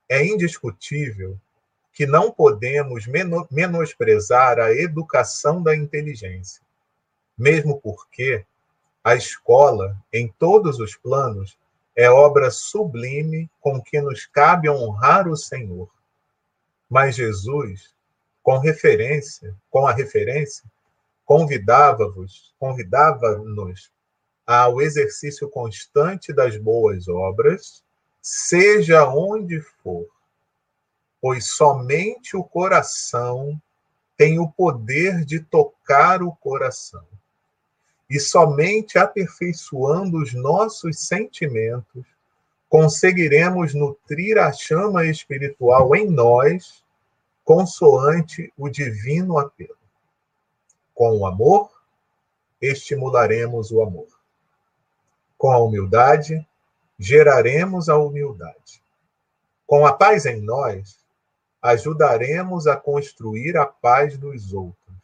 É 0.09 0.25
indiscutível 0.25 1.39
que 1.95 2.05
não 2.05 2.29
podemos 2.29 3.07
menosprezar 3.49 4.59
a 4.59 4.73
educação 4.73 5.63
da 5.63 5.73
inteligência. 5.73 6.61
mesmo 7.37 7.79
porque 7.81 8.45
a 9.03 9.15
escola, 9.15 9.97
em 10.11 10.27
todos 10.27 10.79
os 10.79 10.95
planos, 10.95 11.57
é 11.95 12.09
obra 12.09 12.51
sublime 12.51 13.49
com 13.61 13.81
que 13.81 14.01
nos 14.01 14.25
cabe 14.25 14.69
honrar 14.69 15.27
o 15.27 15.37
Senhor. 15.37 15.89
Mas 16.89 17.15
Jesus, 17.15 17.93
com 18.43 18.57
referência, 18.57 19.55
com 19.69 19.87
a 19.87 19.93
referência, 19.93 20.63
convidava-vos, 21.25 22.53
convidava-nos 22.59 23.91
ao 24.45 24.81
exercício 24.81 25.49
constante 25.49 26.33
das 26.33 26.57
boas 26.57 27.07
obras, 27.07 27.83
seja 28.21 29.07
onde 29.07 29.61
for, 29.61 30.07
pois 31.25 31.53
somente 31.53 32.37
o 32.37 32.43
coração 32.43 33.59
tem 34.15 34.37
o 34.37 34.47
poder 34.47 35.25
de 35.25 35.39
tocar 35.39 36.21
o 36.21 36.31
coração. 36.31 37.03
E 38.07 38.19
somente 38.19 38.99
aperfeiçoando 38.99 40.21
os 40.21 40.35
nossos 40.35 40.99
sentimentos 41.07 42.05
conseguiremos 42.69 43.73
nutrir 43.73 44.37
a 44.37 44.53
chama 44.53 45.05
espiritual 45.05 45.95
em 45.95 46.07
nós, 46.07 46.83
consoante 47.43 48.53
o 48.55 48.69
divino 48.69 49.39
apelo. 49.39 49.79
Com 50.93 51.17
o 51.17 51.25
amor, 51.25 51.71
estimularemos 52.61 53.71
o 53.71 53.81
amor. 53.81 54.09
Com 55.39 55.51
a 55.51 55.57
humildade, 55.57 56.47
geraremos 56.99 57.89
a 57.89 57.97
humildade. 57.97 58.83
Com 59.65 59.87
a 59.87 59.93
paz 59.93 60.27
em 60.27 60.39
nós, 60.39 61.03
ajudaremos 61.65 62.67
a 62.67 62.77
construir 62.77 63.57
a 63.57 63.65
paz 63.65 64.19
dos 64.19 64.53
outros. 64.53 64.95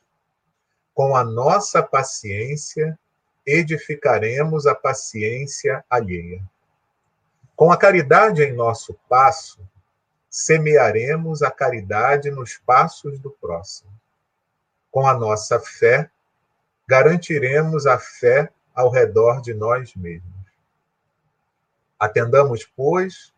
Com 0.94 1.16
a 1.16 1.24
nossa 1.24 1.82
paciência, 1.82 3.00
edificaremos 3.44 4.68
a 4.68 4.76
paciência 4.76 5.84
alheia. 5.90 6.40
Com 7.56 7.72
a 7.72 7.78
caridade 7.78 8.44
em 8.44 8.54
nosso 8.54 8.94
passo, 9.10 9.60
semearemos 10.30 11.42
a 11.42 11.50
caridade 11.50 12.30
nos 12.30 12.58
passos 12.58 13.20
do 13.20 13.32
próximo. 13.32 13.92
Com 14.92 15.08
a 15.08 15.16
nossa 15.16 15.60
fé, 15.60 16.12
garantiremos 16.88 17.88
a 17.88 17.98
fé 17.98 18.52
ao 18.76 18.92
redor 18.92 19.42
de 19.42 19.56
nós 19.56 19.96
mesmos. 19.96 20.30
Atendamos, 22.00 22.70
pois, 22.76 23.34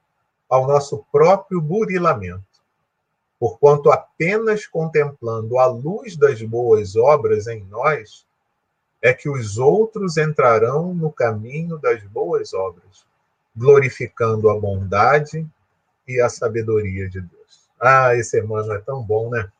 ao 0.50 0.68
nosso 0.68 1.06
próprio 1.10 1.62
burilamento, 1.62 2.53
porquanto 3.44 3.92
apenas 3.92 4.66
contemplando 4.66 5.60
a 5.60 5.66
luz 5.66 6.16
das 6.16 6.42
boas 6.42 6.96
obras 6.96 7.46
em 7.46 7.62
nós 7.66 8.26
é 9.02 9.14
que 9.14 9.28
os 9.28 9.58
outros 9.58 10.16
entrarão 10.16 10.94
no 10.94 11.12
caminho 11.12 11.78
das 11.78 12.02
boas 12.04 12.54
obras, 12.54 13.06
glorificando 13.54 14.50
a 14.50 14.58
bondade 14.58 15.46
e 16.08 16.22
a 16.22 16.30
sabedoria 16.30 17.10
de 17.10 17.20
Deus. 17.20 17.70
Ah, 17.78 18.16
esse 18.16 18.38
irmão 18.38 18.72
é 18.72 18.80
tão 18.80 19.04
bom, 19.04 19.30
né? 19.30 19.52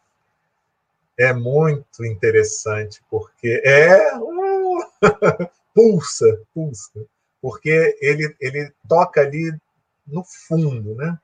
É 1.20 1.34
muito 1.34 2.06
interessante, 2.06 3.04
porque 3.10 3.62
é. 3.66 4.16
Uh, 4.16 4.80
pulsa, 5.76 6.40
pulsa 6.54 7.06
porque 7.42 7.98
ele, 8.00 8.34
ele 8.40 8.72
toca 8.88 9.20
ali 9.20 9.54
no 10.08 10.24
fundo, 10.24 10.96
né? 10.96 11.20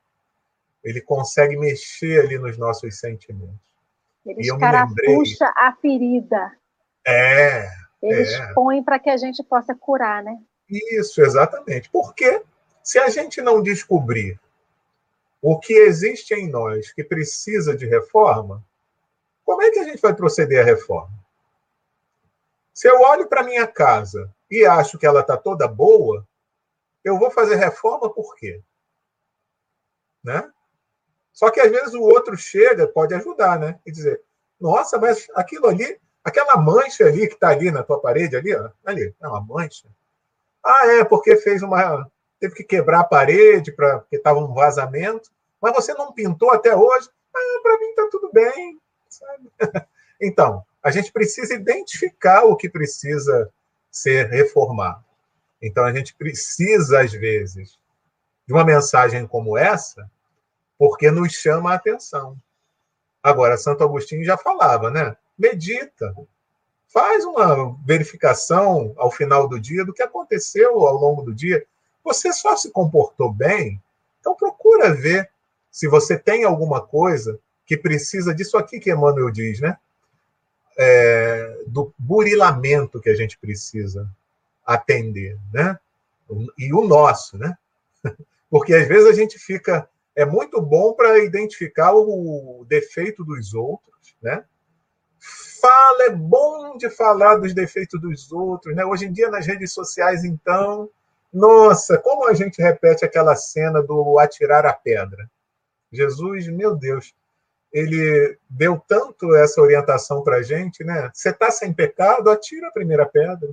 Ele 0.82 1.00
consegue 1.00 1.56
mexer 1.56 2.20
ali 2.20 2.38
nos 2.38 2.56
nossos 2.56 2.98
sentimentos. 2.98 3.58
Ele 4.24 4.40
escarafucha 4.40 5.52
a 5.56 5.74
ferida. 5.80 6.52
É. 7.06 7.68
Ele 8.02 8.20
é. 8.20 8.22
expõe 8.22 8.82
para 8.82 8.98
que 8.98 9.10
a 9.10 9.16
gente 9.16 9.42
possa 9.42 9.74
curar, 9.74 10.22
né? 10.22 10.38
Isso, 10.68 11.20
exatamente. 11.22 11.90
Porque 11.90 12.42
se 12.82 12.98
a 12.98 13.08
gente 13.08 13.42
não 13.42 13.62
descobrir 13.62 14.40
o 15.42 15.58
que 15.58 15.72
existe 15.72 16.34
em 16.34 16.48
nós 16.48 16.92
que 16.92 17.02
precisa 17.02 17.76
de 17.76 17.86
reforma, 17.86 18.64
como 19.44 19.62
é 19.62 19.70
que 19.70 19.78
a 19.78 19.84
gente 19.84 20.00
vai 20.00 20.14
proceder 20.14 20.60
à 20.60 20.64
reforma? 20.64 21.12
Se 22.72 22.88
eu 22.88 23.00
olho 23.00 23.26
para 23.28 23.42
minha 23.42 23.66
casa 23.66 24.32
e 24.50 24.64
acho 24.64 24.98
que 24.98 25.06
ela 25.06 25.20
está 25.20 25.36
toda 25.36 25.66
boa, 25.66 26.26
eu 27.04 27.18
vou 27.18 27.30
fazer 27.30 27.56
reforma 27.56 28.12
por 28.12 28.34
quê? 28.36 28.62
Né? 30.22 30.50
Só 31.40 31.50
que 31.50 31.58
às 31.58 31.70
vezes 31.70 31.94
o 31.94 32.02
outro 32.02 32.36
chega, 32.36 32.86
pode 32.86 33.14
ajudar, 33.14 33.58
né? 33.58 33.80
E 33.86 33.90
dizer, 33.90 34.20
nossa, 34.60 34.98
mas 34.98 35.26
aquilo 35.34 35.68
ali, 35.68 35.98
aquela 36.22 36.54
mancha 36.58 37.06
ali 37.06 37.26
que 37.26 37.32
está 37.32 37.48
ali 37.48 37.70
na 37.70 37.82
tua 37.82 37.98
parede, 37.98 38.36
ali, 38.36 38.54
ó, 38.54 38.68
ali, 38.84 39.14
é 39.18 39.26
uma 39.26 39.40
mancha. 39.40 39.88
Ah, 40.62 40.86
é, 40.86 41.02
porque 41.02 41.36
fez 41.36 41.62
uma. 41.62 42.06
Teve 42.38 42.56
que 42.56 42.62
quebrar 42.62 43.00
a 43.00 43.04
parede 43.04 43.72
pra, 43.72 44.00
porque 44.00 44.16
estava 44.16 44.38
um 44.38 44.52
vazamento, 44.52 45.30
mas 45.58 45.72
você 45.74 45.94
não 45.94 46.12
pintou 46.12 46.50
até 46.50 46.76
hoje. 46.76 47.08
Ah, 47.34 47.60
para 47.62 47.78
mim 47.78 47.86
está 47.86 48.06
tudo 48.10 48.30
bem. 48.30 48.78
Sabe? 49.08 49.50
Então, 50.22 50.62
a 50.82 50.90
gente 50.90 51.10
precisa 51.10 51.54
identificar 51.54 52.44
o 52.44 52.54
que 52.54 52.68
precisa 52.68 53.50
ser 53.90 54.26
reformado. 54.26 55.02
Então 55.62 55.82
a 55.82 55.94
gente 55.94 56.14
precisa, 56.14 57.00
às 57.00 57.10
vezes, 57.10 57.78
de 58.46 58.52
uma 58.52 58.66
mensagem 58.66 59.26
como 59.26 59.56
essa, 59.56 60.10
porque 60.80 61.10
nos 61.10 61.34
chama 61.34 61.72
a 61.72 61.74
atenção. 61.74 62.38
Agora, 63.22 63.58
Santo 63.58 63.84
Agostinho 63.84 64.24
já 64.24 64.38
falava, 64.38 64.90
né? 64.90 65.14
Medita. 65.38 66.16
Faz 66.88 67.22
uma 67.26 67.76
verificação 67.84 68.94
ao 68.96 69.10
final 69.10 69.46
do 69.46 69.60
dia 69.60 69.84
do 69.84 69.92
que 69.92 70.02
aconteceu 70.02 70.80
ao 70.80 70.94
longo 70.94 71.20
do 71.20 71.34
dia. 71.34 71.66
Você 72.02 72.32
só 72.32 72.56
se 72.56 72.70
comportou 72.70 73.30
bem, 73.30 73.78
então 74.18 74.34
procura 74.34 74.94
ver 74.94 75.30
se 75.70 75.86
você 75.86 76.18
tem 76.18 76.44
alguma 76.44 76.80
coisa 76.80 77.38
que 77.66 77.76
precisa 77.76 78.34
disso 78.34 78.56
aqui 78.56 78.80
que 78.80 78.90
Emmanuel 78.90 79.30
diz, 79.30 79.60
né? 79.60 79.76
é, 80.82 81.58
do 81.66 81.92
burilamento 81.98 83.02
que 83.02 83.10
a 83.10 83.14
gente 83.14 83.36
precisa 83.36 84.10
atender, 84.64 85.36
né? 85.52 85.78
E 86.56 86.72
o 86.72 86.86
nosso, 86.86 87.36
né? 87.36 87.54
Porque 88.48 88.72
às 88.72 88.88
vezes 88.88 89.06
a 89.06 89.12
gente 89.12 89.38
fica 89.38 89.86
é 90.16 90.24
muito 90.24 90.60
bom 90.60 90.92
para 90.92 91.18
identificar 91.18 91.94
o 91.94 92.64
defeito 92.68 93.24
dos 93.24 93.54
outros, 93.54 94.16
né? 94.22 94.44
Fala, 95.60 96.04
é 96.04 96.10
bom 96.10 96.76
de 96.76 96.88
falar 96.88 97.36
dos 97.36 97.54
defeitos 97.54 98.00
dos 98.00 98.32
outros, 98.32 98.74
né? 98.74 98.84
Hoje 98.84 99.06
em 99.06 99.12
dia 99.12 99.30
nas 99.30 99.46
redes 99.46 99.72
sociais, 99.72 100.24
então, 100.24 100.88
nossa, 101.32 101.98
como 101.98 102.26
a 102.26 102.34
gente 102.34 102.60
repete 102.60 103.04
aquela 103.04 103.36
cena 103.36 103.82
do 103.82 104.18
atirar 104.18 104.66
a 104.66 104.72
pedra. 104.72 105.30
Jesus, 105.92 106.48
meu 106.48 106.74
Deus, 106.74 107.14
ele 107.72 108.38
deu 108.48 108.82
tanto 108.88 109.34
essa 109.36 109.60
orientação 109.60 110.22
para 110.22 110.36
a 110.36 110.42
gente, 110.42 110.82
né? 110.82 111.10
Você 111.12 111.30
está 111.30 111.50
sem 111.50 111.72
pecado, 111.72 112.30
atira 112.30 112.68
a 112.68 112.72
primeira 112.72 113.06
pedra. 113.06 113.50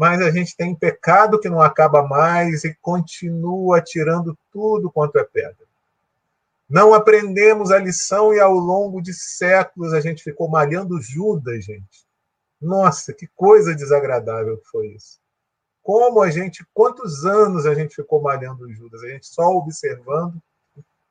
Mas 0.00 0.22
a 0.22 0.30
gente 0.30 0.56
tem 0.56 0.74
pecado 0.74 1.38
que 1.38 1.50
não 1.50 1.60
acaba 1.60 2.02
mais 2.02 2.64
e 2.64 2.74
continua 2.80 3.76
atirando 3.76 4.34
tudo 4.50 4.90
quanto 4.90 5.18
é 5.18 5.24
pedra. 5.24 5.66
Não 6.66 6.94
aprendemos 6.94 7.70
a 7.70 7.78
lição 7.78 8.32
e 8.32 8.40
ao 8.40 8.54
longo 8.54 9.02
de 9.02 9.12
séculos 9.12 9.92
a 9.92 10.00
gente 10.00 10.22
ficou 10.22 10.48
malhando 10.48 11.02
Judas, 11.02 11.66
gente. 11.66 12.06
Nossa, 12.58 13.12
que 13.12 13.26
coisa 13.36 13.74
desagradável 13.74 14.56
que 14.56 14.68
foi 14.68 14.86
isso. 14.86 15.20
Como 15.82 16.22
a 16.22 16.30
gente, 16.30 16.64
quantos 16.72 17.26
anos 17.26 17.66
a 17.66 17.74
gente 17.74 17.94
ficou 17.94 18.22
malhando 18.22 18.72
Judas? 18.72 19.02
A 19.02 19.08
gente 19.08 19.26
só 19.26 19.50
observando 19.50 20.40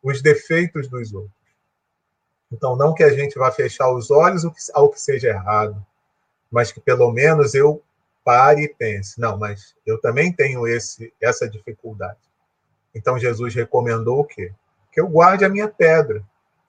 os 0.02 0.20
defeitos 0.20 0.88
dos 0.88 1.14
outros. 1.14 1.32
Então, 2.52 2.76
não 2.76 2.96
que 2.96 3.04
a 3.04 3.14
gente 3.14 3.38
vá 3.38 3.52
fechar 3.52 3.94
os 3.94 4.10
olhos 4.10 4.48
ao 4.74 4.90
que 4.90 5.00
seja 5.00 5.28
errado, 5.28 5.86
mas 6.50 6.72
que 6.72 6.80
pelo 6.80 7.12
menos 7.12 7.54
eu 7.54 7.84
pare 8.24 8.64
e 8.64 8.68
pense: 8.68 9.20
não, 9.20 9.38
mas 9.38 9.76
eu 9.86 10.00
também 10.00 10.32
tenho 10.32 10.68
esse, 10.68 11.14
essa 11.22 11.50
dificuldade. 11.50 12.20
Então, 12.94 13.20
Jesus 13.20 13.54
recomendou 13.54 14.20
o 14.20 14.26
quê? 14.26 14.52
Que 14.92 15.00
eu 15.00 15.08
guarde 15.08 15.46
a 15.46 15.50
minha 15.50 15.68
pedra 15.68 16.24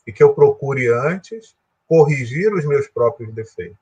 e 0.07 0.12
que 0.12 0.22
eu 0.22 0.34
procure 0.34 0.88
antes 0.88 1.55
corrigir 1.88 2.53
os 2.53 2.64
meus 2.64 2.86
próprios 2.86 3.32
defeitos. 3.34 3.78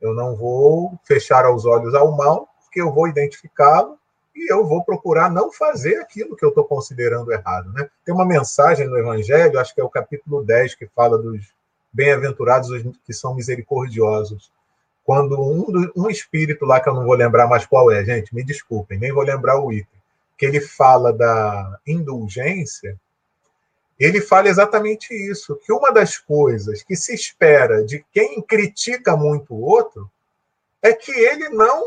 Eu 0.00 0.14
não 0.14 0.34
vou 0.34 0.98
fechar 1.04 1.48
os 1.52 1.64
olhos 1.64 1.94
ao 1.94 2.10
mal, 2.10 2.48
porque 2.64 2.80
eu 2.80 2.92
vou 2.92 3.06
identificá-lo 3.06 3.98
e 4.34 4.50
eu 4.52 4.66
vou 4.66 4.82
procurar 4.84 5.30
não 5.30 5.52
fazer 5.52 5.96
aquilo 5.96 6.36
que 6.36 6.44
eu 6.44 6.48
estou 6.48 6.64
considerando 6.64 7.32
errado. 7.32 7.72
Né? 7.72 7.88
Tem 8.04 8.14
uma 8.14 8.24
mensagem 8.24 8.88
no 8.88 8.96
Evangelho, 8.96 9.60
acho 9.60 9.74
que 9.74 9.80
é 9.80 9.84
o 9.84 9.90
capítulo 9.90 10.42
10, 10.42 10.74
que 10.74 10.86
fala 10.88 11.18
dos 11.18 11.52
bem-aventurados 11.92 12.70
os 12.70 12.82
que 13.04 13.12
são 13.12 13.34
misericordiosos. 13.34 14.50
Quando 15.10 15.40
um, 15.42 15.90
um 16.04 16.08
espírito 16.08 16.64
lá, 16.64 16.80
que 16.80 16.88
eu 16.88 16.94
não 16.94 17.04
vou 17.04 17.16
lembrar 17.16 17.48
mais 17.48 17.66
qual 17.66 17.90
é, 17.90 18.04
gente, 18.04 18.32
me 18.32 18.44
desculpem, 18.44 18.96
nem 18.96 19.10
vou 19.10 19.24
lembrar 19.24 19.58
o 19.58 19.72
item, 19.72 20.00
que 20.38 20.46
ele 20.46 20.60
fala 20.60 21.12
da 21.12 21.80
indulgência, 21.84 22.96
ele 23.98 24.20
fala 24.20 24.48
exatamente 24.48 25.12
isso, 25.12 25.56
que 25.66 25.72
uma 25.72 25.90
das 25.90 26.16
coisas 26.16 26.84
que 26.84 26.94
se 26.94 27.12
espera 27.12 27.82
de 27.84 28.06
quem 28.12 28.40
critica 28.40 29.16
muito 29.16 29.52
o 29.52 29.62
outro 29.62 30.08
é 30.80 30.92
que 30.92 31.10
ele 31.10 31.48
não 31.48 31.82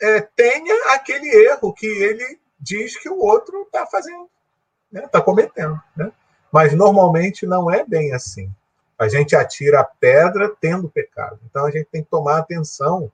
é, 0.00 0.20
tenha 0.20 0.94
aquele 0.94 1.28
erro 1.48 1.72
que 1.72 1.88
ele 1.88 2.38
diz 2.60 2.96
que 2.96 3.08
o 3.08 3.18
outro 3.18 3.62
está 3.62 3.86
fazendo, 3.86 4.30
está 4.86 5.00
né? 5.00 5.08
Tá 5.08 5.20
cometendo. 5.20 5.82
Né? 5.96 6.12
Mas 6.52 6.72
normalmente 6.74 7.44
não 7.44 7.68
é 7.68 7.84
bem 7.84 8.12
assim. 8.14 8.48
A 9.02 9.08
gente 9.08 9.34
atira 9.34 9.80
a 9.80 9.84
pedra 9.84 10.54
tendo 10.60 10.88
pecado. 10.88 11.40
Então 11.50 11.66
a 11.66 11.70
gente 11.72 11.86
tem 11.86 12.04
que 12.04 12.10
tomar 12.10 12.38
atenção 12.38 13.10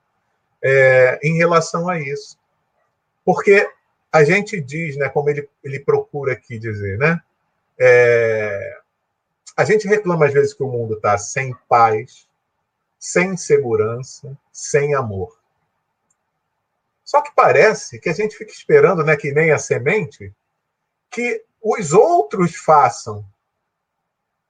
é, 0.61 1.19
em 1.23 1.35
relação 1.37 1.89
a 1.89 1.99
isso. 1.99 2.37
Porque 3.25 3.67
a 4.11 4.23
gente 4.23 4.61
diz, 4.61 4.95
né, 4.97 5.09
como 5.09 5.31
ele, 5.31 5.49
ele 5.63 5.79
procura 5.79 6.33
aqui 6.33 6.59
dizer, 6.59 6.99
né? 6.99 7.19
É, 7.79 8.79
a 9.57 9.63
gente 9.63 9.87
reclama 9.87 10.27
às 10.27 10.33
vezes 10.33 10.53
que 10.53 10.61
o 10.61 10.67
mundo 10.67 10.93
está 10.93 11.17
sem 11.17 11.55
paz, 11.67 12.27
sem 12.99 13.35
segurança, 13.35 14.37
sem 14.51 14.93
amor. 14.93 15.39
Só 17.03 17.21
que 17.21 17.31
parece 17.33 17.99
que 17.99 18.09
a 18.09 18.13
gente 18.13 18.37
fica 18.37 18.51
esperando, 18.51 19.03
né, 19.03 19.17
que 19.17 19.31
nem 19.31 19.49
a 19.49 19.57
semente, 19.57 20.31
que 21.09 21.43
os 21.59 21.93
outros 21.93 22.55
façam 22.57 23.25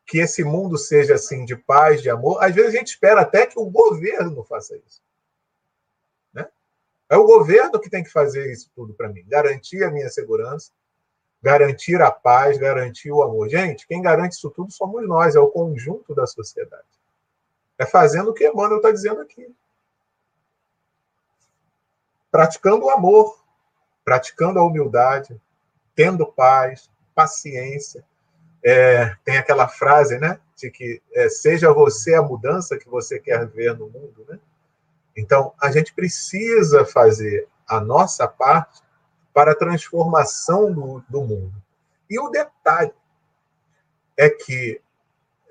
que 0.10 0.18
esse 0.18 0.44
mundo 0.44 0.76
seja 0.76 1.14
assim 1.14 1.46
de 1.46 1.56
paz, 1.56 2.02
de 2.02 2.10
amor. 2.10 2.44
Às 2.44 2.56
vezes 2.56 2.74
a 2.74 2.78
gente 2.80 2.88
espera 2.88 3.22
até 3.22 3.46
que 3.46 3.60
o 3.60 3.70
governo 3.70 4.44
faça 4.44 4.76
isso. 4.76 5.04
Né? 6.34 6.50
É 7.08 7.16
o 7.16 7.28
governo 7.28 7.80
que 7.80 7.92
tem 7.92 8.04
que 8.04 8.10
fazer 8.10 8.52
isso 8.52 8.72
tudo 8.76 8.92
para 8.96 9.08
mim, 9.08 9.24
garantir 9.28 9.84
a 9.84 9.92
minha 9.92 10.10
segurança, 10.10 10.72
garantir 11.44 12.02
a 12.02 12.10
paz, 12.10 12.58
garantir 12.58 13.12
o 13.12 13.22
amor. 13.22 13.50
Gente, 13.50 13.86
quem 13.86 14.02
garante 14.02 14.34
isso 14.34 14.50
tudo 14.50 14.72
somos 14.72 15.08
nós, 15.08 15.36
é 15.36 15.40
o 15.40 15.52
conjunto 15.52 16.16
da 16.16 16.26
sociedade. 16.26 16.88
É 17.78 17.86
fazendo 17.86 18.32
o 18.32 18.34
que 18.34 18.48
Emmanuel 18.50 18.78
está 18.78 18.90
dizendo 18.90 19.22
aqui. 19.22 19.48
Praticando 22.32 22.86
o 22.86 22.90
amor, 22.90 23.40
praticando 24.04 24.58
a 24.58 24.64
humildade, 24.64 25.40
tendo 25.94 26.26
paz, 26.26 26.90
paciência. 27.14 28.04
É, 28.64 29.16
tem 29.24 29.38
aquela 29.38 29.68
frase, 29.68 30.18
né, 30.18 30.40
de 30.56 30.70
que 30.70 31.02
é, 31.14 31.30
seja 31.30 31.72
você 31.72 32.14
a 32.14 32.22
mudança 32.22 32.78
que 32.78 32.90
você 32.90 33.20
quer 33.20 33.48
ver 33.48 33.76
no 33.78 33.90
mundo, 33.90 34.26
né? 34.28 34.38
Então, 35.16 35.54
a 35.62 35.72
gente 35.72 35.94
precisa 35.94 36.86
fazer 36.86 37.48
a 37.68 37.80
nossa 37.80 38.28
parte 38.28 38.82
para 39.34 39.52
a 39.52 39.56
transformação 39.56 40.72
do, 40.72 41.04
do 41.10 41.22
mundo. 41.22 41.54
E 42.10 42.20
o 42.20 42.30
detalhe 42.30 42.94
é 44.18 44.30
que 44.30 44.82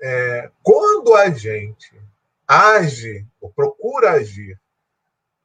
é, 0.01 0.51
quando 0.61 1.15
a 1.15 1.29
gente 1.29 1.99
age, 2.47 3.25
ou 3.39 3.49
procura 3.49 4.11
agir, 4.11 4.59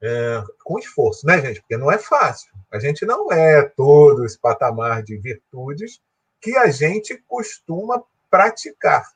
é, 0.02 0.42
com 0.62 0.78
esforço, 0.78 1.26
né, 1.26 1.40
gente? 1.40 1.60
Porque 1.60 1.76
não 1.76 1.90
é 1.90 1.98
fácil. 1.98 2.52
A 2.70 2.78
gente 2.78 3.06
não 3.06 3.32
é 3.32 3.62
todo 3.62 4.24
esse 4.24 4.38
patamar 4.38 5.02
de 5.02 5.16
virtudes 5.16 6.00
que 6.44 6.54
a 6.58 6.70
gente 6.70 7.16
costuma 7.26 8.04
praticar. 8.30 9.10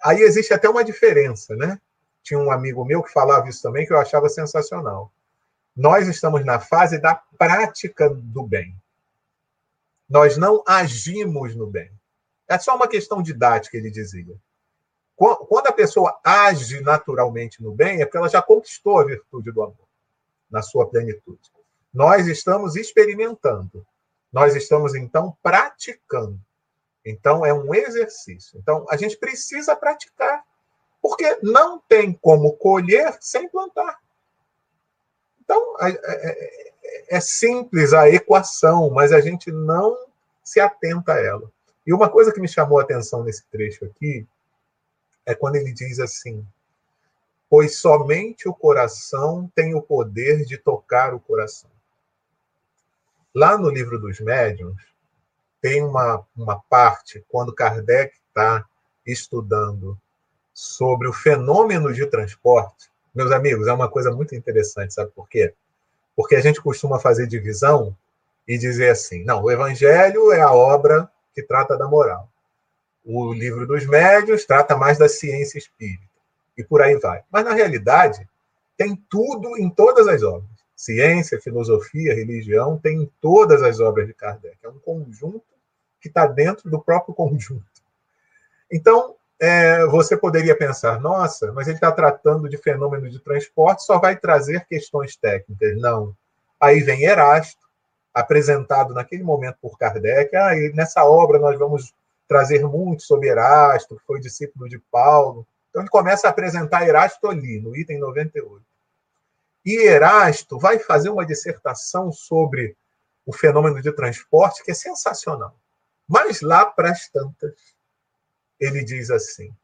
Aí 0.00 0.20
existe 0.20 0.54
até 0.54 0.68
uma 0.70 0.84
diferença, 0.84 1.56
né? 1.56 1.80
Tinha 2.22 2.38
um 2.38 2.52
amigo 2.52 2.84
meu 2.84 3.02
que 3.02 3.12
falava 3.12 3.48
isso 3.48 3.60
também, 3.60 3.84
que 3.84 3.92
eu 3.92 3.98
achava 3.98 4.28
sensacional. 4.28 5.10
Nós 5.74 6.06
estamos 6.06 6.46
na 6.46 6.60
fase 6.60 7.00
da 7.00 7.16
prática 7.36 8.08
do 8.08 8.44
bem. 8.44 8.76
Nós 10.08 10.36
não 10.36 10.62
agimos 10.64 11.56
no 11.56 11.66
bem. 11.66 11.90
É 12.46 12.56
só 12.56 12.76
uma 12.76 12.86
questão 12.86 13.20
didática, 13.20 13.76
ele 13.76 13.90
dizia. 13.90 14.36
Quando 15.16 15.66
a 15.66 15.72
pessoa 15.72 16.20
age 16.22 16.80
naturalmente 16.80 17.60
no 17.60 17.72
bem, 17.72 18.00
é 18.00 18.04
porque 18.04 18.16
ela 18.16 18.28
já 18.28 18.40
conquistou 18.40 19.00
a 19.00 19.04
virtude 19.04 19.50
do 19.50 19.60
amor, 19.60 19.88
na 20.48 20.62
sua 20.62 20.88
plenitude. 20.88 21.50
Nós 21.92 22.28
estamos 22.28 22.76
experimentando. 22.76 23.84
Nós 24.32 24.54
estamos, 24.54 24.94
então, 24.94 25.36
praticando. 25.42 26.38
Então, 27.04 27.44
é 27.44 27.52
um 27.52 27.74
exercício. 27.74 28.58
Então, 28.58 28.86
a 28.90 28.96
gente 28.96 29.16
precisa 29.16 29.74
praticar. 29.74 30.44
Porque 31.00 31.38
não 31.42 31.78
tem 31.78 32.12
como 32.12 32.52
colher 32.54 33.16
sem 33.20 33.48
plantar. 33.48 33.98
Então, 35.40 35.76
é, 35.80 35.90
é, 35.90 37.16
é, 37.16 37.20
simples 37.20 37.94
a 37.94 38.08
equação, 38.10 38.90
mas 38.90 39.12
a 39.12 39.20
gente 39.20 39.50
não 39.50 39.96
se 40.42 40.60
atenta 40.60 41.14
a 41.14 41.24
ela. 41.24 41.50
E 41.86 41.92
uma 41.94 42.10
coisa 42.10 42.32
que 42.32 42.40
me 42.40 42.48
chamou 42.48 42.78
a 42.78 42.82
atenção 42.82 43.24
nesse 43.24 43.44
trecho 43.46 43.84
aqui 43.84 44.26
é 45.24 45.34
quando 45.34 45.56
ele 45.56 45.72
diz 45.72 46.00
assim: 46.00 46.46
Pois 47.48 47.76
somente 47.76 48.46
o 48.46 48.54
coração 48.54 49.50
tem 49.54 49.74
o 49.74 49.80
poder 49.80 50.44
de 50.44 50.58
tocar 50.58 51.14
o 51.14 51.20
coração. 51.20 51.70
Lá 53.34 53.56
no 53.58 53.68
livro 53.68 53.98
dos 53.98 54.20
médiuns, 54.20 54.80
tem 55.60 55.82
uma, 55.82 56.24
uma 56.36 56.60
parte, 56.68 57.24
quando 57.28 57.54
Kardec 57.54 58.14
está 58.28 58.64
estudando 59.06 59.98
sobre 60.54 61.08
o 61.08 61.12
fenômeno 61.12 61.92
de 61.92 62.06
transporte, 62.06 62.90
meus 63.14 63.32
amigos, 63.32 63.66
é 63.66 63.72
uma 63.72 63.88
coisa 63.88 64.10
muito 64.10 64.34
interessante, 64.34 64.94
sabe 64.94 65.10
por 65.10 65.28
quê? 65.28 65.54
Porque 66.14 66.36
a 66.36 66.40
gente 66.40 66.60
costuma 66.60 66.98
fazer 66.98 67.26
divisão 67.26 67.96
e 68.46 68.56
dizer 68.56 68.90
assim: 68.90 69.24
não, 69.24 69.42
o 69.42 69.50
Evangelho 69.50 70.32
é 70.32 70.40
a 70.40 70.52
obra 70.52 71.10
que 71.34 71.42
trata 71.42 71.76
da 71.76 71.86
moral. 71.86 72.28
O 73.04 73.32
livro 73.32 73.66
dos 73.66 73.86
médios 73.86 74.44
trata 74.44 74.76
mais 74.76 74.98
da 74.98 75.08
ciência 75.08 75.58
espírita. 75.58 76.02
E 76.56 76.64
por 76.64 76.82
aí 76.82 76.96
vai. 76.96 77.22
Mas, 77.30 77.44
na 77.44 77.52
realidade, 77.52 78.28
tem 78.76 78.96
tudo 79.08 79.56
em 79.56 79.70
todas 79.70 80.08
as 80.08 80.22
obras. 80.22 80.57
Ciência, 80.78 81.40
filosofia, 81.40 82.14
religião, 82.14 82.78
tem 82.78 83.02
em 83.02 83.12
todas 83.20 83.64
as 83.64 83.80
obras 83.80 84.06
de 84.06 84.14
Kardec. 84.14 84.58
É 84.62 84.68
um 84.68 84.78
conjunto 84.78 85.42
que 86.00 86.06
está 86.06 86.24
dentro 86.24 86.70
do 86.70 86.80
próprio 86.80 87.12
conjunto. 87.12 87.66
Então, 88.70 89.16
é, 89.40 89.84
você 89.86 90.16
poderia 90.16 90.56
pensar, 90.56 91.00
nossa, 91.00 91.50
mas 91.50 91.66
ele 91.66 91.78
está 91.78 91.90
tratando 91.90 92.48
de 92.48 92.56
fenômeno 92.56 93.10
de 93.10 93.18
transporte, 93.18 93.82
só 93.82 93.98
vai 93.98 94.14
trazer 94.16 94.66
questões 94.66 95.16
técnicas. 95.16 95.76
Não. 95.80 96.14
Aí 96.60 96.78
vem 96.78 97.02
Erasto, 97.02 97.66
apresentado 98.14 98.94
naquele 98.94 99.24
momento 99.24 99.58
por 99.60 99.76
Kardec. 99.76 100.36
Ah, 100.36 100.54
nessa 100.74 101.04
obra 101.04 101.40
nós 101.40 101.58
vamos 101.58 101.92
trazer 102.28 102.64
muito 102.64 103.02
sobre 103.02 103.30
Erasto, 103.30 103.96
que 103.96 104.06
foi 104.06 104.20
discípulo 104.20 104.68
de 104.68 104.78
Paulo. 104.92 105.44
Então 105.70 105.82
ele 105.82 105.90
começa 105.90 106.28
a 106.28 106.30
apresentar 106.30 106.86
Erasto 106.86 107.26
ali, 107.26 107.58
no 107.58 107.76
item 107.76 107.98
98. 107.98 108.67
E 109.68 109.76
Erasto 109.86 110.58
vai 110.58 110.78
fazer 110.78 111.10
uma 111.10 111.26
dissertação 111.26 112.10
sobre 112.10 112.74
o 113.26 113.34
fenômeno 113.34 113.82
de 113.82 113.92
transporte 113.92 114.64
que 114.64 114.70
é 114.70 114.74
sensacional. 114.74 115.54
Mas 116.08 116.40
lá 116.40 116.64
para 116.64 116.90
as 116.90 117.06
tantas, 117.10 117.52
ele 118.58 118.82
diz 118.82 119.10
assim: 119.10 119.54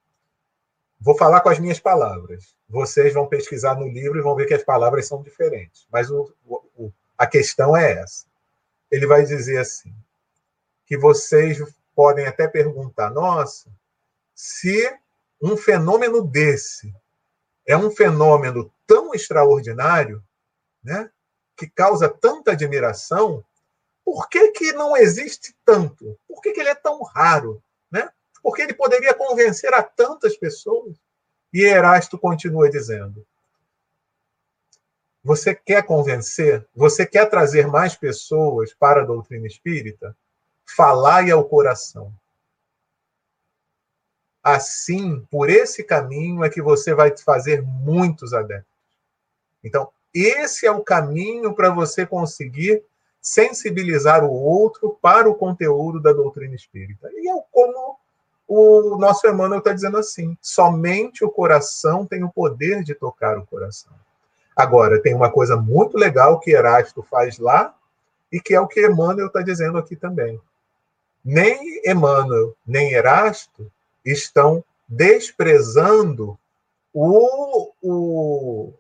Vou 1.01 1.17
falar 1.17 1.41
com 1.41 1.49
as 1.49 1.59
minhas 1.59 1.81
palavras. 1.81 2.55
Vocês 2.69 3.15
vão 3.15 3.27
pesquisar 3.27 3.77
no 3.77 3.89
livro 3.89 4.19
e 4.19 4.23
vão 4.23 4.37
ver 4.37 4.45
que 4.45 4.53
as 4.53 4.63
palavras 4.63 5.09
são 5.09 5.23
diferentes. 5.23 5.87
Mas 5.91 6.11
o, 6.11 6.31
o, 6.45 6.93
a 7.17 7.27
questão 7.27 7.75
é 7.75 7.93
essa. 7.93 8.27
Ele 8.91 9.07
vai 9.07 9.25
dizer 9.25 9.57
assim: 9.57 9.95
que 10.85 10.99
vocês 10.99 11.63
podem 11.97 12.27
até 12.27 12.47
perguntar, 12.47 13.09
nossa, 13.09 13.71
se 14.35 14.95
um 15.41 15.57
fenômeno 15.57 16.21
desse 16.21 16.95
é 17.67 17.77
um 17.77 17.91
fenômeno 17.91 18.73
tão 18.87 19.15
extraordinário, 19.15 20.23
né, 20.83 21.11
que 21.57 21.69
causa 21.69 22.09
tanta 22.09 22.53
admiração, 22.53 23.45
por 24.05 24.29
que, 24.29 24.53
que 24.53 24.73
não 24.73 24.97
existe 24.97 25.55
tanto? 25.65 26.19
Por 26.29 26.43
que, 26.43 26.53
que 26.53 26.61
ele 26.61 26.69
é 26.69 26.75
tão 26.75 27.03
raro? 27.03 27.62
Né? 27.91 28.11
porque 28.45 28.61
ele 28.61 28.75
poderia 28.75 29.15
convencer 29.15 29.73
a 29.73 29.83
tantas 29.83 30.37
pessoas. 30.37 30.99
E 31.51 31.62
Erasto 31.65 32.19
continua 32.19 32.69
dizendo: 32.69 33.27
Você 35.23 35.55
quer 35.55 35.83
convencer? 35.83 36.69
Você 36.77 37.07
quer 37.07 37.25
trazer 37.31 37.67
mais 37.67 37.97
pessoas 37.97 38.75
para 38.75 39.01
a 39.01 39.07
doutrina 39.07 39.47
espírita? 39.47 40.15
Falai 40.77 41.31
ao 41.31 41.49
coração. 41.49 42.12
Assim, 44.45 45.27
por 45.31 45.49
esse 45.49 45.83
caminho 45.83 46.45
é 46.45 46.51
que 46.51 46.61
você 46.61 46.95
vai 46.95 47.17
fazer 47.17 47.63
muitos 47.63 48.35
adeptos. 48.35 48.71
Então, 49.65 49.89
esse 50.13 50.67
é 50.67 50.71
o 50.71 50.85
caminho 50.85 51.55
para 51.55 51.71
você 51.71 52.05
conseguir 52.05 52.85
sensibilizar 53.23 54.23
o 54.23 54.31
outro 54.31 54.99
para 55.01 55.27
o 55.27 55.35
conteúdo 55.35 55.99
da 55.99 56.13
doutrina 56.13 56.55
espírita. 56.55 57.11
E 57.15 57.27
é 57.27 57.43
como 57.51 57.97
o 58.47 58.99
nosso 58.99 59.27
Emmanuel 59.27 59.61
está 59.61 59.73
dizendo 59.73 59.97
assim: 59.97 60.37
somente 60.43 61.25
o 61.25 61.31
coração 61.31 62.05
tem 62.05 62.23
o 62.23 62.31
poder 62.31 62.85
de 62.85 62.95
tocar 62.95 63.39
o 63.39 63.47
coração. 63.47 63.95
Agora, 64.55 65.01
tem 65.01 65.15
uma 65.15 65.33
coisa 65.33 65.57
muito 65.57 65.97
legal 65.97 66.39
que 66.39 66.51
Erasto 66.51 67.03
faz 67.03 67.39
lá, 67.39 67.75
e 68.31 68.41
que 68.41 68.55
é 68.55 68.61
o 68.61 68.69
que 68.69 68.87
Emmanuel 68.87 69.29
está 69.29 69.41
dizendo 69.41 69.79
aqui 69.79 69.97
também. 69.97 70.39
Nem 71.25 71.81
Emmanuel, 71.87 72.55
nem 72.67 72.93
Erasto 72.93 73.73
estão 74.05 74.65
desprezando 74.89 76.39
o, 76.93 77.73
o, 77.83 78.73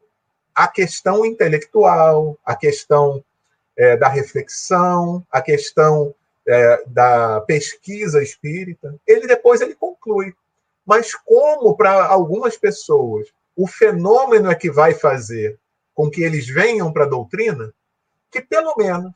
a 0.54 0.68
questão 0.68 1.24
intelectual, 1.24 2.38
a 2.44 2.54
questão 2.54 3.24
é, 3.76 3.96
da 3.96 4.08
reflexão, 4.08 5.26
a 5.30 5.40
questão 5.40 6.14
é, 6.46 6.84
da 6.86 7.40
pesquisa 7.40 8.22
espírita. 8.22 8.94
Ele 9.06 9.26
depois 9.26 9.60
ele 9.60 9.74
conclui. 9.74 10.34
Mas 10.86 11.14
como 11.14 11.76
para 11.76 12.04
algumas 12.06 12.56
pessoas 12.56 13.28
o 13.56 13.66
fenômeno 13.66 14.50
é 14.50 14.54
que 14.54 14.70
vai 14.70 14.94
fazer 14.94 15.58
com 15.94 16.10
que 16.10 16.22
eles 16.22 16.46
venham 16.46 16.92
para 16.92 17.04
a 17.04 17.08
doutrina, 17.08 17.72
que 18.30 18.40
pelo 18.40 18.74
menos 18.76 19.12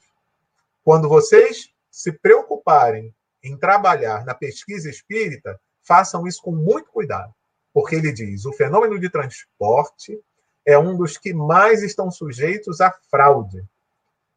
quando 0.85 1.09
vocês 1.09 1.71
se 1.91 2.13
preocuparem 2.13 3.13
em 3.43 3.57
trabalhar 3.57 4.25
na 4.25 4.35
pesquisa 4.35 4.89
espírita, 4.89 5.61
façam 5.89 6.27
isso 6.27 6.43
com 6.43 6.53
muito 6.53 6.91
cuidado, 6.91 7.35
porque 7.73 7.97
ele 7.97 8.13
diz: 8.13 8.45
o 8.45 8.53
fenômeno 8.53 9.01
de 9.01 9.09
transporte 9.09 10.21
é 10.67 10.79
um 10.79 10.95
dos 10.95 11.17
que 11.17 11.33
mais 11.33 11.83
estão 11.83 12.11
sujeitos 12.11 12.83
à 12.83 12.93
fraude. 13.11 13.65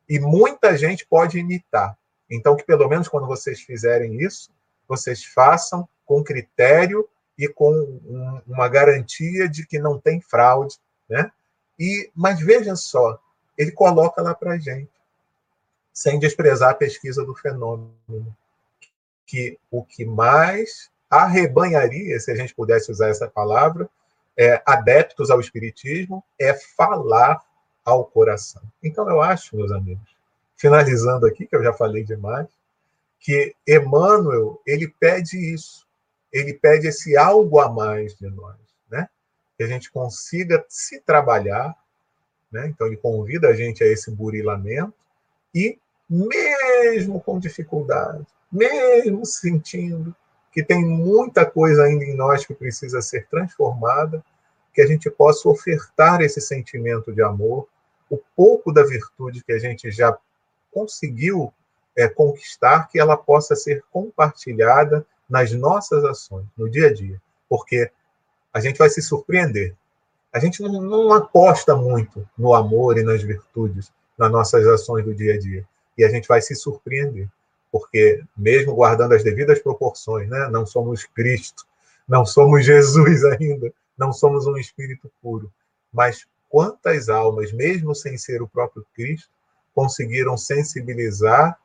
E 0.08 0.18
muita 0.18 0.78
gente 0.78 1.06
pode 1.06 1.38
imitar. 1.38 1.98
Então, 2.30 2.56
que 2.56 2.64
pelo 2.64 2.88
menos 2.88 3.10
quando 3.10 3.28
vocês 3.28 3.60
fizerem 3.60 4.22
isso, 4.22 4.50
vocês 4.88 5.26
façam 5.26 5.88
com 6.06 6.24
critério 6.24 7.08
e 7.38 7.48
com 7.48 7.72
um, 7.74 8.42
uma 8.48 8.70
garantia 8.70 9.50
de 9.50 9.68
que 9.68 9.78
não 9.78 10.00
tem 10.00 10.22
fraude, 10.22 10.78
né? 11.10 11.30
E, 11.78 12.10
mas 12.16 12.40
veja 12.40 12.76
só, 12.76 13.20
ele 13.58 13.72
coloca 13.72 14.22
lá 14.22 14.34
para 14.34 14.58
gente, 14.58 14.92
sem 15.94 16.20
desprezar 16.20 16.72
a 16.72 16.76
pesquisa 16.76 17.26
do 17.26 17.36
fenômeno, 17.36 18.36
que 19.26 19.58
o 19.70 19.84
que 19.84 20.06
mais 20.06 20.90
arrebanharia, 21.12 22.20
se 22.20 22.32
a 22.32 22.36
gente 22.36 22.56
pudesse 22.56 22.90
usar 22.90 23.10
essa 23.10 23.28
palavra, 23.28 23.88
é, 24.36 24.62
adeptos 24.66 25.30
ao 25.30 25.40
espiritismo, 25.40 26.24
é 26.40 26.54
falar 26.54 27.40
ao 27.86 28.06
coração. 28.06 28.64
Então, 28.82 29.08
eu 29.10 29.22
acho, 29.22 29.56
meus 29.56 29.72
amigos, 29.72 30.16
finalizando 30.56 31.28
aqui, 31.28 31.46
que 31.46 31.56
eu 31.56 31.64
já 31.64 31.74
falei 31.74 32.04
demais, 32.04 32.48
que 33.20 33.54
Emmanuel, 33.68 34.60
ele 34.66 34.88
pede 34.88 35.38
isso 35.38 35.86
ele 36.32 36.54
pede 36.54 36.88
esse 36.88 37.18
algo 37.18 37.60
a 37.60 37.70
mais 37.70 38.16
de 38.16 38.28
nós, 38.30 38.56
né? 38.90 39.10
Que 39.58 39.64
a 39.64 39.68
gente 39.68 39.92
consiga 39.92 40.64
se 40.70 41.02
trabalhar, 41.02 41.76
né? 42.52 42.68
Então 42.68 42.88
ele 42.88 42.98
convida 42.98 43.50
a 43.50 43.54
gente 43.54 43.84
a 43.84 43.88
esse 43.88 44.10
burilamento 44.10 44.94
e 45.54 45.78
mesmo 46.10 47.20
com 47.22 47.40
dificuldade, 47.40 48.26
mesmo 48.52 49.26
sentindo 49.26 50.16
que 50.52 50.64
tem 50.64 50.84
muita 50.84 51.46
coisa 51.46 51.84
ainda 51.84 52.04
em 52.04 52.16
nós 52.16 52.46
que 52.46 52.54
precisa 52.54 53.02
ser 53.02 53.28
transformada, 53.28 54.24
que 54.74 54.82
a 54.82 54.88
gente 54.88 55.10
possa 55.10 55.48
ofertar 55.48 56.22
esse 56.22 56.42
sentimento 56.42 57.14
de 57.14 57.22
amor, 57.22 57.68
o 58.10 58.18
pouco 58.36 58.72
da 58.72 58.84
virtude 58.84 59.44
que 59.44 59.54
a 59.54 59.60
gente 59.60 59.90
já 59.92 60.18
conseguiu 60.72 61.54
é, 61.96 62.08
conquistar, 62.08 62.88
que 62.90 63.00
ela 63.00 63.16
possa 63.18 63.56
ser 63.56 63.84
compartilhada 63.92 65.06
nas 65.30 65.52
nossas 65.54 66.04
ações, 66.04 66.46
no 66.58 66.70
dia 66.70 66.88
a 66.88 66.94
dia, 66.94 67.22
porque 67.50 67.90
a 68.54 68.60
gente 68.60 68.78
vai 68.78 68.90
se 68.90 69.02
surpreender. 69.02 69.76
A 70.34 70.40
gente 70.40 70.62
não, 70.62 70.82
não 70.82 71.14
aposta 71.14 71.76
muito 71.76 72.28
no 72.38 72.54
amor 72.54 72.98
e 72.98 73.04
nas 73.04 73.22
virtudes 73.22 73.92
nas 74.18 74.32
nossas 74.32 74.68
ações 74.68 75.04
do 75.04 75.16
dia 75.16 75.34
a 75.34 75.40
dia, 75.40 75.66
e 75.98 76.04
a 76.04 76.10
gente 76.10 76.28
vai 76.28 76.42
se 76.42 76.56
surpreender, 76.56 77.28
porque 77.72 78.24
mesmo 78.36 78.76
guardando 78.76 79.14
as 79.14 79.24
devidas 79.24 79.60
proporções, 79.60 80.28
né, 80.30 80.50
não 80.52 80.66
somos 80.66 81.06
Cristo, 81.06 81.66
não 82.08 82.26
somos 82.26 82.66
Jesus 82.66 83.24
ainda, 83.24 83.74
não 83.98 84.12
somos 84.12 84.46
um 84.46 84.58
espírito 84.58 85.12
puro, 85.22 85.52
mas 85.94 86.26
quantas 86.50 87.08
almas, 87.08 87.52
mesmo 87.54 87.96
sem 87.96 88.18
ser 88.18 88.42
o 88.42 88.48
próprio 88.48 88.86
Cristo, 88.94 89.30
conseguiram 89.74 90.36
sensibilizar 90.36 91.58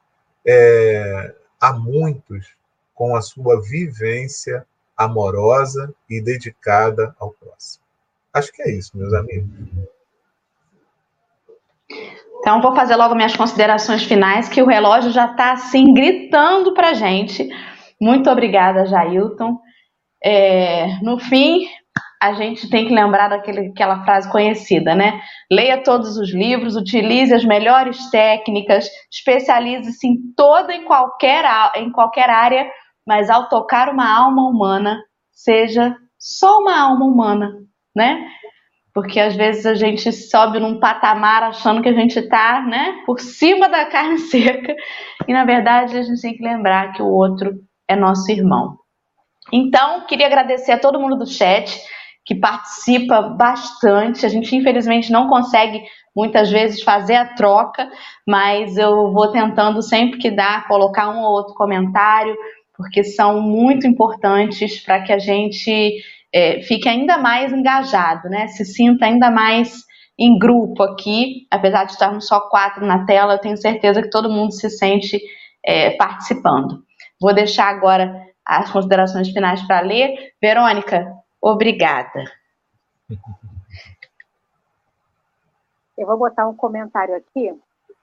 é, 0.47 1.35
a 1.61 1.73
muitos 1.73 2.55
com 2.95 3.17
a 3.17 3.21
sua 3.21 3.61
vivência 3.61 4.65
amorosa 4.97 5.93
e 6.09 6.21
dedicada 6.21 7.15
ao 7.19 7.33
próximo. 7.33 7.85
Acho 8.33 8.53
que 8.53 8.63
é 8.63 8.71
isso, 8.71 8.97
meus 8.97 9.13
amigos. 9.13 9.51
Então, 12.47 12.61
vou 12.61 12.77
fazer 12.77 12.95
logo 12.95 13.17
minhas 13.17 13.35
considerações 13.35 14.05
finais, 14.05 14.49
que 14.49 14.63
o 14.63 14.69
relógio 14.69 15.11
já 15.11 15.25
está 15.27 15.51
assim 15.51 15.93
gritando 15.93 16.73
para 16.75 16.95
gente. 16.95 17.49
Muito 18.01 18.31
obrigada, 18.31 18.87
Jailton. 18.87 19.59
É, 20.23 20.97
no 21.03 21.19
fim, 21.19 21.67
a 22.23 22.35
gente 22.35 22.71
tem 22.71 22.87
que 22.87 22.95
lembrar 22.95 23.27
daquela 23.27 24.05
frase 24.05 24.31
conhecida, 24.31 24.95
né? 24.95 25.21
Leia 25.51 25.83
todos 25.83 26.17
os 26.17 26.33
livros, 26.33 26.77
utilize 26.77 27.35
as 27.35 27.45
melhores 27.45 28.11
técnicas, 28.11 28.89
especialize-se 29.13 30.07
em 30.07 30.17
toda 30.37 30.73
e 30.73 30.85
qualquer, 30.85 31.45
em 31.75 31.91
qualquer 31.91 32.31
área 32.31 32.71
mas 33.07 33.31
ao 33.31 33.49
tocar 33.49 33.89
uma 33.89 34.13
alma 34.13 34.43
humana, 34.49 35.01
seja 35.31 35.97
só 36.19 36.59
uma 36.59 36.77
alma 36.77 37.05
humana, 37.05 37.53
né? 37.95 38.29
Porque 38.97 39.21
às 39.21 39.37
vezes 39.37 39.67
a 39.67 39.75
gente 39.75 40.11
sobe 40.11 40.59
num 40.59 40.81
patamar 40.81 41.43
achando 41.43 41.83
que 41.83 41.89
a 41.91 41.93
gente 41.93 42.19
está, 42.19 42.63
né, 42.63 43.03
por 43.05 43.21
cima 43.21 43.69
da 43.69 43.85
carne 43.85 44.17
seca, 44.33 44.75
e 45.29 45.35
na 45.35 45.45
verdade 45.45 45.99
a 45.99 46.03
gente 46.03 46.23
tem 46.23 46.35
que 46.35 46.43
lembrar 46.43 46.95
que 46.95 47.03
o 47.03 47.07
outro 47.07 47.61
é 47.87 47.95
nosso 47.95 48.33
irmão. 48.33 48.79
Então, 49.53 50.07
queria 50.07 50.25
agradecer 50.27 50.73
a 50.73 50.79
todo 50.79 50.99
mundo 50.99 51.15
do 51.15 51.27
chat 51.27 51.79
que 52.25 52.35
participa 52.35 53.21
bastante. 53.21 54.25
A 54.25 54.31
gente 54.31 54.57
infelizmente 54.57 55.13
não 55.13 55.29
consegue 55.29 55.83
muitas 56.17 56.51
vezes 56.51 56.83
fazer 56.83 57.17
a 57.17 57.35
troca, 57.35 57.87
mas 58.27 58.79
eu 58.79 59.13
vou 59.13 59.31
tentando 59.31 59.83
sempre 59.83 60.19
que 60.19 60.31
dá 60.31 60.65
colocar 60.67 61.11
um 61.11 61.21
ou 61.21 61.33
outro 61.33 61.53
comentário, 61.53 62.35
porque 62.75 63.05
são 63.05 63.43
muito 63.43 63.87
importantes 63.87 64.81
para 64.81 65.03
que 65.03 65.13
a 65.13 65.19
gente 65.19 66.03
é, 66.37 66.61
fique 66.61 66.87
ainda 66.87 67.17
mais 67.17 67.51
engajado, 67.51 68.29
né? 68.29 68.47
Se 68.49 68.63
sinta 68.63 69.07
ainda 69.07 69.31
mais 69.31 69.83
em 70.19 70.39
grupo 70.39 70.83
aqui, 70.83 71.47
apesar 71.51 71.85
de 71.85 71.93
estarmos 71.93 72.27
só 72.27 72.41
quatro 72.51 72.85
na 72.85 73.07
tela, 73.07 73.33
eu 73.33 73.39
tenho 73.39 73.57
certeza 73.57 74.03
que 74.03 74.11
todo 74.11 74.29
mundo 74.29 74.53
se 74.53 74.69
sente 74.69 75.19
é, 75.65 75.97
participando. 75.97 76.85
Vou 77.19 77.33
deixar 77.33 77.69
agora 77.69 78.23
as 78.45 78.71
considerações 78.71 79.31
finais 79.31 79.63
para 79.63 79.81
ler. 79.81 80.35
Verônica, 80.39 81.11
obrigada. 81.41 82.25
Eu 85.97 86.07
vou 86.07 86.19
botar 86.19 86.47
um 86.47 86.55
comentário 86.55 87.17
aqui, 87.17 87.51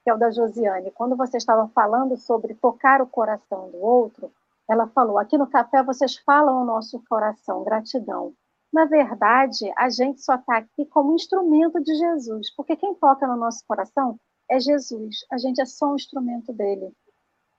que 0.04 0.10
é 0.10 0.14
o 0.14 0.18
da 0.18 0.32
Josiane. 0.32 0.90
Quando 0.96 1.16
vocês 1.16 1.44
estavam 1.44 1.70
falando 1.70 2.18
sobre 2.18 2.56
tocar 2.56 3.00
o 3.00 3.06
coração 3.06 3.70
do 3.70 3.78
outro, 3.78 4.32
ela 4.74 4.88
falou: 4.88 5.18
aqui 5.18 5.38
no 5.38 5.48
café 5.48 5.84
vocês 5.84 6.18
falam 6.18 6.62
o 6.62 6.66
nosso 6.66 7.02
coração, 7.08 7.64
gratidão. 7.64 8.34
Na 8.72 8.86
verdade, 8.86 9.72
a 9.78 9.88
gente 9.90 10.22
só 10.22 10.36
está 10.36 10.58
aqui 10.58 10.86
como 10.88 11.14
instrumento 11.14 11.80
de 11.80 11.94
Jesus, 11.96 12.54
porque 12.56 12.76
quem 12.76 12.96
toca 12.96 13.28
no 13.28 13.36
nosso 13.36 13.64
coração 13.68 14.20
é 14.50 14.60
Jesus. 14.60 15.18
A 15.32 15.38
gente 15.38 15.62
é 15.62 15.66
só 15.66 15.92
um 15.92 15.96
instrumento 15.96 16.52
dele. 16.52 16.92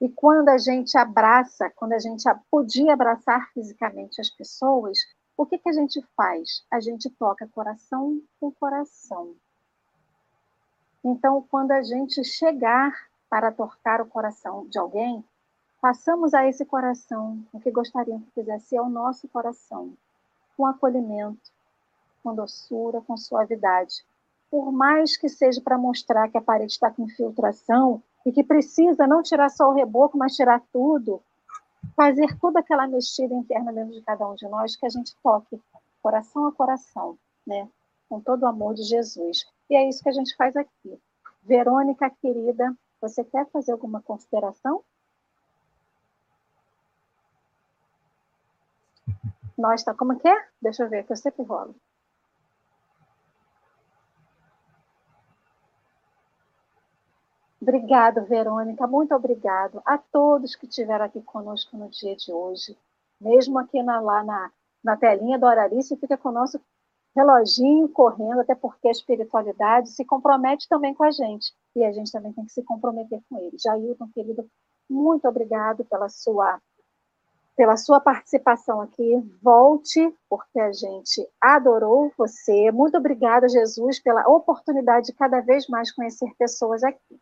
E 0.01 0.09
quando 0.09 0.49
a 0.49 0.59
gente 0.59 0.99
abraça, 0.99 1.71
quando 1.77 1.93
a 1.93 2.01
gente 2.01 2.25
podia 2.51 2.93
abraçar 2.93 3.49
fisicamente 3.53 4.21
as 4.21 4.29
pessoas, 4.29 4.99
o 5.37 5.47
que, 5.47 5.57
que 5.57 5.69
a 5.69 5.73
gente 5.73 6.05
faz? 6.17 6.65
A 6.69 6.81
gente 6.81 7.09
toca 7.11 7.49
coração 7.49 8.21
com 8.41 8.51
coração. 8.51 9.37
Então, 11.05 11.47
quando 11.49 11.71
a 11.71 11.83
gente 11.83 12.25
chegar 12.25 12.93
para 13.31 13.53
tocar 13.53 14.01
o 14.01 14.07
coração 14.07 14.67
de 14.69 14.79
alguém, 14.79 15.25
Passamos 15.85 16.33
a 16.33 16.49
esse 16.49 16.65
coração 16.65 17.45
o 17.53 17.61
que 17.61 17.71
gostariam 17.71 18.19
que 18.19 18.31
fizesse 18.31 18.75
ao 18.75 18.89
nosso 18.89 19.29
coração, 19.29 19.93
com 20.57 20.65
acolhimento, 20.65 21.53
com 22.23 22.35
doçura, 22.35 23.03
com 23.03 23.19
suavidade. 23.19 24.03
Por 24.51 24.73
mais 24.73 25.15
que 25.15 25.29
seja 25.29 25.61
para 25.61 25.77
mostrar 25.77 26.31
que 26.31 26.39
a 26.39 26.41
parede 26.41 26.73
está 26.73 26.91
com 26.91 27.03
infiltração 27.03 28.03
e 28.25 28.33
que 28.33 28.43
precisa 28.43 29.07
não 29.07 29.23
tirar 29.23 29.51
só 29.51 29.69
o 29.69 29.75
reboco, 29.75 30.17
mas 30.17 30.35
tirar 30.35 30.63
tudo, 30.73 31.23
fazer 31.95 32.35
toda 32.41 32.61
aquela 32.61 32.87
mexida 32.87 33.35
interna 33.35 33.71
dentro 33.71 33.93
de 33.93 34.01
cada 34.01 34.27
um 34.27 34.35
de 34.37 34.49
nós, 34.49 34.77
que 34.77 34.87
a 34.87 34.89
gente 34.89 35.15
toque 35.23 35.61
coração 36.03 36.47
a 36.47 36.53
coração, 36.53 37.19
né? 37.47 37.69
com 38.09 38.23
todo 38.23 38.45
o 38.45 38.47
amor 38.47 38.73
de 38.73 38.85
Jesus. 38.85 39.45
E 39.69 39.77
é 39.77 39.87
isso 39.87 40.03
que 40.03 40.09
a 40.09 40.13
gente 40.13 40.35
faz 40.35 40.57
aqui. 40.57 40.99
Verônica, 41.43 42.09
querida, 42.23 42.75
você 43.03 43.23
quer 43.23 43.47
fazer 43.51 43.73
alguma 43.73 44.01
consideração? 44.01 44.83
Nós 49.57 49.83
tá, 49.85 49.95
como 49.95 50.19
que 50.19 50.29
é? 50.29 50.49
Deixa 50.61 50.83
eu 50.85 50.91
ver, 50.91 51.05
que 51.05 51.13
eu 51.13 51.17
sempre 51.17 51.43
rolo. 51.45 51.75
Obrigado, 57.61 58.27
Verônica, 58.27 58.87
muito 58.87 59.15
obrigado 59.15 59.81
a 59.87 59.97
todos 59.97 60.55
que 60.55 60.67
estiveram 60.67 61.07
aqui 61.07 61.23
conosco 61.23 61.79
no 61.79 61.89
dia 61.89 62.15
de 62.15 62.31
hoje. 62.31 62.77
Mesmo 63.19 63.59
aqui 63.59 63.83
na, 63.83 64.01
lá 64.01 64.23
na, 64.23 64.53
na 64.85 64.97
telinha 64.99 65.39
do 65.39 65.47
Horarice, 65.47 65.97
fica 65.97 66.19
conosco, 66.19 66.61
reloginho 67.17 67.89
correndo, 67.89 68.41
até 68.41 68.55
porque 68.55 68.89
a 68.89 68.91
espiritualidade 68.91 69.89
se 69.91 70.05
compromete 70.05 70.69
também 70.69 70.93
com 70.93 71.05
a 71.05 71.11
gente. 71.11 71.55
E 71.75 71.83
a 71.83 71.91
gente 71.91 72.13
também 72.13 72.35
tem 72.35 72.45
que 72.45 72.53
se 72.53 72.63
comprometer 72.63 73.23
com 73.31 73.39
ele. 73.39 73.57
Jailton, 73.59 74.09
querido, 74.13 74.47
muito 74.91 75.27
obrigado 75.27 75.87
pela 75.87 76.11
sua 76.11 76.61
pela 77.57 77.77
sua 77.77 78.01
participação 78.01 78.81
aqui. 78.81 79.23
Volte, 79.43 80.15
porque 80.29 80.59
a 80.59 80.73
gente 80.73 81.27
adorou 81.41 82.13
você. 82.17 82.71
Muito 82.71 82.97
obrigada, 82.97 83.49
Jesus, 83.49 84.01
pela 84.01 84.29
oportunidade 84.29 85.07
de 85.07 85.13
cada 85.13 85.41
vez 85.41 85.69
mais 85.69 85.93
conhecer 85.93 86.33
pessoas 86.39 86.83
aqui. 86.83 87.21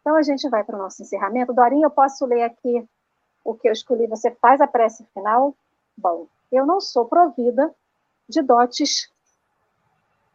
Então, 0.00 0.16
a 0.16 0.22
gente 0.22 0.48
vai 0.48 0.62
para 0.62 0.76
o 0.76 0.78
nosso 0.78 1.02
encerramento. 1.02 1.52
Dorinha, 1.52 1.86
eu 1.86 1.90
posso 1.90 2.26
ler 2.26 2.42
aqui 2.42 2.86
o 3.44 3.54
que 3.54 3.68
eu 3.68 3.72
escolhi? 3.72 4.06
Você 4.06 4.30
faz 4.30 4.60
a 4.60 4.66
prece 4.66 5.04
final? 5.14 5.54
Bom, 5.96 6.26
eu 6.52 6.66
não 6.66 6.80
sou 6.80 7.06
provida 7.06 7.74
de 8.28 8.42
dotes 8.42 9.10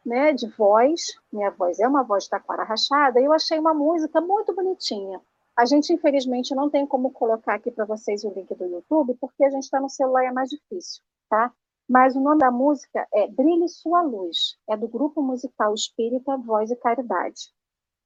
né, 0.06 0.34
de 0.34 0.48
voz. 0.48 1.16
Minha 1.32 1.52
voz 1.52 1.80
é 1.80 1.88
uma 1.88 2.04
voz 2.04 2.28
taquara 2.28 2.64
rachada. 2.64 3.20
E 3.20 3.26
eu 3.26 3.34
achei 3.34 3.60
uma 3.60 3.74
música 3.74 4.20
muito 4.20 4.54
bonitinha. 4.54 5.22
A 5.60 5.66
gente, 5.66 5.91
infelizmente, 5.91 6.55
não 6.55 6.70
tem 6.70 6.88
como 6.88 7.12
colocar 7.12 7.55
aqui 7.55 7.70
para 7.70 7.84
vocês 7.84 8.24
o 8.24 8.30
link 8.30 8.55
do 8.55 8.64
YouTube, 8.64 9.18
porque 9.20 9.43
a 9.43 9.49
gente 9.49 9.64
está 9.64 9.78
no 9.78 9.89
celular 9.89 10.24
e 10.24 10.28
é 10.28 10.32
mais 10.32 10.49
difícil, 10.49 11.03
tá? 11.30 11.53
Mas 11.86 12.16
o 12.16 12.22
nome 12.22 12.39
da 12.39 12.49
música 12.49 13.05
é 13.14 13.28
Brilhe 13.28 13.68
Sua 13.68 14.01
Luz, 14.01 14.57
é 14.70 14.78
do 14.78 14.88
grupo 14.88 15.22
musical 15.22 15.74
Espírita, 15.74 16.38
Voz 16.38 16.72
e 16.72 16.78
Caridade. 16.78 17.51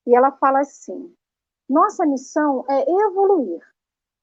E 0.07 0.15
ela 0.15 0.31
fala 0.31 0.61
assim: 0.61 1.15
Nossa 1.69 2.07
missão 2.07 2.65
é 2.67 2.89
evoluir, 2.89 3.61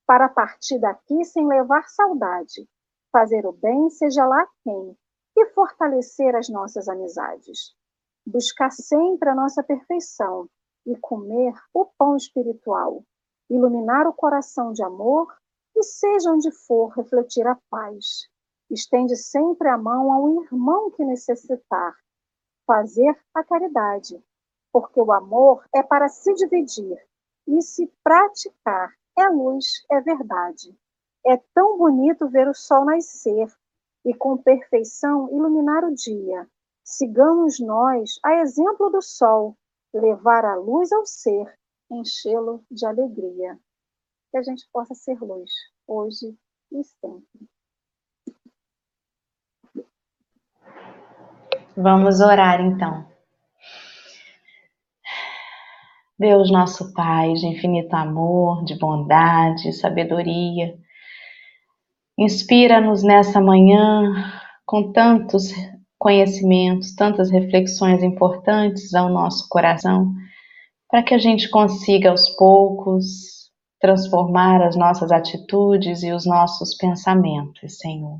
para 0.04 0.28
partir 0.28 0.80
daqui 0.80 1.24
sem 1.24 1.46
levar 1.46 1.88
saudade, 1.88 2.68
fazer 3.12 3.46
o 3.46 3.52
bem, 3.52 3.90
seja 3.90 4.26
lá 4.26 4.44
quem, 4.64 4.98
e 5.36 5.46
fortalecer 5.50 6.34
as 6.34 6.48
nossas 6.48 6.88
amizades. 6.88 7.76
Buscar 8.26 8.72
sempre 8.72 9.28
a 9.28 9.36
nossa 9.36 9.62
perfeição 9.62 10.48
e 10.84 10.96
comer 10.96 11.54
o 11.72 11.86
pão 11.96 12.16
espiritual, 12.16 13.04
iluminar 13.50 14.06
o 14.06 14.12
coração 14.12 14.72
de 14.72 14.82
amor 14.82 15.36
e, 15.76 15.82
seja 15.82 16.30
onde 16.30 16.50
for, 16.52 16.88
refletir 16.90 17.46
a 17.46 17.58
paz. 17.68 18.28
Estende 18.70 19.16
sempre 19.16 19.68
a 19.68 19.76
mão 19.76 20.12
ao 20.12 20.42
irmão 20.42 20.90
que 20.92 21.04
necessitar. 21.04 21.94
Fazer 22.64 23.18
a 23.34 23.42
caridade, 23.42 24.24
porque 24.72 25.00
o 25.00 25.10
amor 25.10 25.64
é 25.74 25.82
para 25.82 26.08
se 26.08 26.32
dividir 26.34 26.96
e 27.46 27.60
se 27.60 27.92
praticar. 28.04 28.94
É 29.18 29.28
luz, 29.28 29.66
é 29.90 30.00
verdade. 30.00 30.78
É 31.26 31.36
tão 31.52 31.76
bonito 31.76 32.28
ver 32.28 32.48
o 32.48 32.54
sol 32.54 32.84
nascer 32.84 33.52
e 34.04 34.14
com 34.14 34.38
perfeição 34.38 35.28
iluminar 35.30 35.84
o 35.84 35.94
dia. 35.94 36.48
Sigamos 36.84 37.60
nós, 37.60 38.18
a 38.24 38.36
exemplo 38.36 38.88
do 38.90 39.02
sol, 39.02 39.56
levar 39.92 40.44
a 40.44 40.54
luz 40.54 40.92
ao 40.92 41.04
ser 41.04 41.59
enchê-lo 41.90 42.64
de 42.70 42.86
alegria. 42.86 43.58
Que 44.30 44.38
a 44.38 44.42
gente 44.42 44.64
possa 44.72 44.94
ser 44.94 45.18
luz, 45.20 45.50
hoje 45.86 46.36
e 46.70 46.84
sempre. 46.84 47.48
Vamos 51.76 52.20
orar 52.20 52.60
então. 52.60 53.08
Deus 56.18 56.50
nosso 56.50 56.92
Pai, 56.92 57.32
de 57.32 57.46
infinito 57.46 57.94
amor, 57.94 58.62
de 58.64 58.78
bondade, 58.78 59.72
sabedoria, 59.72 60.78
inspira-nos 62.18 63.02
nessa 63.02 63.40
manhã 63.40 64.30
com 64.66 64.92
tantos 64.92 65.50
conhecimentos, 65.98 66.94
tantas 66.94 67.30
reflexões 67.30 68.02
importantes 68.02 68.94
ao 68.94 69.08
nosso 69.08 69.48
coração 69.48 70.14
para 70.90 71.02
que 71.02 71.14
a 71.14 71.18
gente 71.18 71.48
consiga 71.48 72.10
aos 72.10 72.28
poucos 72.30 73.04
transformar 73.80 74.62
as 74.62 74.76
nossas 74.76 75.10
atitudes 75.10 76.02
e 76.02 76.12
os 76.12 76.26
nossos 76.26 76.76
pensamentos, 76.76 77.78
Senhor. 77.78 78.18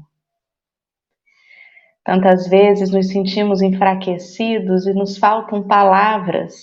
Tantas 2.05 2.49
vezes 2.49 2.91
nos 2.91 3.09
sentimos 3.09 3.61
enfraquecidos 3.61 4.87
e 4.87 4.95
nos 4.95 5.19
faltam 5.19 5.67
palavras, 5.67 6.55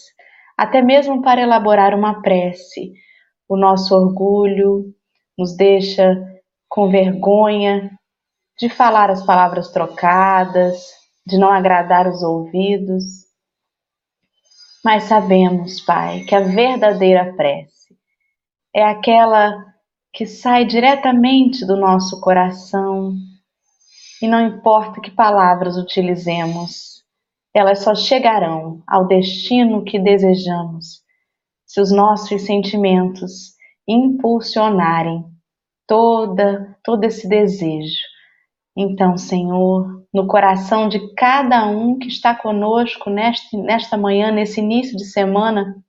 até 0.57 0.81
mesmo 0.81 1.21
para 1.21 1.41
elaborar 1.41 1.93
uma 1.93 2.21
prece. 2.21 2.93
O 3.47 3.55
nosso 3.55 3.95
orgulho 3.95 4.85
nos 5.37 5.55
deixa 5.55 6.17
com 6.67 6.89
vergonha 6.89 7.91
de 8.57 8.67
falar 8.67 9.11
as 9.11 9.23
palavras 9.23 9.69
trocadas, 9.71 10.91
de 11.25 11.37
não 11.37 11.51
agradar 11.51 12.07
os 12.07 12.23
ouvidos. 12.23 13.26
Mas 14.83 15.03
sabemos, 15.03 15.81
Pai, 15.81 16.21
que 16.21 16.35
a 16.35 16.41
verdadeira 16.41 17.33
prece 17.35 17.95
é 18.73 18.83
aquela 18.83 19.65
que 20.13 20.25
sai 20.25 20.65
diretamente 20.65 21.65
do 21.65 21.75
nosso 21.75 22.21
coração 22.21 23.13
e 24.21 24.27
não 24.27 24.41
importa 24.41 25.01
que 25.01 25.11
palavras 25.11 25.77
utilizemos, 25.77 27.03
elas 27.53 27.79
só 27.79 27.93
chegarão 27.93 28.81
ao 28.87 29.07
destino 29.07 29.83
que 29.83 29.99
desejamos 29.99 31.01
se 31.65 31.81
os 31.81 31.91
nossos 31.91 32.43
sentimentos 32.43 33.55
impulsionarem 33.87 35.25
toda 35.87 36.77
todo 36.83 37.03
esse 37.03 37.27
desejo. 37.27 38.01
Então, 38.75 39.17
Senhor, 39.17 40.06
no 40.17 40.25
coração 40.25 40.89
de 40.89 41.13
cada 41.13 41.67
um 41.67 41.99
que 41.99 42.07
está 42.07 42.33
conosco 42.33 43.07
neste, 43.07 43.55
nesta 43.55 43.95
manhã, 43.95 44.31
nesse 44.31 44.59
início 44.59 44.97
de 44.97 45.05
semana, 45.05 45.79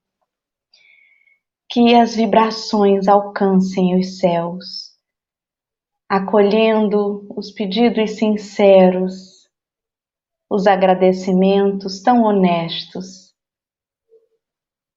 que 1.67 1.95
as 1.95 2.15
vibrações 2.15 3.07
alcancem 3.07 3.99
os 3.99 4.19
céus, 4.19 4.91
acolhendo 6.07 7.27
os 7.35 7.49
pedidos 7.49 8.17
sinceros, 8.17 9.49
os 10.47 10.67
agradecimentos 10.67 11.99
tão 12.03 12.21
honestos 12.21 13.33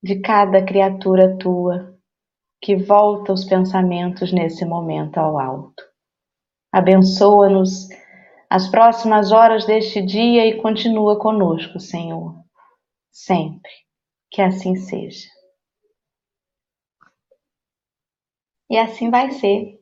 de 0.03 0.21
cada 0.21 0.63
criatura 0.63 1.39
tua 1.39 1.99
que 2.61 2.77
volta 2.77 3.33
os 3.33 3.47
pensamentos 3.47 4.31
nesse 4.31 4.67
momento 4.67 5.17
ao 5.17 5.39
alto. 5.39 5.83
Abençoa-nos 6.71 7.89
as 8.53 8.69
próximas 8.69 9.33
horas 9.33 9.65
deste 9.65 10.03
dia 10.03 10.47
e 10.47 10.61
continua 10.61 11.19
conosco, 11.19 11.81
Senhor, 11.81 12.39
sempre. 13.11 13.73
Que 14.31 14.43
assim 14.43 14.77
seja. 14.77 15.27
E 18.69 18.77
assim 18.77 19.09
vai 19.09 19.31
ser. 19.31 19.81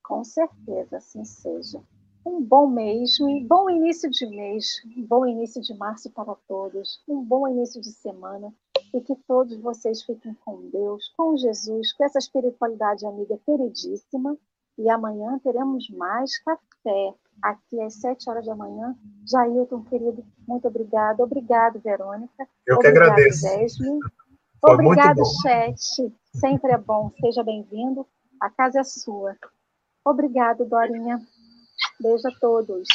Com 0.00 0.22
certeza, 0.22 0.98
assim 0.98 1.24
seja. 1.24 1.82
Um 2.24 2.40
bom 2.40 2.68
mês, 2.68 3.18
um 3.20 3.44
bom 3.44 3.68
início 3.68 4.08
de 4.08 4.26
mês, 4.26 4.80
um 4.96 5.04
bom 5.04 5.26
início 5.26 5.60
de 5.60 5.74
março 5.74 6.08
para 6.12 6.36
todos, 6.46 7.02
um 7.08 7.20
bom 7.20 7.48
início 7.48 7.80
de 7.80 7.90
semana 7.90 8.54
e 8.94 9.00
que 9.00 9.16
todos 9.26 9.56
vocês 9.56 10.04
fiquem 10.04 10.34
com 10.44 10.70
Deus, 10.70 11.12
com 11.16 11.36
Jesus, 11.36 11.92
com 11.94 12.04
essa 12.04 12.20
espiritualidade 12.20 13.04
amiga 13.04 13.36
queridíssima. 13.44 14.38
E 14.78 14.88
amanhã 14.88 15.40
teremos 15.42 15.90
mais 15.90 16.38
café 16.44 17.12
aqui 17.42 17.80
às 17.80 17.94
sete 17.94 18.28
horas 18.28 18.46
da 18.46 18.54
manhã. 18.54 18.96
Jailton, 19.30 19.82
querido, 19.84 20.24
muito 20.46 20.68
obrigado. 20.68 21.20
Obrigado, 21.20 21.80
Verônica. 21.80 22.48
Eu 22.66 22.76
obrigado, 22.76 22.94
que 22.94 23.10
agradeço. 23.10 23.48
Desme. 23.48 23.98
Obrigado, 24.62 25.22
chat. 25.42 26.12
Sempre 26.34 26.72
é 26.72 26.78
bom. 26.78 27.12
Seja 27.20 27.42
bem-vindo. 27.42 28.06
A 28.40 28.50
casa 28.50 28.80
é 28.80 28.84
sua. 28.84 29.36
Obrigado, 30.04 30.64
Dorinha. 30.64 31.20
Beijo 32.00 32.28
a 32.28 32.32
todos. 32.40 32.88